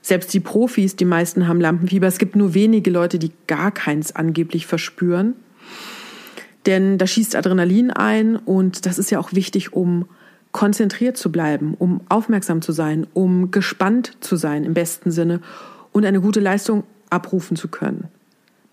Selbst 0.05 0.31
die 0.35 0.39
Profis, 0.39 0.95
die 0.95 1.03
meisten 1.03 1.47
haben 1.47 1.59
Lampenfieber. 1.59 2.05
Es 2.05 2.19
gibt 2.19 2.35
nur 2.35 2.53
wenige 2.53 2.91
Leute, 2.91 3.17
die 3.17 3.31
gar 3.47 3.71
keins 3.71 4.15
angeblich 4.15 4.67
verspüren. 4.67 5.33
Denn 6.67 6.99
da 6.99 7.07
schießt 7.07 7.35
Adrenalin 7.35 7.89
ein 7.89 8.35
und 8.35 8.85
das 8.85 8.99
ist 8.99 9.09
ja 9.09 9.17
auch 9.17 9.33
wichtig, 9.33 9.73
um 9.73 10.05
konzentriert 10.51 11.17
zu 11.17 11.31
bleiben, 11.31 11.73
um 11.73 12.01
aufmerksam 12.07 12.61
zu 12.61 12.71
sein, 12.71 13.07
um 13.15 13.49
gespannt 13.49 14.15
zu 14.19 14.35
sein 14.35 14.63
im 14.63 14.75
besten 14.75 15.09
Sinne 15.09 15.41
und 15.91 16.05
eine 16.05 16.21
gute 16.21 16.39
Leistung 16.39 16.83
abrufen 17.09 17.57
zu 17.57 17.67
können. 17.67 18.09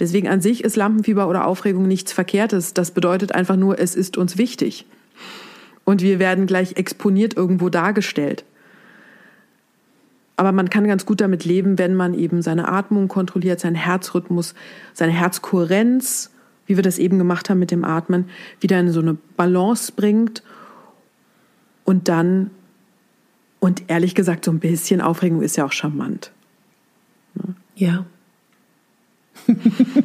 Deswegen 0.00 0.28
an 0.28 0.42
sich 0.42 0.62
ist 0.62 0.76
Lampenfieber 0.76 1.30
oder 1.30 1.46
Aufregung 1.46 1.88
nichts 1.88 2.12
Verkehrtes. 2.12 2.74
Das 2.74 2.90
bedeutet 2.90 3.34
einfach 3.34 3.56
nur, 3.56 3.78
es 3.78 3.94
ist 3.94 4.18
uns 4.18 4.36
wichtig. 4.36 4.84
Und 5.84 6.02
wir 6.02 6.18
werden 6.18 6.46
gleich 6.46 6.76
exponiert 6.76 7.38
irgendwo 7.38 7.70
dargestellt. 7.70 8.44
Aber 10.36 10.52
man 10.52 10.70
kann 10.70 10.86
ganz 10.86 11.06
gut 11.06 11.20
damit 11.20 11.44
leben, 11.44 11.78
wenn 11.78 11.94
man 11.94 12.14
eben 12.14 12.42
seine 12.42 12.68
Atmung 12.68 13.08
kontrolliert, 13.08 13.60
seinen 13.60 13.74
Herzrhythmus, 13.74 14.54
seine 14.94 15.12
Herzkohärenz, 15.12 16.30
wie 16.66 16.76
wir 16.76 16.82
das 16.82 16.98
eben 16.98 17.18
gemacht 17.18 17.50
haben 17.50 17.58
mit 17.58 17.70
dem 17.70 17.84
Atmen, 17.84 18.28
wieder 18.60 18.80
in 18.80 18.90
so 18.90 19.00
eine 19.00 19.16
Balance 19.36 19.92
bringt 19.94 20.42
und 21.84 22.08
dann, 22.08 22.50
und 23.60 23.84
ehrlich 23.88 24.14
gesagt, 24.14 24.44
so 24.44 24.50
ein 24.50 24.60
bisschen 24.60 25.00
Aufregung 25.00 25.42
ist 25.42 25.56
ja 25.56 25.64
auch 25.66 25.72
charmant. 25.72 26.32
Ja. 27.74 28.06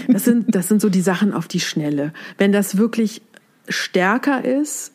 Das 0.08 0.24
sind, 0.24 0.56
das 0.56 0.68
sind 0.68 0.82
so 0.82 0.90
die 0.90 1.02
Sachen 1.02 1.34
auf 1.34 1.48
die 1.48 1.60
Schnelle. 1.60 2.14
Wenn 2.38 2.52
das 2.52 2.78
wirklich 2.78 3.22
stärker 3.68 4.44
ist, 4.44 4.94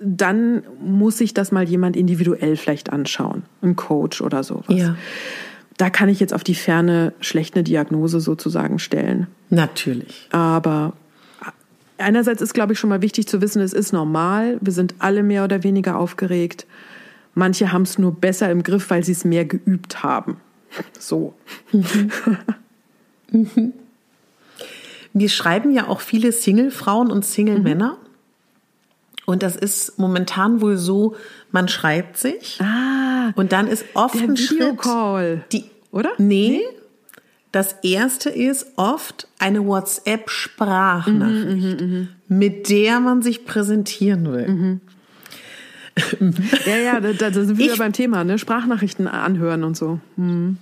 dann 0.00 0.62
muss 0.80 1.18
sich 1.18 1.34
das 1.34 1.50
mal 1.52 1.68
jemand 1.68 1.96
individuell 1.96 2.56
vielleicht 2.56 2.90
anschauen. 2.92 3.42
Ein 3.62 3.76
Coach 3.76 4.20
oder 4.20 4.44
sowas. 4.44 4.66
Ja. 4.68 4.96
Da 5.76 5.90
kann 5.90 6.08
ich 6.08 6.20
jetzt 6.20 6.34
auf 6.34 6.44
die 6.44 6.54
Ferne 6.54 7.12
schlecht 7.20 7.54
eine 7.54 7.64
Diagnose 7.64 8.20
sozusagen 8.20 8.78
stellen. 8.78 9.28
Natürlich. 9.50 10.28
Aber 10.30 10.92
einerseits 11.98 12.42
ist, 12.42 12.54
glaube 12.54 12.72
ich, 12.72 12.78
schon 12.78 12.90
mal 12.90 13.02
wichtig 13.02 13.28
zu 13.28 13.40
wissen, 13.40 13.60
es 13.62 13.72
ist 13.72 13.92
normal. 13.92 14.58
Wir 14.60 14.72
sind 14.72 14.96
alle 14.98 15.22
mehr 15.22 15.44
oder 15.44 15.62
weniger 15.64 15.98
aufgeregt. 15.98 16.66
Manche 17.34 17.72
haben 17.72 17.82
es 17.82 17.98
nur 17.98 18.12
besser 18.12 18.50
im 18.50 18.62
Griff, 18.62 18.90
weil 18.90 19.04
sie 19.04 19.12
es 19.12 19.24
mehr 19.24 19.44
geübt 19.44 20.02
haben. 20.02 20.38
So. 20.98 21.34
Mhm. 21.72 22.10
mhm. 23.30 23.72
Wir 25.14 25.28
schreiben 25.28 25.72
ja 25.72 25.88
auch 25.88 26.00
viele 26.00 26.32
Single-Frauen 26.32 27.10
und 27.10 27.24
Single-Männer. 27.24 27.98
Mhm. 28.00 28.07
Und 29.28 29.42
das 29.42 29.56
ist 29.56 29.98
momentan 29.98 30.62
wohl 30.62 30.78
so, 30.78 31.14
man 31.52 31.68
schreibt 31.68 32.16
sich. 32.16 32.58
Ah. 32.62 33.34
Und 33.36 33.52
dann 33.52 33.66
ist 33.66 33.84
oft 33.92 34.14
der 34.14 34.22
ein 34.22 34.38
Videocall. 34.38 35.44
Schritt. 35.50 35.52
Die, 35.52 35.64
oder? 35.90 36.12
Nee. 36.16 36.62
Das 37.52 37.74
erste 37.82 38.30
ist 38.30 38.68
oft 38.76 39.28
eine 39.38 39.66
WhatsApp-Sprachnachricht, 39.66 41.80
mhm, 41.82 41.90
mh, 41.90 41.98
mh. 41.98 42.06
mit 42.28 42.70
der 42.70 43.00
man 43.00 43.20
sich 43.20 43.44
präsentieren 43.44 44.32
will. 44.32 44.48
Mhm. 44.48 44.80
ja, 46.64 46.76
ja, 46.78 47.00
da, 47.00 47.12
da 47.12 47.30
sind 47.30 47.58
wir 47.58 47.72
ich, 47.72 47.78
beim 47.78 47.92
Thema, 47.92 48.24
ne? 48.24 48.38
Sprachnachrichten 48.38 49.08
anhören 49.08 49.62
und 49.62 49.76
so. 49.76 50.00
Mhm. 50.16 50.56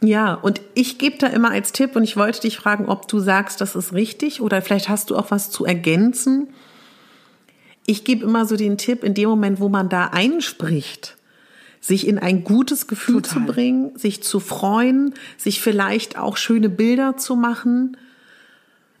Ja, 0.00 0.34
und 0.34 0.60
ich 0.74 0.98
gebe 0.98 1.18
da 1.18 1.26
immer 1.26 1.50
als 1.50 1.72
Tipp 1.72 1.96
und 1.96 2.04
ich 2.04 2.16
wollte 2.16 2.42
dich 2.42 2.56
fragen, 2.56 2.86
ob 2.86 3.08
du 3.08 3.18
sagst, 3.18 3.60
das 3.60 3.74
ist 3.74 3.94
richtig 3.94 4.40
oder 4.40 4.62
vielleicht 4.62 4.88
hast 4.88 5.10
du 5.10 5.16
auch 5.16 5.32
was 5.32 5.50
zu 5.50 5.64
ergänzen 5.64 6.50
ich 7.86 8.04
gebe 8.04 8.24
immer 8.24 8.46
so 8.46 8.56
den 8.56 8.76
Tipp, 8.78 9.04
in 9.04 9.14
dem 9.14 9.28
Moment, 9.28 9.60
wo 9.60 9.68
man 9.68 9.88
da 9.88 10.08
einspricht, 10.08 11.16
sich 11.80 12.06
in 12.06 12.18
ein 12.18 12.42
gutes 12.44 12.88
Gefühl 12.88 13.22
Total. 13.22 13.46
zu 13.46 13.52
bringen, 13.52 13.96
sich 13.96 14.22
zu 14.22 14.40
freuen, 14.40 15.14
sich 15.36 15.60
vielleicht 15.60 16.18
auch 16.18 16.36
schöne 16.36 16.68
Bilder 16.68 17.16
zu 17.16 17.36
machen. 17.36 17.96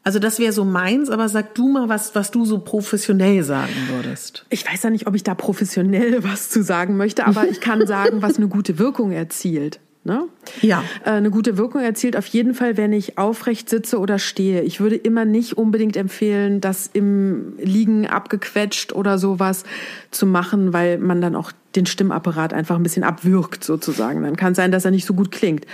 Also 0.04 0.20
das 0.20 0.38
wäre 0.38 0.52
so 0.52 0.64
meins, 0.64 1.10
aber 1.10 1.28
sag 1.28 1.56
du 1.56 1.68
mal, 1.68 1.88
was, 1.88 2.14
was 2.14 2.30
du 2.30 2.44
so 2.44 2.60
professionell 2.60 3.42
sagen 3.42 3.74
würdest. 3.90 4.46
Ich 4.50 4.64
weiß 4.64 4.84
ja 4.84 4.90
nicht, 4.90 5.08
ob 5.08 5.16
ich 5.16 5.24
da 5.24 5.34
professionell 5.34 6.22
was 6.22 6.48
zu 6.48 6.62
sagen 6.62 6.96
möchte, 6.96 7.26
aber 7.26 7.48
ich 7.48 7.60
kann 7.60 7.84
sagen, 7.88 8.22
was 8.22 8.36
eine 8.36 8.46
gute 8.46 8.78
Wirkung 8.78 9.10
erzielt. 9.10 9.80
Ne? 10.06 10.28
Ja. 10.62 10.84
Äh, 11.04 11.10
eine 11.10 11.30
gute 11.30 11.58
Wirkung 11.58 11.80
erzielt 11.80 12.16
auf 12.16 12.28
jeden 12.28 12.54
Fall, 12.54 12.76
wenn 12.76 12.92
ich 12.92 13.18
aufrecht 13.18 13.68
sitze 13.68 13.98
oder 13.98 14.20
stehe. 14.20 14.62
Ich 14.62 14.78
würde 14.78 14.94
immer 14.94 15.24
nicht 15.24 15.58
unbedingt 15.58 15.96
empfehlen, 15.96 16.60
das 16.60 16.88
im 16.92 17.54
Liegen 17.58 18.06
abgequetscht 18.06 18.92
oder 18.92 19.18
sowas 19.18 19.64
zu 20.12 20.24
machen, 20.24 20.72
weil 20.72 20.98
man 20.98 21.20
dann 21.20 21.34
auch 21.34 21.50
den 21.74 21.86
Stimmapparat 21.86 22.54
einfach 22.54 22.76
ein 22.76 22.84
bisschen 22.84 23.02
abwürgt 23.02 23.64
sozusagen. 23.64 24.22
Dann 24.22 24.36
kann 24.36 24.52
es 24.52 24.56
sein, 24.58 24.70
dass 24.70 24.84
er 24.84 24.92
nicht 24.92 25.06
so 25.06 25.14
gut 25.14 25.32
klingt. 25.32 25.66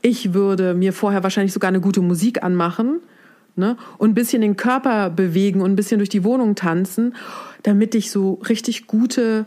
Ich 0.00 0.32
würde 0.32 0.72
mir 0.72 0.94
vorher 0.94 1.22
wahrscheinlich 1.22 1.52
sogar 1.52 1.68
eine 1.68 1.82
gute 1.82 2.00
Musik 2.00 2.42
anmachen 2.42 3.00
ne? 3.56 3.76
und 3.98 4.12
ein 4.12 4.14
bisschen 4.14 4.40
den 4.40 4.56
Körper 4.56 5.10
bewegen 5.10 5.60
und 5.60 5.70
ein 5.70 5.76
bisschen 5.76 5.98
durch 5.98 6.08
die 6.08 6.24
Wohnung 6.24 6.54
tanzen, 6.54 7.14
damit 7.62 7.94
ich 7.94 8.10
so 8.10 8.40
richtig 8.48 8.86
gute 8.86 9.44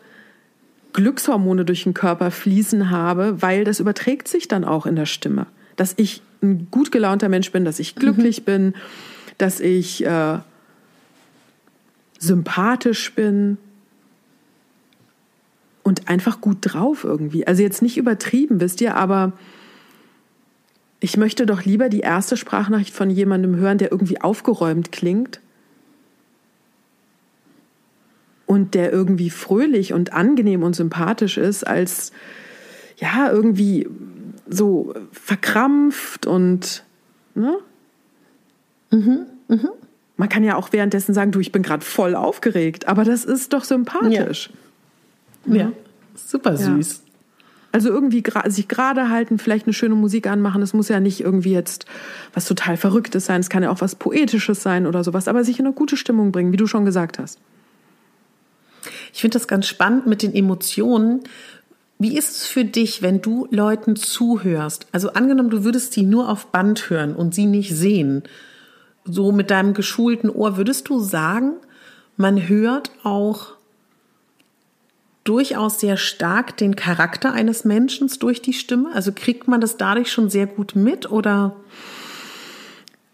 Glückshormone 0.93 1.65
durch 1.65 1.83
den 1.83 1.93
Körper 1.93 2.31
fließen 2.31 2.89
habe, 2.89 3.41
weil 3.41 3.63
das 3.63 3.79
überträgt 3.79 4.27
sich 4.27 4.47
dann 4.47 4.63
auch 4.63 4.85
in 4.85 4.95
der 4.95 5.05
Stimme. 5.05 5.47
Dass 5.75 5.93
ich 5.97 6.21
ein 6.41 6.67
gut 6.71 6.91
gelaunter 6.91 7.29
Mensch 7.29 7.51
bin, 7.51 7.65
dass 7.65 7.79
ich 7.79 7.95
glücklich 7.95 8.41
mhm. 8.41 8.45
bin, 8.45 8.73
dass 9.37 9.59
ich 9.59 10.05
äh, 10.05 10.39
sympathisch 12.17 13.13
bin 13.13 13.57
und 15.83 16.09
einfach 16.09 16.41
gut 16.41 16.57
drauf 16.61 17.03
irgendwie. 17.03 17.47
Also 17.47 17.63
jetzt 17.63 17.81
nicht 17.81 17.97
übertrieben, 17.97 18.61
wisst 18.61 18.81
ihr, 18.81 18.95
aber 18.95 19.33
ich 20.99 21.17
möchte 21.17 21.45
doch 21.45 21.63
lieber 21.63 21.89
die 21.89 22.01
erste 22.01 22.35
Sprachnachricht 22.35 22.93
von 22.93 23.09
jemandem 23.09 23.55
hören, 23.55 23.77
der 23.77 23.91
irgendwie 23.91 24.21
aufgeräumt 24.21 24.91
klingt, 24.91 25.39
und 28.49 28.73
der 28.73 28.91
irgendwie 28.91 29.29
fröhlich 29.29 29.93
und 29.93 30.11
angenehm 30.11 30.63
und 30.63 30.75
sympathisch 30.75 31.37
ist, 31.37 31.67
als 31.67 32.11
ja, 32.97 33.31
irgendwie 33.31 33.87
so 34.49 34.95
verkrampft 35.11 36.25
und 36.25 36.83
ne? 37.35 37.59
Mhm, 38.89 39.27
mhm. 39.49 39.69
Man 40.17 40.29
kann 40.29 40.43
ja 40.43 40.55
auch 40.55 40.73
währenddessen 40.73 41.13
sagen, 41.13 41.31
du, 41.31 41.39
ich 41.39 41.51
bin 41.51 41.61
gerade 41.61 41.85
voll 41.85 42.15
aufgeregt, 42.15 42.87
aber 42.87 43.03
das 43.03 43.23
ist 43.23 43.53
doch 43.53 43.63
sympathisch. 43.63 44.49
Ja, 45.45 45.55
ja. 45.55 45.71
super 46.15 46.57
süß. 46.57 47.03
Ja. 47.05 47.11
Also 47.71 47.89
irgendwie 47.89 48.23
sich 48.47 48.67
gerade 48.67 49.11
halten, 49.11 49.37
vielleicht 49.37 49.67
eine 49.67 49.73
schöne 49.73 49.93
Musik 49.93 50.25
anmachen. 50.25 50.63
Es 50.63 50.73
muss 50.73 50.89
ja 50.89 50.99
nicht 50.99 51.21
irgendwie 51.21 51.53
jetzt 51.53 51.85
was 52.33 52.45
total 52.45 52.77
Verrücktes 52.77 53.27
sein. 53.27 53.41
Es 53.41 53.49
kann 53.49 53.61
ja 53.61 53.69
auch 53.69 53.81
was 53.81 53.93
Poetisches 53.93 54.63
sein 54.63 54.87
oder 54.87 55.03
sowas, 55.03 55.27
aber 55.27 55.43
sich 55.43 55.59
in 55.59 55.67
eine 55.67 55.75
gute 55.75 55.97
Stimmung 55.97 56.31
bringen, 56.31 56.51
wie 56.51 56.57
du 56.57 56.65
schon 56.65 56.83
gesagt 56.83 57.19
hast. 57.19 57.37
Ich 59.13 59.21
finde 59.21 59.35
das 59.35 59.47
ganz 59.47 59.67
spannend 59.67 60.07
mit 60.07 60.21
den 60.21 60.33
Emotionen. 60.33 61.21
Wie 61.97 62.17
ist 62.17 62.31
es 62.31 62.47
für 62.47 62.63
dich, 62.63 63.01
wenn 63.01 63.21
du 63.21 63.47
Leuten 63.51 63.95
zuhörst? 63.95 64.87
Also 64.91 65.13
angenommen, 65.13 65.49
du 65.49 65.63
würdest 65.63 65.93
sie 65.93 66.03
nur 66.03 66.29
auf 66.29 66.47
Band 66.47 66.89
hören 66.89 67.15
und 67.15 67.35
sie 67.35 67.45
nicht 67.45 67.75
sehen, 67.75 68.23
so 69.05 69.31
mit 69.31 69.49
deinem 69.49 69.73
geschulten 69.73 70.29
Ohr, 70.29 70.57
würdest 70.57 70.87
du 70.89 70.99
sagen, 70.99 71.53
man 72.15 72.47
hört 72.47 72.91
auch 73.03 73.53
durchaus 75.23 75.79
sehr 75.79 75.97
stark 75.97 76.57
den 76.57 76.75
Charakter 76.75 77.33
eines 77.33 77.65
Menschen 77.65 78.09
durch 78.19 78.41
die 78.41 78.53
Stimme? 78.53 78.89
Also 78.93 79.11
kriegt 79.13 79.47
man 79.47 79.61
das 79.61 79.77
dadurch 79.77 80.11
schon 80.11 80.29
sehr 80.29 80.47
gut 80.47 80.75
mit 80.75 81.11
oder? 81.11 81.55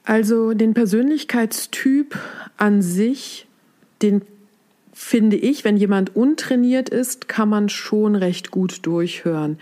Also 0.03 0.53
den 0.53 0.73
Persönlichkeitstyp 0.73 2.17
an 2.57 2.81
sich, 2.81 3.47
den 4.01 4.21
finde 4.97 5.35
ich, 5.35 5.65
wenn 5.65 5.75
jemand 5.75 6.15
untrainiert 6.15 6.87
ist, 6.87 7.27
kann 7.27 7.49
man 7.49 7.67
schon 7.67 8.15
recht 8.15 8.49
gut 8.49 8.85
durchhören. 8.85 9.59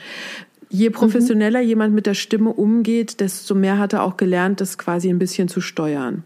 Je 0.70 0.92
professioneller 0.92 1.62
mhm. 1.62 1.68
jemand 1.68 1.96
mit 1.96 2.06
der 2.06 2.14
Stimme 2.14 2.52
umgeht, 2.52 3.20
desto 3.20 3.56
mehr 3.56 3.80
hat 3.80 3.94
er 3.94 4.04
auch 4.04 4.16
gelernt, 4.16 4.62
das 4.62 4.78
quasi 4.78 5.10
ein 5.10 5.18
bisschen 5.18 5.48
zu 5.48 5.60
steuern. 5.60 6.24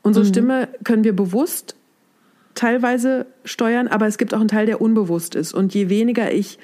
Unsere 0.00 0.24
mhm. 0.24 0.30
Stimme 0.30 0.68
können 0.82 1.04
wir 1.04 1.14
bewusst 1.14 1.76
teilweise 2.54 3.26
steuern, 3.44 3.86
aber 3.86 4.06
es 4.06 4.16
gibt 4.16 4.32
auch 4.32 4.40
einen 4.40 4.48
Teil, 4.48 4.64
der 4.64 4.80
unbewusst 4.80 5.34
ist. 5.34 5.52
Und 5.52 5.74
je 5.74 5.90
weniger 5.90 6.32
ich 6.32 6.58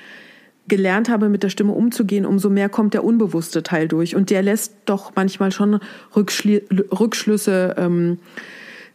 gelernt 0.68 1.10
habe, 1.10 1.28
mit 1.28 1.42
der 1.42 1.50
Stimme 1.50 1.72
umzugehen, 1.72 2.24
umso 2.24 2.48
mehr 2.48 2.70
kommt 2.70 2.94
der 2.94 3.04
unbewusste 3.04 3.62
Teil 3.62 3.88
durch. 3.88 4.16
Und 4.16 4.30
der 4.30 4.40
lässt 4.40 4.72
doch 4.86 5.12
manchmal 5.14 5.52
schon 5.52 5.80
Rückschli 6.16 6.62
Rückschlüsse 6.98 7.74
ähm, 7.76 8.18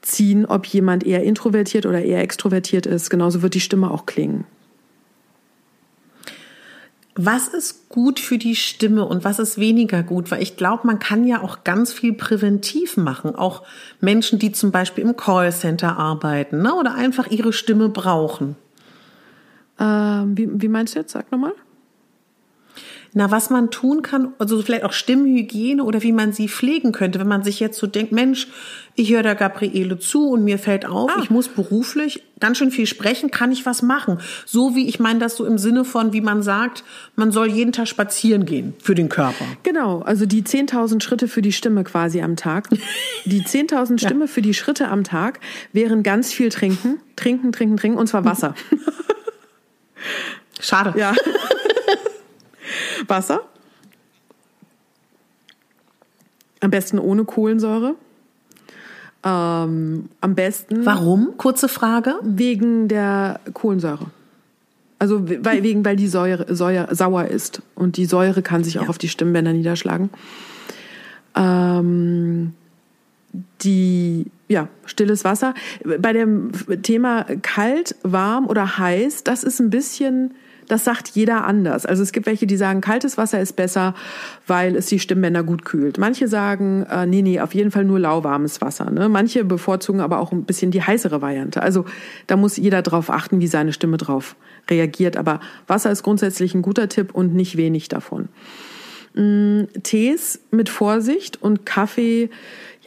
ziehen, 0.08 0.46
ob 0.46 0.66
jemand 0.66 1.06
eher 1.06 1.24
introvertiert 1.24 1.86
oder 1.86 2.02
eher 2.02 2.22
extrovertiert 2.22 2.86
ist. 2.86 3.10
Genauso 3.10 3.42
wird 3.42 3.54
die 3.54 3.60
Stimme 3.60 3.92
auch 3.92 4.06
klingen. 4.06 4.46
Was 7.20 7.48
ist 7.48 7.90
gut 7.90 8.20
für 8.20 8.38
die 8.38 8.56
Stimme 8.56 9.04
und 9.06 9.24
was 9.24 9.40
ist 9.40 9.58
weniger 9.58 10.04
gut? 10.04 10.30
Weil 10.30 10.44
ich 10.44 10.56
glaube, 10.56 10.86
man 10.86 11.00
kann 11.00 11.26
ja 11.26 11.42
auch 11.42 11.64
ganz 11.64 11.92
viel 11.92 12.14
präventiv 12.14 12.96
machen. 12.96 13.36
Auch 13.36 13.64
Menschen, 14.00 14.38
die 14.38 14.52
zum 14.52 14.72
Beispiel 14.72 15.04
im 15.04 15.18
Callcenter 15.18 15.98
arbeiten 15.98 16.62
ne? 16.62 16.76
oder 16.76 16.94
einfach 16.94 17.28
ihre 17.32 17.54
Stimme 17.54 17.90
brauchen. 17.90 18.56
Ähm, 19.80 20.38
wie, 20.38 20.48
wie 20.62 20.68
meinst 20.68 20.94
du 20.94 21.00
jetzt? 21.00 21.12
Sag 21.12 21.32
nochmal. 21.32 21.54
Na, 23.18 23.32
was 23.32 23.50
man 23.50 23.72
tun 23.72 24.04
kann, 24.04 24.34
also 24.38 24.62
vielleicht 24.62 24.84
auch 24.84 24.94
Stimmhygiene 24.94 25.84
oder 25.84 26.04
wie 26.04 26.12
man 26.12 26.34
sie 26.34 26.48
pflegen 26.48 26.92
könnte, 26.92 27.20
wenn 27.20 27.28
man 27.28 27.42
sich 27.42 27.60
jetzt 27.60 27.80
so 27.80 27.88
denkt, 27.88 28.12
Mensch, 28.12 28.48
ich 28.94 29.12
höre 29.12 29.24
der 29.24 29.34
Gabriele 29.34 29.98
zu 29.98 30.30
und 30.30 30.44
mir 30.44 30.60
fällt 30.60 30.86
auf, 30.86 31.10
ah. 31.10 31.20
ich 31.24 31.32
muss 31.32 31.48
beruflich 31.48 32.22
ganz 32.40 32.60
schön 32.60 32.70
viel 32.70 32.86
sprechen, 32.86 33.32
kann 33.32 33.52
ich 33.52 33.66
was 33.66 33.82
machen? 33.82 34.20
So 34.46 34.76
wie 34.76 34.88
ich 34.88 35.00
meine 35.00 35.18
das 35.18 35.36
so 35.36 35.46
im 35.46 35.58
Sinne 35.58 35.84
von, 35.84 36.14
wie 36.14 36.22
man 36.22 36.44
sagt, 36.44 36.84
man 37.16 37.32
soll 37.32 37.48
jeden 37.48 37.72
Tag 37.72 37.88
spazieren 37.88 38.46
gehen 38.46 38.76
für 38.78 38.94
den 38.94 39.10
Körper. 39.10 39.46
Genau, 39.64 40.02
also 40.02 40.28
die 40.28 40.44
10.000 40.44 41.02
Schritte 41.02 41.28
für 41.28 41.42
die 41.42 41.54
Stimme 41.54 41.84
quasi 41.86 42.22
am 42.22 42.36
Tag. 42.36 42.70
Die 43.26 43.42
10.000 43.42 43.98
Stimme 44.06 44.26
ja. 44.26 44.28
für 44.28 44.44
die 44.44 44.54
Schritte 44.54 44.90
am 44.90 45.04
Tag 45.04 45.40
wären 45.74 46.04
ganz 46.04 46.32
viel 46.32 46.50
trinken, 46.50 47.00
trinken, 47.16 47.52
trinken, 47.52 47.78
trinken 47.78 47.98
und 47.98 48.06
zwar 48.06 48.26
Wasser. 48.26 48.54
Schade. 50.60 50.94
Ja. 50.96 51.16
Wasser. 53.08 53.42
Am 56.60 56.72
besten 56.72 57.00
ohne 57.00 57.24
Kohlensäure. 57.26 57.96
Ähm, 59.24 60.10
am 60.22 60.36
besten. 60.36 60.86
Warum? 60.86 61.36
Kurze 61.38 61.68
Frage. 61.68 62.16
Wegen 62.24 62.88
der 62.88 63.40
Kohlensäure. 63.54 64.08
Also 65.00 65.30
weil, 65.44 65.62
wegen, 65.62 65.86
weil 65.86 65.96
die 65.96 66.08
Säure, 66.08 66.56
Säure 66.56 66.94
sauer 66.96 67.26
ist. 67.26 67.62
Und 67.76 67.98
die 67.98 68.06
Säure 68.06 68.42
kann 68.42 68.64
sich 68.64 68.80
auch 68.80 68.84
Ja. 68.84 68.90
auf 68.90 68.98
die 68.98 69.10
Stimmbänder 69.10 69.54
niederschlagen. 69.54 70.10
Ähm, 71.36 72.54
die, 73.62 74.26
ja, 74.48 74.68
stilles 74.86 75.24
Wasser. 75.24 75.54
Bei 76.00 76.14
dem 76.14 76.52
Thema 76.82 77.26
kalt, 77.44 77.96
warm 78.02 78.48
oder 78.48 78.80
heiß, 78.80 79.24
das 79.24 79.44
ist 79.44 79.60
ein 79.60 79.70
bisschen, 79.70 80.34
das 80.68 80.84
sagt 80.84 81.10
jeder 81.10 81.46
anders. 81.46 81.86
Also 81.86 82.04
es 82.04 82.12
gibt 82.12 82.26
welche, 82.26 82.48
die 82.48 82.58
sagen, 82.58 82.82
kaltes 82.82 83.18
Wasser 83.18 83.42
ist 83.42 83.56
besser, 83.56 83.96
weil 84.46 84.76
es 84.76 84.88
die 84.88 85.00
Stimmbänder 85.00 85.44
gut 85.44 85.66
kühlt. 85.66 85.98
Manche 85.98 86.28
sagen, 86.28 86.86
äh, 86.90 87.06
nee, 87.06 87.22
nee, 87.22 87.40
auf 87.40 87.56
jeden 87.56 87.72
Fall 87.72 87.86
nur 87.86 88.00
lauwarmes 88.00 88.62
Wasser. 88.62 88.90
Ne? 88.92 89.10
Manche 89.10 89.46
bevorzugen 89.46 90.02
aber 90.02 90.20
auch 90.20 90.32
ein 90.32 90.44
bisschen 90.44 90.72
die 90.72 90.82
heißere 90.82 91.22
Variante. 91.22 91.62
Also 91.62 91.86
da 92.28 92.36
muss 92.36 92.58
jeder 92.58 92.82
drauf 92.82 93.10
achten, 93.10 93.40
wie 93.40 93.48
seine 93.48 93.74
Stimme 93.74 93.98
drauf 93.98 94.36
reagiert. 94.70 95.18
Aber 95.18 95.40
Wasser 95.68 95.92
ist 95.92 96.04
grundsätzlich 96.04 96.54
ein 96.54 96.62
guter 96.62 96.90
Tipp 96.90 97.14
und 97.14 97.34
nicht 97.34 97.58
wenig 97.58 97.88
davon. 97.88 98.30
Tees 99.82 100.42
mit 100.52 100.70
Vorsicht 100.70 101.42
und 101.42 101.66
Kaffee. 101.66 102.30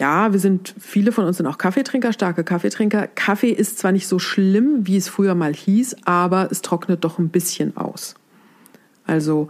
Ja, 0.00 0.32
wir 0.32 0.40
sind, 0.40 0.74
viele 0.78 1.12
von 1.12 1.26
uns 1.26 1.36
sind 1.36 1.46
auch 1.46 1.58
Kaffeetrinker, 1.58 2.14
starke 2.14 2.42
Kaffeetrinker. 2.42 3.06
Kaffee 3.06 3.50
ist 3.50 3.78
zwar 3.78 3.92
nicht 3.92 4.08
so 4.08 4.18
schlimm, 4.18 4.86
wie 4.86 4.96
es 4.96 5.10
früher 5.10 5.34
mal 5.34 5.52
hieß, 5.52 5.96
aber 6.06 6.48
es 6.50 6.62
trocknet 6.62 7.04
doch 7.04 7.18
ein 7.18 7.28
bisschen 7.28 7.76
aus. 7.76 8.14
Also 9.06 9.48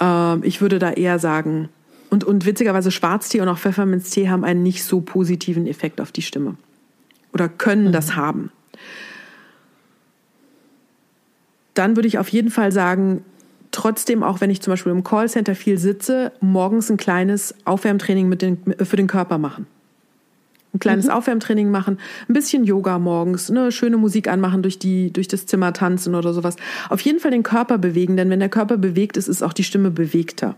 ähm, 0.00 0.40
ich 0.42 0.62
würde 0.62 0.78
da 0.78 0.90
eher 0.92 1.18
sagen, 1.18 1.68
und, 2.08 2.24
und 2.24 2.46
witzigerweise 2.46 2.90
Schwarztee 2.90 3.42
und 3.42 3.48
auch 3.48 3.58
Pfefferminztee 3.58 4.30
haben 4.30 4.42
einen 4.42 4.62
nicht 4.62 4.84
so 4.84 5.02
positiven 5.02 5.66
Effekt 5.66 6.00
auf 6.00 6.12
die 6.12 6.22
Stimme. 6.22 6.56
Oder 7.34 7.50
können 7.50 7.92
das 7.92 8.16
haben. 8.16 8.52
Dann 11.74 11.94
würde 11.94 12.08
ich 12.08 12.16
auf 12.16 12.28
jeden 12.28 12.50
Fall 12.50 12.72
sagen, 12.72 13.22
trotzdem, 13.74 14.22
auch 14.22 14.40
wenn 14.40 14.50
ich 14.50 14.62
zum 14.62 14.72
Beispiel 14.72 14.92
im 14.92 15.04
Callcenter 15.04 15.54
viel 15.54 15.78
sitze, 15.78 16.32
morgens 16.40 16.90
ein 16.90 16.96
kleines 16.96 17.54
Aufwärmtraining 17.64 18.28
mit 18.28 18.40
den, 18.40 18.58
für 18.82 18.96
den 18.96 19.06
Körper 19.06 19.38
machen. 19.38 19.66
Ein 20.72 20.80
kleines 20.80 21.08
Aufwärmtraining 21.08 21.70
machen, 21.70 21.98
ein 22.28 22.32
bisschen 22.32 22.64
Yoga 22.64 22.98
morgens, 22.98 23.48
eine 23.48 23.70
schöne 23.70 23.96
Musik 23.96 24.26
anmachen, 24.26 24.62
durch, 24.62 24.78
die, 24.78 25.12
durch 25.12 25.28
das 25.28 25.46
Zimmer 25.46 25.72
tanzen 25.72 26.16
oder 26.16 26.32
sowas. 26.32 26.56
Auf 26.88 27.00
jeden 27.02 27.20
Fall 27.20 27.30
den 27.30 27.44
Körper 27.44 27.78
bewegen, 27.78 28.16
denn 28.16 28.28
wenn 28.28 28.40
der 28.40 28.48
Körper 28.48 28.76
bewegt 28.76 29.16
ist, 29.16 29.28
ist 29.28 29.42
auch 29.42 29.52
die 29.52 29.62
Stimme 29.62 29.92
bewegter 29.92 30.56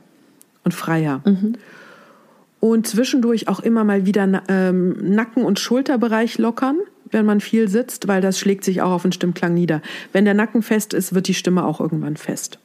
und 0.64 0.72
freier. 0.72 1.20
Und 2.60 2.86
zwischendurch 2.86 3.48
auch 3.48 3.60
immer 3.60 3.84
mal 3.84 4.06
wieder 4.06 4.42
ähm, 4.48 4.96
Nacken- 5.14 5.44
und 5.44 5.60
Schulterbereich 5.60 6.38
lockern, 6.38 6.78
wenn 7.10 7.26
man 7.26 7.40
viel 7.40 7.68
sitzt, 7.68 8.08
weil 8.08 8.22
das 8.22 8.38
schlägt 8.38 8.64
sich 8.64 8.80
auch 8.80 8.92
auf 8.92 9.02
den 9.02 9.12
Stimmklang 9.12 9.52
nieder. 9.52 9.82
Wenn 10.12 10.24
der 10.24 10.34
Nacken 10.34 10.62
fest 10.62 10.94
ist, 10.94 11.14
wird 11.14 11.28
die 11.28 11.34
Stimme 11.34 11.64
auch 11.64 11.80
irgendwann 11.80 12.16
fest. 12.16 12.58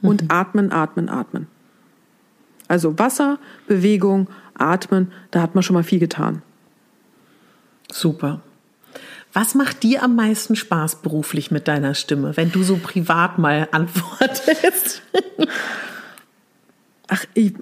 Und 0.00 0.30
atmen, 0.30 0.72
atmen, 0.72 1.08
atmen. 1.08 1.46
Also 2.68 2.98
Wasser, 2.98 3.38
Bewegung, 3.66 4.28
atmen, 4.54 5.10
da 5.30 5.42
hat 5.42 5.54
man 5.54 5.62
schon 5.62 5.74
mal 5.74 5.82
viel 5.82 5.98
getan. 5.98 6.42
Super. 7.90 8.40
Was 9.32 9.54
macht 9.54 9.82
dir 9.82 10.02
am 10.02 10.16
meisten 10.16 10.56
Spaß 10.56 10.96
beruflich 10.96 11.50
mit 11.50 11.68
deiner 11.68 11.94
Stimme, 11.94 12.36
wenn 12.36 12.52
du 12.52 12.62
so 12.62 12.76
privat 12.76 13.38
mal 13.38 13.68
antwortest? 13.72 15.02
Ach, 17.08 17.24
ich, 17.34 17.54
äh, 17.54 17.56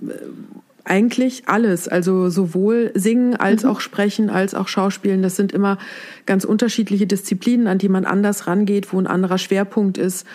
eigentlich 0.85 1.49
alles. 1.49 1.89
Also 1.89 2.31
sowohl 2.31 2.93
singen 2.95 3.37
als 3.37 3.65
auch 3.65 3.81
sprechen, 3.81 4.31
als 4.31 4.55
auch 4.55 4.69
schauspielen. 4.69 5.23
Das 5.23 5.37
sind 5.37 5.53
immer 5.53 5.79
ganz 6.27 6.45
unterschiedliche 6.45 7.07
Disziplinen, 7.07 7.67
an 7.67 7.79
die 7.79 7.89
man 7.89 8.05
anders 8.05 8.47
rangeht, 8.47 8.93
wo 8.93 8.99
ein 8.99 9.07
anderer 9.07 9.39
Schwerpunkt 9.39 9.99
ist, 9.99 10.27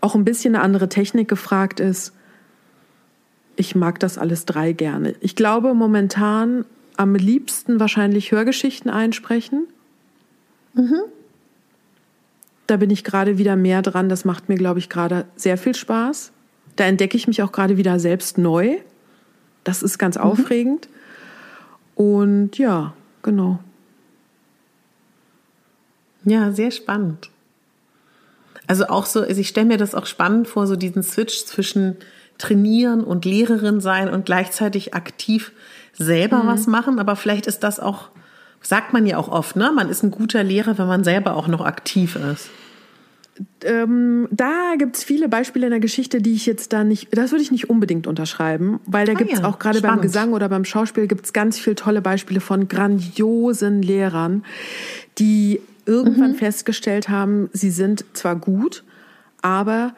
auch 0.00 0.14
ein 0.14 0.24
bisschen 0.24 0.54
eine 0.54 0.64
andere 0.64 0.88
Technik 0.88 1.28
gefragt 1.28 1.80
ist. 1.80 2.12
Ich 3.56 3.74
mag 3.74 3.98
das 4.00 4.18
alles 4.18 4.46
drei 4.46 4.72
gerne. 4.72 5.14
Ich 5.20 5.36
glaube 5.36 5.74
momentan 5.74 6.64
am 6.96 7.14
liebsten 7.14 7.80
wahrscheinlich 7.80 8.32
Hörgeschichten 8.32 8.90
einsprechen. 8.90 9.66
Da 12.66 12.76
bin 12.76 12.90
ich 12.90 13.04
gerade 13.04 13.38
wieder 13.38 13.56
mehr 13.56 13.82
dran. 13.82 14.08
Das 14.08 14.24
macht 14.24 14.48
mir, 14.48 14.56
glaube 14.56 14.78
ich, 14.78 14.88
gerade 14.88 15.26
sehr 15.36 15.58
viel 15.58 15.74
Spaß. 15.74 16.32
Da 16.76 16.84
entdecke 16.84 17.16
ich 17.16 17.26
mich 17.26 17.42
auch 17.42 17.52
gerade 17.52 17.76
wieder 17.76 17.98
selbst 17.98 18.38
neu. 18.38 18.78
Das 19.64 19.82
ist 19.82 19.98
ganz 19.98 20.16
aufregend. 20.16 20.88
Und 21.94 22.56
ja, 22.58 22.94
genau. 23.22 23.58
Ja, 26.24 26.52
sehr 26.52 26.70
spannend. 26.70 27.29
Also 28.70 28.86
auch 28.86 29.04
so, 29.04 29.22
also 29.22 29.40
ich 29.40 29.48
stelle 29.48 29.66
mir 29.66 29.78
das 29.78 29.96
auch 29.96 30.06
spannend 30.06 30.46
vor, 30.46 30.68
so 30.68 30.76
diesen 30.76 31.02
Switch 31.02 31.44
zwischen 31.44 31.96
trainieren 32.38 33.02
und 33.02 33.24
Lehrerin 33.24 33.80
sein 33.80 34.08
und 34.08 34.26
gleichzeitig 34.26 34.94
aktiv 34.94 35.50
selber 35.92 36.42
was 36.44 36.68
machen. 36.68 37.00
Aber 37.00 37.16
vielleicht 37.16 37.48
ist 37.48 37.64
das 37.64 37.80
auch, 37.80 38.10
sagt 38.62 38.92
man 38.92 39.06
ja 39.06 39.18
auch 39.18 39.26
oft, 39.26 39.56
ne? 39.56 39.72
Man 39.74 39.88
ist 39.88 40.04
ein 40.04 40.12
guter 40.12 40.44
Lehrer, 40.44 40.78
wenn 40.78 40.86
man 40.86 41.02
selber 41.02 41.34
auch 41.34 41.48
noch 41.48 41.62
aktiv 41.62 42.14
ist. 42.32 42.48
Ähm, 43.64 44.28
da 44.30 44.74
gibt's 44.78 45.02
viele 45.02 45.28
Beispiele 45.28 45.66
in 45.66 45.70
der 45.70 45.80
Geschichte, 45.80 46.22
die 46.22 46.34
ich 46.34 46.46
jetzt 46.46 46.72
da 46.72 46.84
nicht, 46.84 47.08
das 47.10 47.32
würde 47.32 47.42
ich 47.42 47.50
nicht 47.50 47.70
unbedingt 47.70 48.06
unterschreiben, 48.06 48.78
weil 48.86 49.04
da 49.04 49.14
Ah 49.14 49.16
gibt's 49.16 49.40
ja, 49.40 49.44
auch 49.46 49.58
gerade 49.58 49.80
beim. 49.80 50.00
Gesang 50.00 50.32
oder 50.32 50.48
beim 50.48 50.64
Schauspiel 50.64 51.08
gibt's 51.08 51.32
ganz 51.32 51.58
viele 51.58 51.74
tolle 51.74 52.02
Beispiele 52.02 52.40
von 52.40 52.68
grandiosen 52.68 53.82
Lehrern, 53.82 54.44
die 55.18 55.60
irgendwann 55.90 56.34
festgestellt 56.34 57.08
haben, 57.08 57.50
sie 57.52 57.70
sind 57.70 58.04
zwar 58.12 58.36
gut, 58.36 58.84
aber 59.42 59.94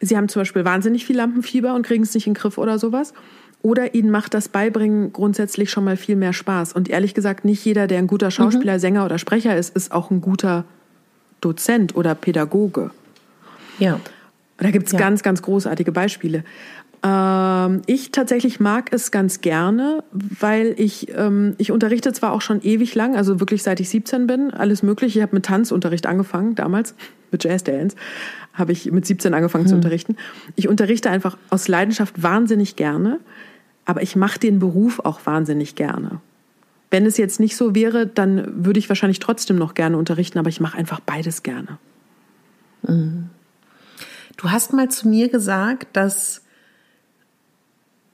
sie 0.00 0.16
haben 0.16 0.28
zum 0.28 0.40
Beispiel 0.40 0.64
wahnsinnig 0.64 1.06
viel 1.06 1.16
Lampenfieber 1.16 1.74
und 1.74 1.86
kriegen 1.86 2.02
es 2.02 2.12
nicht 2.14 2.26
in 2.26 2.34
den 2.34 2.38
Griff 2.40 2.58
oder 2.58 2.78
sowas. 2.78 3.14
Oder 3.62 3.94
ihnen 3.94 4.10
macht 4.10 4.34
das 4.34 4.48
Beibringen 4.48 5.12
grundsätzlich 5.12 5.70
schon 5.70 5.84
mal 5.84 5.96
viel 5.96 6.16
mehr 6.16 6.32
Spaß. 6.32 6.72
Und 6.72 6.88
ehrlich 6.88 7.14
gesagt, 7.14 7.44
nicht 7.44 7.64
jeder, 7.64 7.86
der 7.86 7.98
ein 7.98 8.06
guter 8.06 8.30
Schauspieler, 8.30 8.78
Sänger 8.78 9.04
oder 9.04 9.18
Sprecher 9.18 9.56
ist, 9.56 9.74
ist 9.74 9.92
auch 9.92 10.10
ein 10.10 10.20
guter 10.20 10.64
Dozent 11.40 11.96
oder 11.96 12.14
Pädagoge. 12.14 12.90
Ja. 13.78 14.00
Da 14.58 14.70
gibt's 14.70 14.92
Ja. 14.92 14.98
ganz, 14.98 15.22
ganz 15.22 15.42
großartige 15.42 15.92
Beispiele. 15.92 16.44
Ähm, 17.06 17.82
ich 17.86 18.10
tatsächlich 18.10 18.58
mag 18.58 18.92
es 18.92 19.10
ganz 19.10 19.40
gerne, 19.40 20.02
weil 20.12 20.74
ich, 20.76 21.08
ähm, 21.16 21.54
ich 21.58 21.70
unterrichte 21.70 22.12
zwar 22.12 22.32
auch 22.32 22.40
schon 22.40 22.62
ewig 22.62 22.94
lang, 22.94 23.16
also 23.16 23.38
wirklich 23.38 23.62
seit 23.62 23.80
ich 23.80 23.88
17 23.88 24.26
bin, 24.26 24.50
alles 24.52 24.82
mögliche. 24.82 25.18
Ich 25.18 25.22
habe 25.22 25.36
mit 25.36 25.44
Tanzunterricht 25.44 26.06
angefangen 26.06 26.54
damals, 26.54 26.94
mit 27.30 27.44
Jazz 27.44 27.64
Dance, 27.64 27.96
habe 28.54 28.72
ich 28.72 28.90
mit 28.90 29.06
17 29.06 29.34
angefangen 29.34 29.66
zu 29.66 29.74
unterrichten. 29.74 30.16
Ich 30.56 30.68
unterrichte 30.68 31.10
einfach 31.10 31.36
aus 31.50 31.68
Leidenschaft 31.68 32.22
wahnsinnig 32.22 32.76
gerne, 32.76 33.20
aber 33.84 34.02
ich 34.02 34.16
mache 34.16 34.40
den 34.40 34.58
Beruf 34.58 35.00
auch 35.00 35.20
wahnsinnig 35.26 35.74
gerne. 35.74 36.20
Wenn 36.90 37.04
es 37.04 37.16
jetzt 37.18 37.40
nicht 37.40 37.56
so 37.56 37.74
wäre, 37.74 38.06
dann 38.06 38.64
würde 38.64 38.78
ich 38.78 38.88
wahrscheinlich 38.88 39.18
trotzdem 39.18 39.56
noch 39.56 39.74
gerne 39.74 39.96
unterrichten, 39.96 40.38
aber 40.38 40.48
ich 40.48 40.60
mache 40.60 40.78
einfach 40.78 41.00
beides 41.00 41.42
gerne. 41.42 41.78
Du 44.36 44.50
hast 44.50 44.72
mal 44.72 44.88
zu 44.88 45.08
mir 45.08 45.28
gesagt, 45.28 45.88
dass 45.94 46.45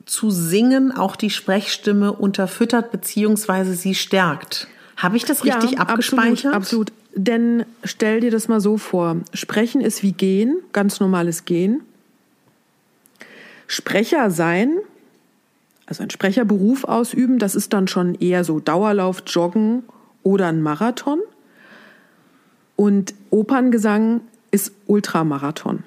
zu 0.06 0.30
singen 0.30 0.92
auch 0.92 1.16
die 1.16 1.30
Sprechstimme 1.30 2.12
unterfüttert 2.12 2.90
beziehungsweise 2.90 3.74
sie 3.74 3.94
stärkt. 3.94 4.68
Habe 4.96 5.16
ich 5.16 5.24
das 5.24 5.44
richtig 5.44 5.78
abgespeichert? 5.78 6.54
Absolut, 6.54 6.90
absolut. 6.90 6.92
Denn 7.14 7.64
stell 7.84 8.20
dir 8.20 8.30
das 8.30 8.48
mal 8.48 8.60
so 8.60 8.78
vor. 8.78 9.16
Sprechen 9.34 9.80
ist 9.80 10.02
wie 10.02 10.12
gehen, 10.12 10.58
ganz 10.72 11.00
normales 11.00 11.44
Gehen. 11.44 11.82
Sprecher 13.66 14.30
sein, 14.30 14.78
also 15.86 16.02
ein 16.02 16.10
Sprecherberuf 16.10 16.84
ausüben, 16.84 17.38
das 17.38 17.54
ist 17.54 17.72
dann 17.72 17.88
schon 17.88 18.14
eher 18.14 18.44
so 18.44 18.60
Dauerlauf, 18.60 19.22
Joggen 19.26 19.84
oder 20.22 20.46
ein 20.48 20.62
Marathon. 20.62 21.20
Und 22.76 23.14
Operngesang 23.30 24.22
ist 24.50 24.72
Ultramarathon. 24.86 25.84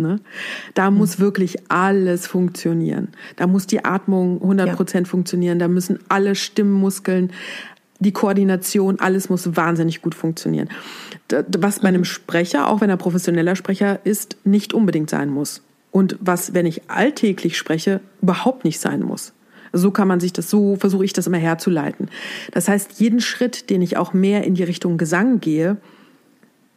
Ne? 0.00 0.20
Da 0.74 0.90
muss 0.90 1.18
wirklich 1.18 1.70
alles 1.70 2.26
funktionieren. 2.26 3.08
Da 3.36 3.46
muss 3.46 3.66
die 3.66 3.84
Atmung 3.84 4.40
100 4.42 4.74
Prozent 4.74 5.08
funktionieren. 5.08 5.58
Da 5.58 5.68
müssen 5.68 5.98
alle 6.08 6.34
Stimmmuskeln, 6.34 7.32
die 8.00 8.12
Koordination, 8.12 8.98
alles 8.98 9.28
muss 9.28 9.56
wahnsinnig 9.56 10.02
gut 10.02 10.14
funktionieren. 10.14 10.68
Was 11.58 11.80
bei 11.80 11.88
einem 11.88 12.04
Sprecher, 12.04 12.68
auch 12.68 12.80
wenn 12.80 12.90
er 12.90 12.96
professioneller 12.96 13.56
Sprecher 13.56 14.00
ist, 14.04 14.38
nicht 14.44 14.72
unbedingt 14.72 15.10
sein 15.10 15.28
muss. 15.28 15.62
Und 15.90 16.16
was, 16.20 16.54
wenn 16.54 16.66
ich 16.66 16.88
alltäglich 16.88 17.58
spreche, 17.58 18.00
überhaupt 18.22 18.64
nicht 18.64 18.80
sein 18.80 19.02
muss. 19.02 19.32
So 19.72 19.90
kann 19.90 20.08
man 20.08 20.18
sich 20.18 20.32
das, 20.32 20.50
so 20.50 20.76
versuche 20.76 21.04
ich 21.04 21.12
das 21.12 21.26
immer 21.26 21.38
herzuleiten. 21.38 22.08
Das 22.52 22.68
heißt, 22.68 23.00
jeden 23.00 23.20
Schritt, 23.20 23.70
den 23.70 23.82
ich 23.82 23.96
auch 23.96 24.12
mehr 24.12 24.44
in 24.44 24.54
die 24.54 24.64
Richtung 24.64 24.98
Gesang 24.98 25.40
gehe, 25.40 25.76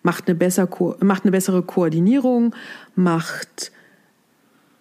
macht 0.03 0.27
eine, 0.27 0.35
besser, 0.35 0.69
macht 0.99 1.23
eine 1.23 1.31
bessere 1.31 1.63
Koordinierung, 1.63 2.55
macht 2.95 3.71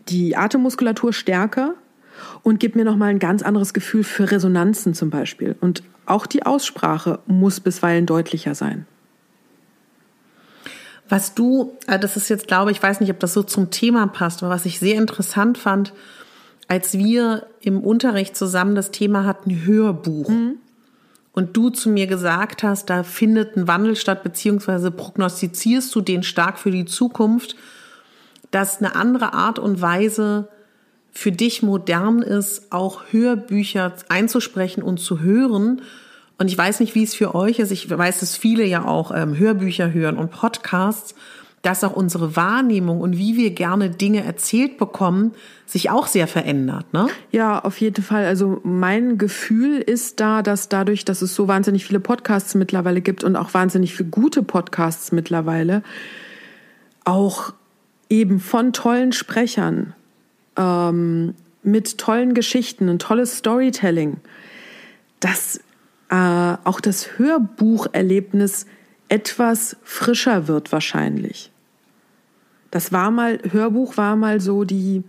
die 0.08 0.36
Atemmuskulatur 0.36 1.12
stärker 1.12 1.74
und 2.42 2.60
gibt 2.60 2.76
mir 2.76 2.84
nochmal 2.84 3.10
ein 3.10 3.18
ganz 3.18 3.42
anderes 3.42 3.72
Gefühl 3.72 4.04
für 4.04 4.30
Resonanzen 4.30 4.94
zum 4.94 5.10
Beispiel. 5.10 5.56
Und 5.60 5.82
auch 6.06 6.26
die 6.26 6.44
Aussprache 6.44 7.20
muss 7.26 7.60
bisweilen 7.60 8.06
deutlicher 8.06 8.54
sein. 8.54 8.86
Was 11.08 11.34
du, 11.34 11.76
äh, 11.86 11.98
das 11.98 12.16
ist 12.16 12.28
jetzt, 12.28 12.48
glaube 12.48 12.70
ich, 12.70 12.82
weiß 12.82 13.00
nicht, 13.00 13.10
ob 13.10 13.20
das 13.20 13.34
so 13.34 13.42
zum 13.42 13.70
Thema 13.70 14.06
passt, 14.06 14.42
aber 14.42 14.52
was 14.52 14.66
ich 14.66 14.78
sehr 14.78 14.96
interessant 14.96 15.58
fand, 15.58 15.92
als 16.68 16.96
wir 16.96 17.46
im 17.60 17.82
Unterricht 17.82 18.36
zusammen 18.36 18.74
das 18.74 18.90
Thema 18.90 19.24
hatten, 19.24 19.66
Hörbuch. 19.66 20.28
Mhm. 20.28 20.54
Und 21.32 21.56
du 21.56 21.70
zu 21.70 21.88
mir 21.88 22.06
gesagt 22.06 22.62
hast, 22.62 22.90
da 22.90 23.02
findet 23.02 23.56
ein 23.56 23.66
Wandel 23.66 23.96
statt, 23.96 24.22
beziehungsweise 24.22 24.90
prognostizierst 24.90 25.94
du 25.94 26.02
den 26.02 26.22
stark 26.22 26.58
für 26.58 26.70
die 26.70 26.84
Zukunft, 26.84 27.56
dass 28.50 28.78
eine 28.78 28.94
andere 28.94 29.32
Art 29.32 29.58
und 29.58 29.80
Weise 29.80 30.48
für 31.10 31.32
dich 31.32 31.62
modern 31.62 32.20
ist, 32.20 32.70
auch 32.70 33.02
Hörbücher 33.10 33.94
einzusprechen 34.08 34.82
und 34.82 34.98
zu 34.98 35.20
hören. 35.20 35.82
Und 36.38 36.48
ich 36.48 36.56
weiß 36.56 36.80
nicht, 36.80 36.94
wie 36.94 37.02
es 37.02 37.14
für 37.14 37.34
euch 37.34 37.58
ist. 37.58 37.70
Ich 37.70 37.88
weiß, 37.88 38.20
dass 38.20 38.36
viele 38.36 38.64
ja 38.64 38.84
auch 38.84 39.10
ähm, 39.14 39.36
Hörbücher 39.36 39.92
hören 39.92 40.18
und 40.18 40.30
Podcasts, 40.30 41.14
dass 41.62 41.84
auch 41.84 41.94
unsere 41.94 42.34
Wahrnehmung 42.34 43.00
und 43.00 43.16
wie 43.16 43.36
wir 43.36 43.50
gerne 43.50 43.88
Dinge 43.88 44.24
erzählt 44.24 44.78
bekommen, 44.78 45.32
sich 45.64 45.90
auch 45.90 46.08
sehr 46.08 46.26
verändert. 46.26 46.92
Ne? 46.92 47.06
Ja, 47.30 47.60
auf 47.60 47.80
jeden 47.80 48.02
Fall. 48.02 48.26
Also 48.26 48.60
mein 48.64 49.16
Gefühl 49.16 49.78
ist 49.78 50.18
da, 50.18 50.42
dass 50.42 50.68
dadurch, 50.68 51.04
dass 51.04 51.22
es 51.22 51.36
so 51.36 51.46
wahnsinnig 51.46 51.84
viele 51.86 52.00
Podcasts 52.00 52.56
mittlerweile 52.56 53.00
gibt 53.00 53.22
und 53.22 53.36
auch 53.36 53.54
wahnsinnig 53.54 53.94
viele 53.94 54.08
gute 54.08 54.42
Podcasts 54.42 55.12
mittlerweile, 55.12 55.84
auch 57.04 57.54
eben 58.10 58.40
von 58.40 58.72
tollen 58.72 59.12
Sprechern, 59.12 59.94
ähm, 60.56 61.34
mit 61.62 61.96
tollen 61.98 62.34
Geschichten, 62.34 62.88
ein 62.88 62.98
tolles 62.98 63.38
Storytelling, 63.38 64.16
dass 65.20 65.60
äh, 66.10 66.56
auch 66.64 66.80
das 66.80 67.18
Hörbucherlebnis 67.18 68.66
etwas 69.08 69.76
frischer 69.84 70.48
wird 70.48 70.72
wahrscheinlich. 70.72 71.51
Das 72.72 72.90
war 72.90 73.12
mal, 73.12 73.38
Hörbuch 73.52 73.96
war 73.96 74.16
mal 74.16 74.40
so 74.40 74.64
die 74.64 75.04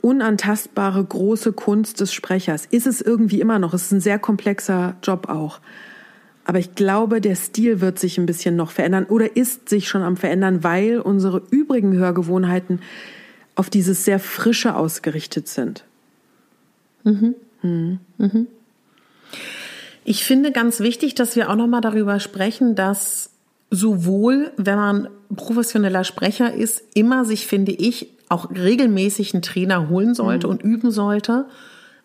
unantastbare 0.00 1.04
große 1.04 1.52
Kunst 1.52 2.00
des 2.00 2.14
Sprechers. 2.14 2.64
Ist 2.64 2.86
es 2.86 3.02
irgendwie 3.02 3.40
immer 3.40 3.58
noch. 3.58 3.74
Es 3.74 3.86
ist 3.86 3.92
ein 3.92 4.00
sehr 4.00 4.18
komplexer 4.18 4.96
Job 5.02 5.28
auch. 5.28 5.60
Aber 6.44 6.58
ich 6.58 6.74
glaube, 6.74 7.20
der 7.20 7.34
Stil 7.34 7.80
wird 7.80 7.98
sich 7.98 8.18
ein 8.18 8.26
bisschen 8.26 8.54
noch 8.54 8.70
verändern 8.70 9.06
oder 9.06 9.36
ist 9.36 9.68
sich 9.68 9.88
schon 9.88 10.02
am 10.02 10.16
verändern, 10.16 10.62
weil 10.62 11.00
unsere 11.00 11.42
übrigen 11.50 11.94
Hörgewohnheiten 11.94 12.80
auf 13.56 13.68
dieses 13.68 14.04
sehr 14.04 14.20
Frische 14.20 14.76
ausgerichtet 14.76 15.48
sind. 15.48 15.84
Mhm. 17.02 17.34
Mhm. 17.62 17.98
Mhm. 18.18 18.46
Ich 20.04 20.24
finde 20.24 20.52
ganz 20.52 20.78
wichtig, 20.80 21.16
dass 21.16 21.34
wir 21.34 21.50
auch 21.50 21.56
noch 21.56 21.66
mal 21.66 21.80
darüber 21.80 22.20
sprechen, 22.20 22.76
dass 22.76 23.30
sowohl, 23.74 24.52
wenn 24.56 24.76
man 24.76 25.08
professioneller 25.34 26.04
Sprecher 26.04 26.52
ist, 26.52 26.82
immer 26.94 27.24
sich, 27.24 27.46
finde 27.46 27.72
ich, 27.72 28.08
auch 28.28 28.50
regelmäßig 28.50 29.34
einen 29.34 29.42
Trainer 29.42 29.88
holen 29.88 30.14
sollte 30.14 30.46
mhm. 30.46 30.52
und 30.52 30.62
üben 30.62 30.90
sollte, 30.90 31.46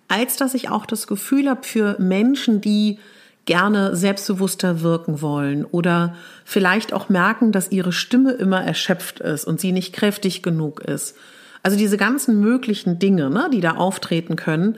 als 0.08 0.38
dass 0.38 0.54
ich 0.54 0.70
auch 0.70 0.86
das 0.86 1.08
Gefühl 1.08 1.50
habe 1.50 1.64
für 1.64 1.96
Menschen, 2.00 2.62
die 2.62 3.00
gerne 3.46 3.96
selbstbewusster 3.96 4.82
wirken 4.82 5.22
wollen 5.22 5.66
oder 5.66 6.16
vielleicht 6.46 6.94
auch 6.94 7.10
merken, 7.10 7.52
dass 7.52 7.72
ihre 7.72 7.92
Stimme 7.92 8.34
immer 8.34 8.64
erschöpft 8.64 9.22
ist 9.22 9.46
und 9.46 9.60
sie 9.60 9.72
nicht 9.72 9.94
kräftig 9.94 10.44
genug 10.44 10.82
ist. 10.82 11.16
Also 11.64 11.78
diese 11.78 11.98
ganzen 11.98 12.40
möglichen 12.40 13.00
Dinge, 13.00 13.30
ne, 13.30 13.50
die 13.52 13.62
da 13.62 13.72
auftreten 13.72 14.36
können, 14.36 14.78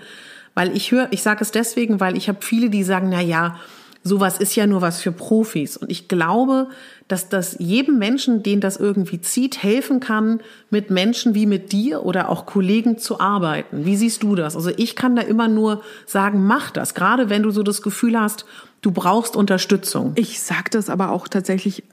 weil 0.53 0.75
ich 0.75 0.91
höre, 0.91 1.07
ich 1.11 1.21
sage 1.21 1.41
es 1.41 1.51
deswegen, 1.51 1.99
weil 1.99 2.15
ich 2.17 2.29
habe 2.29 2.39
viele, 2.41 2.69
die 2.69 2.83
sagen, 2.83 3.09
na 3.09 3.21
ja, 3.21 3.59
sowas 4.03 4.39
ist 4.39 4.55
ja 4.55 4.67
nur 4.67 4.81
was 4.81 4.99
für 4.99 5.11
Profis. 5.11 5.77
Und 5.77 5.91
ich 5.91 6.07
glaube, 6.07 6.67
dass 7.07 7.29
das 7.29 7.55
jedem 7.59 7.99
Menschen, 7.99 8.41
den 8.41 8.61
das 8.61 8.77
irgendwie 8.77 9.21
zieht, 9.21 9.61
helfen 9.61 9.99
kann, 9.99 10.39
mit 10.69 10.89
Menschen 10.89 11.35
wie 11.35 11.45
mit 11.45 11.71
dir 11.71 12.03
oder 12.05 12.29
auch 12.29 12.45
Kollegen 12.45 12.97
zu 12.97 13.19
arbeiten. 13.19 13.85
Wie 13.85 13.95
siehst 13.95 14.23
du 14.23 14.35
das? 14.35 14.55
Also 14.55 14.71
ich 14.75 14.95
kann 14.95 15.15
da 15.15 15.21
immer 15.21 15.47
nur 15.47 15.81
sagen, 16.05 16.45
mach 16.45 16.71
das. 16.71 16.93
Gerade 16.93 17.29
wenn 17.29 17.43
du 17.43 17.51
so 17.51 17.63
das 17.63 17.81
Gefühl 17.81 18.19
hast, 18.19 18.45
du 18.81 18.91
brauchst 18.91 19.35
Unterstützung. 19.35 20.13
Ich 20.15 20.39
sage 20.39 20.71
das 20.71 20.89
aber 20.89 21.11
auch 21.11 21.27
tatsächlich 21.27 21.83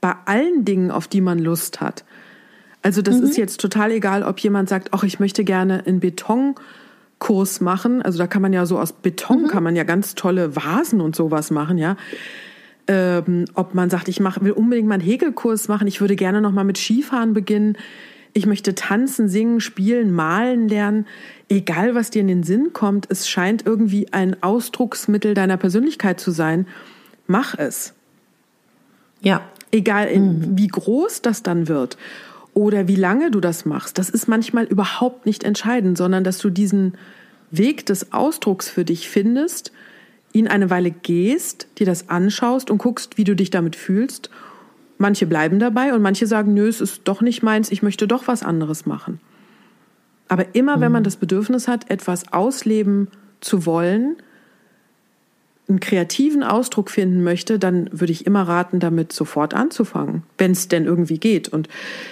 bei 0.00 0.14
allen 0.26 0.64
Dingen, 0.64 0.90
auf 0.90 1.08
die 1.08 1.20
man 1.20 1.38
Lust 1.38 1.80
hat. 1.80 2.04
Also 2.82 3.02
das 3.02 3.18
mhm. 3.18 3.24
ist 3.24 3.36
jetzt 3.36 3.60
total 3.60 3.92
egal, 3.92 4.22
ob 4.22 4.38
jemand 4.40 4.68
sagt, 4.68 4.88
ach, 4.92 5.04
ich 5.04 5.20
möchte 5.20 5.44
gerne 5.44 5.80
in 5.86 6.00
Beton 6.00 6.56
Kurs 7.22 7.60
machen. 7.60 8.02
Also 8.02 8.18
da 8.18 8.26
kann 8.26 8.42
man 8.42 8.52
ja 8.52 8.66
so 8.66 8.80
aus 8.80 8.92
Beton 8.92 9.42
mhm. 9.42 9.46
kann 9.46 9.62
man 9.62 9.76
ja 9.76 9.84
ganz 9.84 10.16
tolle 10.16 10.56
Vasen 10.56 11.00
und 11.00 11.14
sowas 11.14 11.52
machen, 11.52 11.78
ja. 11.78 11.96
Ähm, 12.88 13.44
ob 13.54 13.76
man 13.76 13.90
sagt, 13.90 14.08
ich 14.08 14.18
mach, 14.18 14.40
will 14.40 14.50
unbedingt 14.50 14.88
mal 14.88 14.94
einen 14.94 15.04
Häkelkurs 15.04 15.68
machen, 15.68 15.86
ich 15.86 16.00
würde 16.00 16.16
gerne 16.16 16.40
noch 16.40 16.50
mal 16.50 16.64
mit 16.64 16.78
Skifahren 16.78 17.32
beginnen. 17.32 17.78
Ich 18.32 18.44
möchte 18.44 18.74
tanzen, 18.74 19.28
singen, 19.28 19.60
spielen, 19.60 20.12
malen 20.12 20.68
lernen. 20.68 21.06
Egal, 21.48 21.94
was 21.94 22.10
dir 22.10 22.22
in 22.22 22.26
den 22.26 22.42
Sinn 22.42 22.72
kommt, 22.72 23.06
es 23.08 23.28
scheint 23.28 23.64
irgendwie 23.64 24.12
ein 24.12 24.42
Ausdrucksmittel 24.42 25.34
deiner 25.34 25.58
Persönlichkeit 25.58 26.18
zu 26.18 26.32
sein. 26.32 26.66
Mach 27.28 27.56
es. 27.56 27.94
Ja. 29.20 29.42
Egal, 29.70 30.08
in, 30.08 30.38
mhm. 30.38 30.58
wie 30.58 30.66
groß 30.66 31.22
das 31.22 31.44
dann 31.44 31.68
wird 31.68 31.96
oder 32.54 32.88
wie 32.88 32.96
lange 32.96 33.30
du 33.30 33.40
das 33.40 33.64
machst, 33.64 33.98
das 33.98 34.10
ist 34.10 34.28
manchmal 34.28 34.64
überhaupt 34.64 35.26
nicht 35.26 35.44
entscheidend, 35.44 35.96
sondern 35.96 36.24
dass 36.24 36.38
du 36.38 36.50
diesen 36.50 36.94
Weg 37.50 37.86
des 37.86 38.12
Ausdrucks 38.12 38.68
für 38.68 38.84
dich 38.84 39.08
findest, 39.08 39.72
ihn 40.32 40.48
eine 40.48 40.70
Weile 40.70 40.90
gehst, 40.90 41.68
dir 41.78 41.86
das 41.86 42.08
anschaust 42.08 42.70
und 42.70 42.78
guckst, 42.78 43.18
wie 43.18 43.24
du 43.24 43.36
dich 43.36 43.50
damit 43.50 43.76
fühlst. 43.76 44.30
Manche 44.98 45.26
bleiben 45.26 45.58
dabei 45.58 45.94
und 45.94 46.02
manche 46.02 46.26
sagen, 46.26 46.54
nö, 46.54 46.68
es 46.68 46.80
ist 46.80 47.02
doch 47.04 47.20
nicht 47.20 47.42
meins, 47.42 47.70
ich 47.70 47.82
möchte 47.82 48.06
doch 48.06 48.28
was 48.28 48.42
anderes 48.42 48.86
machen. 48.86 49.20
Aber 50.28 50.54
immer, 50.54 50.80
wenn 50.80 50.92
man 50.92 51.02
mhm. 51.02 51.04
das 51.04 51.16
Bedürfnis 51.16 51.68
hat, 51.68 51.90
etwas 51.90 52.32
ausleben 52.32 53.08
zu 53.40 53.66
wollen, 53.66 54.16
einen 55.68 55.80
kreativen 55.80 56.42
Ausdruck 56.42 56.90
finden 56.90 57.22
möchte, 57.22 57.58
dann 57.58 57.88
würde 57.92 58.12
ich 58.12 58.26
immer 58.26 58.42
raten, 58.42 58.80
damit 58.80 59.12
sofort 59.12 59.54
anzufangen, 59.54 60.24
wenn 60.36 60.52
es 60.52 60.68
denn 60.68 60.84
irgendwie 60.84 61.18
geht. 61.18 61.48
Und 61.48 61.68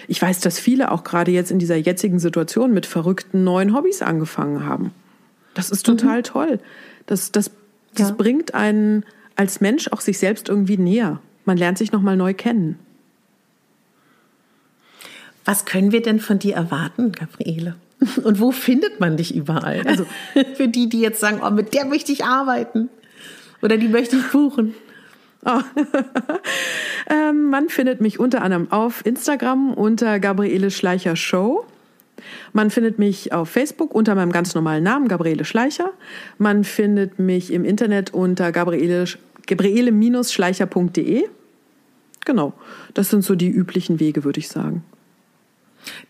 ich 0.07 0.23
weiß, 0.23 0.41
dass 0.41 0.59
viele 0.59 0.93
auch 0.93 1.05
gerade 1.05 1.33
jetzt 1.33 1.51
in 1.51 1.59
dieser 1.59 1.77
jetzigen 1.77 2.19
Situation 2.19 2.73
mit 2.73 2.87
verrückten 2.87 3.45
neuen 3.45 3.75
Hobbys 3.75 4.03
angefangen 4.03 4.65
haben. 4.65 4.93
Das 5.55 5.71
ist 5.71 5.85
total 5.85 6.19
mhm. 6.19 6.25
toll. 6.25 6.61
Das, 7.07 7.33
das, 7.33 7.51
das 7.95 8.11
ja. 8.11 8.15
bringt 8.15 8.55
einen 8.55 9.05
als 9.35 9.61
Mensch 9.61 9.89
auch 9.89 10.01
sich 10.01 10.19
selbst 10.19 10.49
irgendwie 10.49 10.77
näher. 10.77 11.21
Man 11.45 11.57
lernt 11.57 11.79
sich 11.79 11.93
nochmal 11.93 12.17
neu 12.17 12.35
kennen. 12.35 12.79
Was 15.45 15.65
können 15.65 15.91
wir 15.91 16.03
denn 16.03 16.21
von 16.21 16.39
dir 16.39 16.55
erwarten, 16.55 17.13
Gabriele? 17.13 17.75
Und 18.23 18.41
wo 18.41 18.53
findet 18.53 19.01
man 19.01 19.17
dich 19.17 19.35
überall? 19.35 19.83
Also 19.87 20.07
für 20.55 20.69
die, 20.69 20.89
die 20.89 21.01
jetzt 21.01 21.21
sagen, 21.21 21.41
oh, 21.45 21.51
mit 21.51 21.75
der 21.75 21.85
möchte 21.87 22.13
ich 22.13 22.25
arbeiten. 22.25 22.89
Oder 23.63 23.77
die 23.77 23.89
möchte 23.89 24.17
ich 24.17 24.29
buchen. 24.31 24.75
Oh. 25.45 25.61
ähm, 27.11 27.51
man 27.51 27.69
findet 27.69 28.01
mich 28.01 28.19
unter 28.19 28.43
anderem 28.43 28.71
auf 28.71 29.05
Instagram 29.07 29.73
unter 29.75 30.21
Gabriele 30.21 30.71
Schleicher 30.71 31.17
Show. 31.17 31.65
Man 32.53 32.71
findet 32.71 32.99
mich 32.99 33.33
auf 33.33 33.49
Facebook 33.49 33.95
unter 33.95 34.15
meinem 34.15 34.33
ganz 34.33 34.55
normalen 34.55 34.85
Namen, 34.85 35.09
Gabriele 35.09 35.45
Schleicher. 35.45 35.91
Man 36.39 36.65
findet 36.65 37.19
mich 37.19 37.53
im 37.53 37.65
Internet 37.65 38.13
unter 38.13 38.53
Gabriele, 38.53 39.07
gabriele-schleicher.de. 39.47 41.25
Genau, 42.27 42.53
das 42.93 43.09
sind 43.09 43.25
so 43.25 43.35
die 43.35 43.49
üblichen 43.49 43.99
Wege, 43.99 44.25
würde 44.25 44.41
ich 44.41 44.49
sagen. 44.49 44.85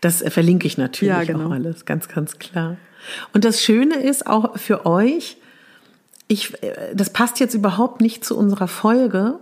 Das 0.01 0.21
verlinke 0.27 0.67
ich 0.67 0.77
natürlich 0.77 1.13
ja, 1.13 1.23
genau. 1.23 1.47
auch 1.47 1.51
alles, 1.51 1.85
ganz, 1.85 2.09
ganz 2.09 2.37
klar. 2.39 2.75
Und 3.33 3.45
das 3.45 3.61
Schöne 3.61 3.95
ist 3.95 4.27
auch 4.27 4.57
für 4.57 4.85
euch, 4.85 5.37
ich, 6.31 6.63
äh, 6.63 6.95
das 6.95 7.11
passt 7.11 7.39
jetzt 7.39 7.53
überhaupt 7.53 8.01
nicht 8.01 8.23
zu 8.23 8.37
unserer 8.37 8.67
Folge, 8.67 9.39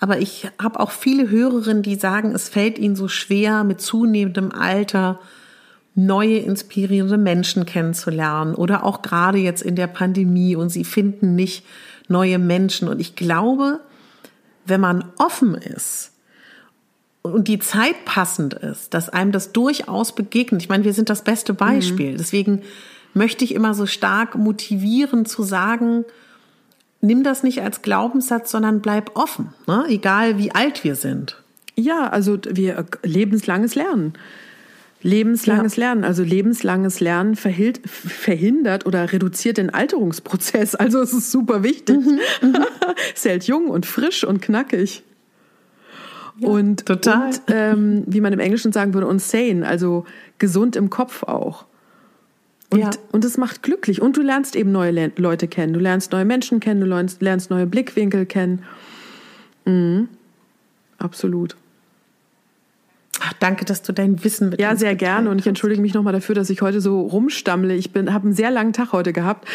aber 0.00 0.18
ich 0.18 0.48
habe 0.60 0.80
auch 0.80 0.90
viele 0.90 1.28
Hörerinnen, 1.30 1.82
die 1.82 1.94
sagen, 1.94 2.34
es 2.34 2.48
fällt 2.48 2.78
ihnen 2.78 2.96
so 2.96 3.08
schwer, 3.08 3.62
mit 3.62 3.80
zunehmendem 3.80 4.50
Alter 4.52 5.20
neue 5.94 6.38
inspirierende 6.38 7.18
Menschen 7.18 7.66
kennenzulernen 7.66 8.54
oder 8.54 8.84
auch 8.84 9.02
gerade 9.02 9.38
jetzt 9.38 9.62
in 9.62 9.76
der 9.76 9.86
Pandemie 9.86 10.56
und 10.56 10.70
sie 10.70 10.84
finden 10.84 11.36
nicht 11.36 11.64
neue 12.08 12.38
Menschen. 12.38 12.88
Und 12.88 13.00
ich 13.00 13.14
glaube, 13.14 13.80
wenn 14.66 14.80
man 14.80 15.04
offen 15.18 15.54
ist 15.54 16.10
und 17.22 17.46
die 17.46 17.60
Zeit 17.60 18.04
passend 18.04 18.54
ist, 18.54 18.92
dass 18.92 19.08
einem 19.08 19.30
das 19.30 19.52
durchaus 19.52 20.14
begegnet. 20.14 20.62
Ich 20.62 20.68
meine, 20.68 20.84
wir 20.84 20.92
sind 20.94 21.10
das 21.10 21.22
beste 21.22 21.54
Beispiel. 21.54 22.12
Mhm. 22.12 22.16
Deswegen 22.16 22.62
möchte 23.14 23.44
ich 23.44 23.54
immer 23.54 23.74
so 23.74 23.86
stark 23.86 24.34
motivieren 24.34 25.24
zu 25.24 25.42
sagen, 25.42 26.04
nimm 27.00 27.22
das 27.22 27.42
nicht 27.42 27.62
als 27.62 27.82
Glaubenssatz, 27.82 28.50
sondern 28.50 28.80
bleib 28.80 29.16
offen, 29.16 29.54
ne? 29.66 29.84
egal 29.88 30.38
wie 30.38 30.52
alt 30.52 30.84
wir 30.84 30.96
sind. 30.96 31.42
Ja, 31.76 32.08
also 32.08 32.38
wir 32.48 32.86
lebenslanges 33.02 33.74
Lernen. 33.74 34.14
Lebenslanges 35.02 35.76
ja. 35.76 35.84
Lernen. 35.84 36.02
Also 36.02 36.22
lebenslanges 36.22 37.00
Lernen 37.00 37.36
verhindert 37.36 38.86
oder 38.86 39.12
reduziert 39.12 39.58
den 39.58 39.70
Alterungsprozess. 39.70 40.74
Also 40.84 41.00
es 41.00 41.12
ist 41.12 41.30
super 41.30 41.62
wichtig. 41.62 41.96
Mhm. 41.96 42.20
mhm. 42.40 42.56
es 43.14 43.24
hält 43.24 43.44
jung 43.44 43.68
und 43.68 43.86
frisch 43.86 44.24
und 44.24 44.40
knackig. 44.40 45.02
Ja, 46.38 46.48
und, 46.48 46.86
total. 46.86 47.28
Und, 47.28 47.42
ähm, 47.48 48.04
wie 48.06 48.20
man 48.20 48.32
im 48.32 48.40
Englischen 48.40 48.72
sagen 48.72 48.94
würde, 48.94 49.08
insane, 49.08 49.66
also 49.66 50.04
gesund 50.38 50.74
im 50.74 50.90
Kopf 50.90 51.22
auch. 51.22 51.66
Und, 52.74 52.80
ja. 52.80 52.90
und 53.12 53.24
es 53.24 53.38
macht 53.38 53.62
glücklich. 53.62 54.02
Und 54.02 54.16
du 54.16 54.22
lernst 54.22 54.56
eben 54.56 54.72
neue 54.72 54.90
Le 54.90 55.12
Leute 55.16 55.46
kennen. 55.46 55.72
Du 55.72 55.78
lernst 55.78 56.10
neue 56.10 56.24
Menschen 56.24 56.58
kennen, 56.58 56.80
du 56.80 56.86
lernst, 56.86 57.22
lernst 57.22 57.50
neue 57.50 57.66
Blickwinkel 57.66 58.26
kennen. 58.26 58.64
Mhm. 59.64 60.08
Absolut. 60.98 61.54
Ach, 63.20 63.32
danke, 63.34 63.64
dass 63.64 63.82
du 63.82 63.92
dein 63.92 64.24
Wissen 64.24 64.48
mit 64.48 64.60
Ja, 64.60 64.74
sehr 64.74 64.96
gerne. 64.96 65.30
Und 65.30 65.38
ich 65.38 65.46
entschuldige 65.46 65.80
mich 65.80 65.94
nochmal 65.94 66.12
dafür, 66.12 66.34
dass 66.34 66.50
ich 66.50 66.62
heute 66.62 66.80
so 66.80 67.00
rumstammle. 67.00 67.76
Ich 67.76 67.92
bin, 67.92 68.12
habe 68.12 68.24
einen 68.24 68.34
sehr 68.34 68.50
langen 68.50 68.72
Tag 68.72 68.92
heute 68.92 69.12
gehabt. 69.12 69.48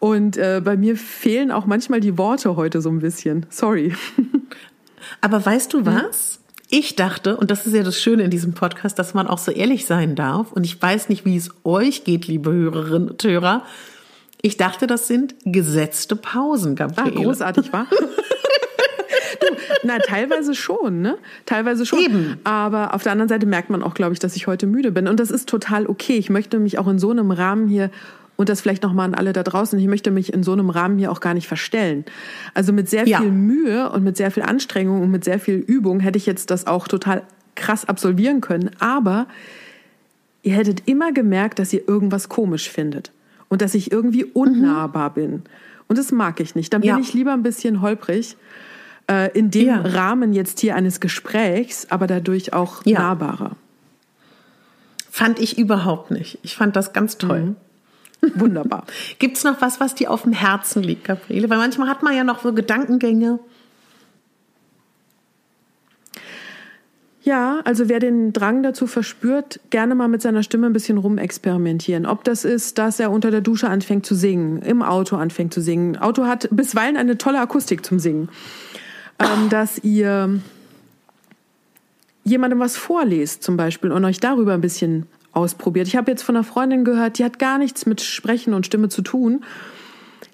Und 0.00 0.36
äh, 0.36 0.60
bei 0.64 0.76
mir 0.76 0.96
fehlen 0.96 1.52
auch 1.52 1.66
manchmal 1.66 2.00
die 2.00 2.18
Worte 2.18 2.56
heute 2.56 2.80
so 2.80 2.90
ein 2.90 2.98
bisschen. 2.98 3.46
Sorry. 3.50 3.94
Aber 5.20 5.46
weißt 5.46 5.72
du 5.72 5.86
was? 5.86 6.40
Ich 6.70 6.96
dachte, 6.96 7.36
und 7.36 7.50
das 7.50 7.66
ist 7.66 7.74
ja 7.74 7.82
das 7.82 8.00
Schöne 8.00 8.24
in 8.24 8.30
diesem 8.30 8.54
Podcast, 8.54 8.98
dass 8.98 9.14
man 9.14 9.26
auch 9.26 9.38
so 9.38 9.52
ehrlich 9.52 9.86
sein 9.86 10.14
darf. 10.16 10.52
Und 10.52 10.64
ich 10.64 10.80
weiß 10.80 11.08
nicht, 11.08 11.24
wie 11.24 11.36
es 11.36 11.50
euch 11.64 12.04
geht, 12.04 12.26
liebe 12.26 12.52
Hörerinnen 12.52 13.10
und 13.10 13.22
Hörer. 13.22 13.64
Ich 14.40 14.56
dachte, 14.56 14.86
das 14.86 15.06
sind 15.06 15.34
gesetzte 15.44 16.16
Pausen, 16.16 16.76
Gabriele. 16.76 17.16
Ah, 17.16 17.22
großartig, 17.22 17.72
war. 17.72 17.86
na, 19.84 19.98
teilweise 19.98 20.54
schon, 20.54 21.00
ne? 21.00 21.18
Teilweise 21.46 21.86
schon. 21.86 22.00
Eben. 22.00 22.40
Aber 22.44 22.94
auf 22.94 23.02
der 23.02 23.12
anderen 23.12 23.28
Seite 23.28 23.46
merkt 23.46 23.70
man 23.70 23.82
auch, 23.82 23.94
glaube 23.94 24.12
ich, 24.12 24.18
dass 24.18 24.36
ich 24.36 24.46
heute 24.46 24.66
müde 24.66 24.92
bin. 24.92 25.08
Und 25.08 25.20
das 25.20 25.30
ist 25.30 25.48
total 25.48 25.86
okay. 25.86 26.16
Ich 26.16 26.30
möchte 26.30 26.58
mich 26.58 26.78
auch 26.78 26.88
in 26.88 26.98
so 26.98 27.10
einem 27.10 27.30
Rahmen 27.30 27.68
hier 27.68 27.90
und 28.36 28.48
das 28.48 28.60
vielleicht 28.60 28.82
nochmal 28.82 29.06
an 29.06 29.14
alle 29.14 29.32
da 29.32 29.42
draußen, 29.42 29.78
ich 29.78 29.86
möchte 29.86 30.10
mich 30.10 30.32
in 30.32 30.42
so 30.42 30.52
einem 30.52 30.70
Rahmen 30.70 30.98
hier 30.98 31.12
auch 31.12 31.20
gar 31.20 31.34
nicht 31.34 31.46
verstellen. 31.46 32.04
Also 32.52 32.72
mit 32.72 32.88
sehr 32.88 33.04
viel 33.04 33.10
ja. 33.12 33.20
Mühe 33.20 33.90
und 33.90 34.02
mit 34.02 34.16
sehr 34.16 34.30
viel 34.30 34.42
Anstrengung 34.42 35.02
und 35.02 35.10
mit 35.10 35.24
sehr 35.24 35.38
viel 35.38 35.56
Übung 35.56 36.00
hätte 36.00 36.18
ich 36.18 36.26
jetzt 36.26 36.50
das 36.50 36.66
auch 36.66 36.88
total 36.88 37.22
krass 37.54 37.84
absolvieren 37.84 38.40
können. 38.40 38.70
Aber 38.80 39.26
ihr 40.42 40.54
hättet 40.54 40.82
immer 40.86 41.12
gemerkt, 41.12 41.58
dass 41.58 41.72
ihr 41.72 41.88
irgendwas 41.88 42.28
komisch 42.28 42.68
findet 42.68 43.12
und 43.48 43.62
dass 43.62 43.74
ich 43.74 43.92
irgendwie 43.92 44.24
unnahbar 44.24 45.10
mhm. 45.10 45.14
bin. 45.14 45.42
Und 45.86 45.98
das 45.98 46.10
mag 46.10 46.40
ich 46.40 46.54
nicht. 46.54 46.72
Dann 46.72 46.80
bin 46.80 46.90
ja. 46.90 46.98
ich 46.98 47.14
lieber 47.14 47.32
ein 47.32 47.42
bisschen 47.42 47.80
holprig 47.80 48.36
äh, 49.08 49.30
in 49.38 49.50
dem 49.50 49.68
ja. 49.68 49.80
Rahmen 49.80 50.32
jetzt 50.32 50.60
hier 50.60 50.74
eines 50.74 50.98
Gesprächs, 50.98 51.86
aber 51.90 52.06
dadurch 52.06 52.52
auch 52.52 52.84
nahbarer. 52.84 53.56
Fand 55.10 55.38
ich 55.38 55.58
überhaupt 55.58 56.10
nicht. 56.10 56.38
Ich 56.42 56.56
fand 56.56 56.74
das 56.74 56.92
ganz 56.92 57.18
toll. 57.18 57.40
Mhm. 57.40 57.56
Wunderbar. 58.34 58.84
Gibt 59.18 59.36
es 59.36 59.44
noch 59.44 59.60
was, 59.60 59.80
was 59.80 59.94
dir 59.94 60.10
auf 60.10 60.22
dem 60.22 60.32
Herzen 60.32 60.82
liegt, 60.82 61.04
Gabriele? 61.04 61.50
Weil 61.50 61.58
manchmal 61.58 61.88
hat 61.88 62.02
man 62.02 62.16
ja 62.16 62.24
noch 62.24 62.42
so 62.42 62.52
Gedankengänge. 62.52 63.38
Ja, 67.24 67.60
also 67.64 67.88
wer 67.88 68.00
den 68.00 68.34
Drang 68.34 68.62
dazu 68.62 68.86
verspürt, 68.86 69.58
gerne 69.70 69.94
mal 69.94 70.08
mit 70.08 70.20
seiner 70.20 70.42
Stimme 70.42 70.66
ein 70.66 70.74
bisschen 70.74 70.98
rumexperimentieren. 70.98 72.04
Ob 72.04 72.22
das 72.22 72.44
ist, 72.44 72.76
dass 72.76 73.00
er 73.00 73.10
unter 73.10 73.30
der 73.30 73.40
Dusche 73.40 73.68
anfängt 73.68 74.04
zu 74.04 74.14
singen, 74.14 74.60
im 74.60 74.82
Auto 74.82 75.16
anfängt 75.16 75.54
zu 75.54 75.62
singen. 75.62 75.96
Auto 75.96 76.26
hat 76.26 76.48
bisweilen 76.50 76.98
eine 76.98 77.16
tolle 77.16 77.40
Akustik 77.40 77.84
zum 77.84 77.98
Singen. 77.98 78.28
Ähm, 79.18 79.48
dass 79.48 79.78
ihr 79.78 80.38
jemandem 82.24 82.58
was 82.58 82.76
vorlest 82.76 83.42
zum 83.42 83.56
Beispiel 83.56 83.90
und 83.90 84.04
euch 84.04 84.20
darüber 84.20 84.52
ein 84.52 84.60
bisschen 84.60 85.06
ausprobiert. 85.34 85.86
Ich 85.86 85.96
habe 85.96 86.10
jetzt 86.10 86.22
von 86.22 86.36
einer 86.36 86.44
Freundin 86.44 86.84
gehört, 86.84 87.18
die 87.18 87.24
hat 87.24 87.38
gar 87.38 87.58
nichts 87.58 87.86
mit 87.86 88.00
Sprechen 88.00 88.54
und 88.54 88.66
Stimme 88.66 88.88
zu 88.88 89.02
tun. 89.02 89.44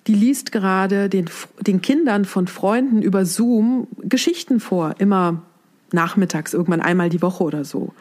Die 0.07 0.14
liest 0.14 0.53
gerade 0.53 1.09
den, 1.09 1.28
den 1.61 1.82
Kindern 1.82 2.24
von 2.24 2.46
Freunden 2.46 3.03
über 3.03 3.24
Zoom 3.24 3.86
Geschichten 3.98 4.61
vor, 4.61 4.94
immer 4.98 5.42
nachmittags, 5.92 6.55
irgendwann 6.55 6.80
einmal 6.80 7.09
die 7.09 7.22
Woche 7.22 7.44
oder 7.44 7.64
so. 7.64 7.92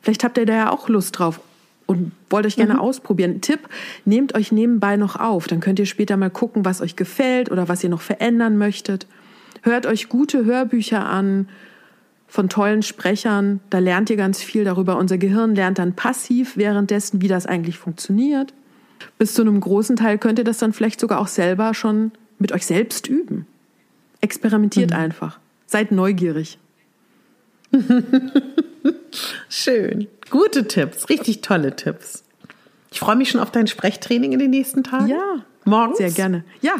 Vielleicht 0.00 0.24
habt 0.24 0.38
ihr 0.38 0.46
da 0.46 0.54
ja 0.54 0.72
auch 0.72 0.88
Lust 0.88 1.18
drauf 1.18 1.40
und 1.86 2.12
wollt 2.30 2.46
euch 2.46 2.56
gerne 2.56 2.74
mhm. 2.74 2.80
ausprobieren. 2.80 3.40
Tipp, 3.40 3.60
nehmt 4.04 4.34
euch 4.34 4.52
nebenbei 4.52 4.96
noch 4.96 5.16
auf. 5.16 5.46
Dann 5.46 5.60
könnt 5.60 5.78
ihr 5.78 5.86
später 5.86 6.16
mal 6.16 6.30
gucken, 6.30 6.64
was 6.64 6.80
euch 6.80 6.96
gefällt 6.96 7.50
oder 7.50 7.68
was 7.68 7.82
ihr 7.82 7.90
noch 7.90 8.00
verändern 8.00 8.58
möchtet. 8.58 9.06
Hört 9.62 9.86
euch 9.86 10.08
gute 10.08 10.44
Hörbücher 10.44 11.06
an, 11.06 11.48
von 12.36 12.50
tollen 12.50 12.82
Sprechern. 12.82 13.60
Da 13.70 13.78
lernt 13.78 14.10
ihr 14.10 14.16
ganz 14.16 14.42
viel 14.42 14.62
darüber. 14.64 14.98
Unser 14.98 15.16
Gehirn 15.16 15.54
lernt 15.54 15.78
dann 15.78 15.94
passiv 15.94 16.58
währenddessen, 16.58 17.22
wie 17.22 17.28
das 17.28 17.46
eigentlich 17.46 17.78
funktioniert. 17.78 18.52
Bis 19.16 19.32
zu 19.32 19.40
einem 19.40 19.58
großen 19.58 19.96
Teil 19.96 20.18
könnt 20.18 20.38
ihr 20.38 20.44
das 20.44 20.58
dann 20.58 20.74
vielleicht 20.74 21.00
sogar 21.00 21.18
auch 21.18 21.28
selber 21.28 21.72
schon 21.72 22.12
mit 22.38 22.52
euch 22.52 22.66
selbst 22.66 23.08
üben. 23.08 23.46
Experimentiert 24.20 24.90
mhm. 24.90 24.96
einfach. 24.96 25.38
Seid 25.66 25.92
neugierig. 25.92 26.58
Schön. 29.48 30.06
Gute 30.28 30.68
Tipps, 30.68 31.08
richtig 31.08 31.40
tolle 31.40 31.74
Tipps. 31.74 32.22
Ich 32.92 33.00
freue 33.00 33.16
mich 33.16 33.30
schon 33.30 33.40
auf 33.40 33.50
dein 33.50 33.66
Sprechtraining 33.66 34.32
in 34.32 34.38
den 34.40 34.50
nächsten 34.50 34.84
Tagen. 34.84 35.08
Ja. 35.08 35.44
Morgens? 35.64 35.96
Sehr 35.96 36.10
gerne. 36.10 36.44
Ja. 36.60 36.74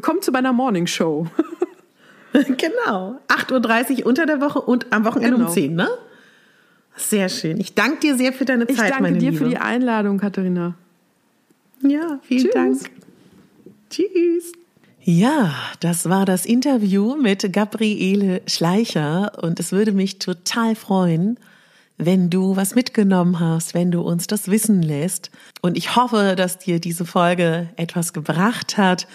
Kommt 0.00 0.24
zu 0.24 0.32
meiner 0.32 0.52
Morning 0.52 0.88
Show. 0.88 1.28
genau. 2.56 3.20
8.30 3.28 4.00
Uhr 4.00 4.06
unter 4.06 4.26
der 4.26 4.40
Woche 4.40 4.60
und 4.60 4.92
am 4.92 5.04
Wochenende 5.04 5.36
genau. 5.36 5.48
um 5.48 5.54
10, 5.54 5.74
ne? 5.74 5.88
Sehr 6.96 7.28
schön. 7.28 7.58
Ich 7.58 7.74
danke 7.74 8.00
dir 8.00 8.16
sehr 8.16 8.32
für 8.32 8.44
deine 8.44 8.66
Zeit, 8.66 9.00
meine 9.00 9.18
Liebe. 9.18 9.32
Ich 9.32 9.38
danke 9.38 9.38
dir 9.38 9.38
für 9.38 9.48
die 9.48 9.58
Einladung, 9.58 10.18
Katharina. 10.18 10.74
Ja, 11.82 12.18
vielen 12.22 12.44
Tschüss. 12.44 12.54
Dank. 12.54 12.90
Tschüss. 13.88 14.52
Ja, 15.02 15.54
das 15.80 16.08
war 16.10 16.26
das 16.26 16.44
Interview 16.44 17.16
mit 17.16 17.52
Gabriele 17.52 18.42
Schleicher 18.46 19.32
und 19.42 19.58
es 19.58 19.72
würde 19.72 19.92
mich 19.92 20.18
total 20.18 20.74
freuen, 20.74 21.38
wenn 21.96 22.28
du 22.28 22.54
was 22.56 22.74
mitgenommen 22.74 23.40
hast, 23.40 23.72
wenn 23.72 23.90
du 23.90 24.02
uns 24.02 24.26
das 24.26 24.50
wissen 24.50 24.82
lässt. 24.82 25.30
Und 25.62 25.78
ich 25.78 25.96
hoffe, 25.96 26.34
dass 26.36 26.58
dir 26.58 26.80
diese 26.80 27.06
Folge 27.06 27.68
etwas 27.76 28.12
gebracht 28.12 28.76
hat 28.76 29.06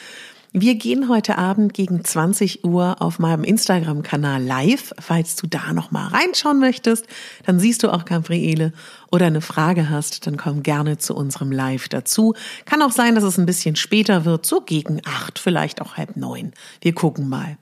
wir 0.57 0.75
gehen 0.75 1.09
heute 1.09 1.37
Abend 1.37 1.73
gegen 1.73 2.01
20 2.01 2.63
Uhr 2.63 3.01
auf 3.01 3.19
meinem 3.19 3.43
Instagram-Kanal 3.43 4.41
live. 4.41 4.93
Falls 4.99 5.35
du 5.35 5.47
da 5.47 5.73
noch 5.73 5.91
mal 5.91 6.07
reinschauen 6.07 6.61
möchtest, 6.61 7.07
dann 7.45 7.59
siehst 7.59 7.83
du 7.83 7.89
auch 7.89 8.05
Gabriele 8.05 8.71
oder 9.11 9.25
eine 9.25 9.41
Frage 9.41 9.89
hast, 9.89 10.25
dann 10.25 10.37
komm 10.37 10.63
gerne 10.63 10.97
zu 10.97 11.13
unserem 11.13 11.51
Live 11.51 11.89
dazu. 11.89 12.35
Kann 12.63 12.81
auch 12.81 12.93
sein, 12.93 13.15
dass 13.15 13.25
es 13.25 13.37
ein 13.37 13.45
bisschen 13.45 13.75
später 13.75 14.23
wird, 14.23 14.45
so 14.45 14.61
gegen 14.61 15.01
acht, 15.03 15.39
vielleicht 15.39 15.81
auch 15.81 15.97
halb 15.97 16.15
neun. 16.15 16.53
Wir 16.79 16.95
gucken 16.95 17.27
mal. 17.27 17.57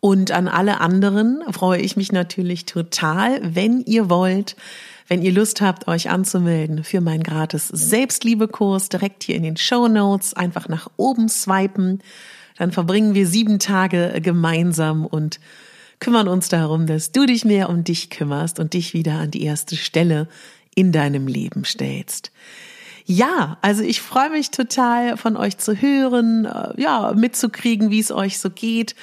Und 0.00 0.30
an 0.30 0.46
alle 0.46 0.82
anderen 0.82 1.42
freue 1.52 1.80
ich 1.80 1.96
mich 1.96 2.12
natürlich 2.12 2.66
total, 2.66 3.40
wenn 3.42 3.80
ihr 3.80 4.10
wollt, 4.10 4.56
wenn 5.08 5.22
ihr 5.22 5.32
Lust 5.32 5.60
habt, 5.60 5.88
euch 5.88 6.10
anzumelden 6.10 6.84
für 6.84 7.00
meinen 7.00 7.22
gratis 7.22 7.68
Selbstliebekurs, 7.68 8.88
direkt 8.88 9.22
hier 9.22 9.36
in 9.36 9.42
den 9.42 9.56
Show 9.56 9.88
Notes 9.88 10.34
einfach 10.34 10.68
nach 10.68 10.88
oben 10.96 11.28
swipen. 11.28 12.00
Dann 12.56 12.72
verbringen 12.72 13.14
wir 13.14 13.26
sieben 13.26 13.58
Tage 13.58 14.20
gemeinsam 14.20 15.06
und 15.06 15.38
kümmern 16.00 16.28
uns 16.28 16.48
darum, 16.48 16.86
dass 16.86 17.12
du 17.12 17.26
dich 17.26 17.44
mehr 17.44 17.68
um 17.68 17.84
dich 17.84 18.10
kümmerst 18.10 18.58
und 18.58 18.74
dich 18.74 18.94
wieder 18.94 19.14
an 19.14 19.30
die 19.30 19.44
erste 19.44 19.76
Stelle 19.76 20.28
in 20.74 20.92
deinem 20.92 21.26
Leben 21.26 21.64
stellst. 21.64 22.32
Ja, 23.06 23.58
also 23.62 23.84
ich 23.84 24.02
freue 24.02 24.30
mich 24.30 24.50
total 24.50 25.16
von 25.16 25.36
euch 25.36 25.58
zu 25.58 25.80
hören, 25.80 26.44
äh, 26.44 26.80
ja, 26.80 27.12
mitzukriegen, 27.14 27.90
wie 27.90 28.00
es 28.00 28.10
euch 28.10 28.38
so 28.38 28.50
geht. 28.50 28.96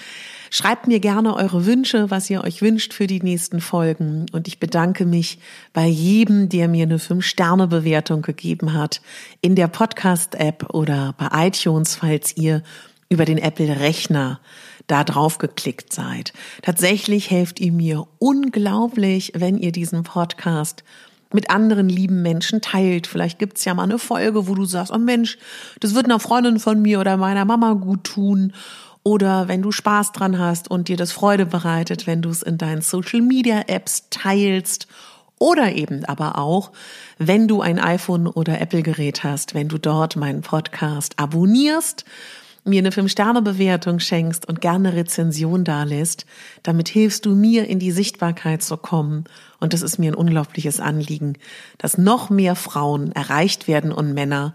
Schreibt 0.55 0.85
mir 0.85 0.99
gerne 0.99 1.35
eure 1.35 1.65
Wünsche, 1.65 2.11
was 2.11 2.29
ihr 2.29 2.43
euch 2.43 2.61
wünscht 2.61 2.93
für 2.93 3.07
die 3.07 3.23
nächsten 3.23 3.59
Folgen. 3.59 4.27
Und 4.33 4.47
ich 4.47 4.59
bedanke 4.59 5.03
mich 5.07 5.39
bei 5.73 5.87
jedem, 5.87 6.47
der 6.47 6.67
mir 6.67 6.83
eine 6.83 6.99
5-Sterne-Bewertung 6.99 8.21
gegeben 8.21 8.73
hat 8.73 9.01
in 9.41 9.55
der 9.55 9.67
Podcast-App 9.67 10.71
oder 10.71 11.15
bei 11.17 11.47
iTunes, 11.47 11.95
falls 11.95 12.37
ihr 12.37 12.61
über 13.09 13.25
den 13.25 13.39
Apple-Rechner 13.39 14.39
da 14.85 15.03
drauf 15.03 15.39
geklickt 15.39 15.91
seid. 15.91 16.33
Tatsächlich 16.61 17.31
helft 17.31 17.59
ihr 17.59 17.71
mir 17.71 18.05
unglaublich, 18.19 19.31
wenn 19.33 19.57
ihr 19.57 19.71
diesen 19.71 20.03
Podcast 20.03 20.83
mit 21.33 21.49
anderen 21.49 21.89
lieben 21.89 22.21
Menschen 22.21 22.61
teilt. 22.61 23.07
Vielleicht 23.07 23.39
gibt's 23.39 23.65
ja 23.65 23.73
mal 23.73 23.85
eine 23.85 23.97
Folge, 23.97 24.47
wo 24.47 24.53
du 24.53 24.65
sagst, 24.65 24.93
oh 24.93 24.99
Mensch, 24.99 25.39
das 25.79 25.95
wird 25.95 26.05
einer 26.05 26.19
Freundin 26.19 26.59
von 26.59 26.79
mir 26.79 26.99
oder 26.99 27.17
meiner 27.17 27.43
Mama 27.43 27.73
gut 27.73 28.03
tun. 28.03 28.53
Oder 29.03 29.47
wenn 29.47 29.61
du 29.61 29.71
Spaß 29.71 30.13
dran 30.13 30.39
hast 30.39 30.71
und 30.71 30.87
dir 30.87 30.97
das 30.97 31.11
Freude 31.11 31.45
bereitet, 31.45 32.07
wenn 32.07 32.21
du 32.21 32.29
es 32.29 32.41
in 32.41 32.57
deinen 32.57 32.81
Social 32.81 33.21
Media 33.21 33.63
Apps 33.67 34.07
teilst. 34.09 34.87
Oder 35.39 35.73
eben 35.73 36.05
aber 36.05 36.37
auch, 36.37 36.71
wenn 37.17 37.47
du 37.49 37.61
ein 37.61 37.79
iPhone 37.79 38.27
oder 38.27 38.61
Apple 38.61 38.81
Gerät 38.81 39.23
hast, 39.23 39.53
wenn 39.53 39.67
du 39.67 39.77
dort 39.77 40.15
meinen 40.15 40.41
Podcast 40.41 41.19
abonnierst 41.19 42.05
mir 42.65 42.79
eine 42.79 42.91
5-Sterne-Bewertung 42.91 43.99
schenkst 43.99 44.47
und 44.47 44.61
gerne 44.61 44.93
Rezension 44.93 45.63
dalässt. 45.63 46.25
Damit 46.63 46.89
hilfst 46.89 47.25
du 47.25 47.35
mir, 47.35 47.67
in 47.67 47.79
die 47.79 47.91
Sichtbarkeit 47.91 48.63
zu 48.63 48.77
kommen. 48.77 49.25
Und 49.59 49.73
das 49.73 49.81
ist 49.81 49.97
mir 49.97 50.11
ein 50.11 50.15
unglaubliches 50.15 50.79
Anliegen, 50.79 51.37
dass 51.77 51.97
noch 51.97 52.29
mehr 52.29 52.55
Frauen 52.55 53.11
erreicht 53.11 53.67
werden 53.67 53.91
und 53.91 54.13
Männer, 54.13 54.53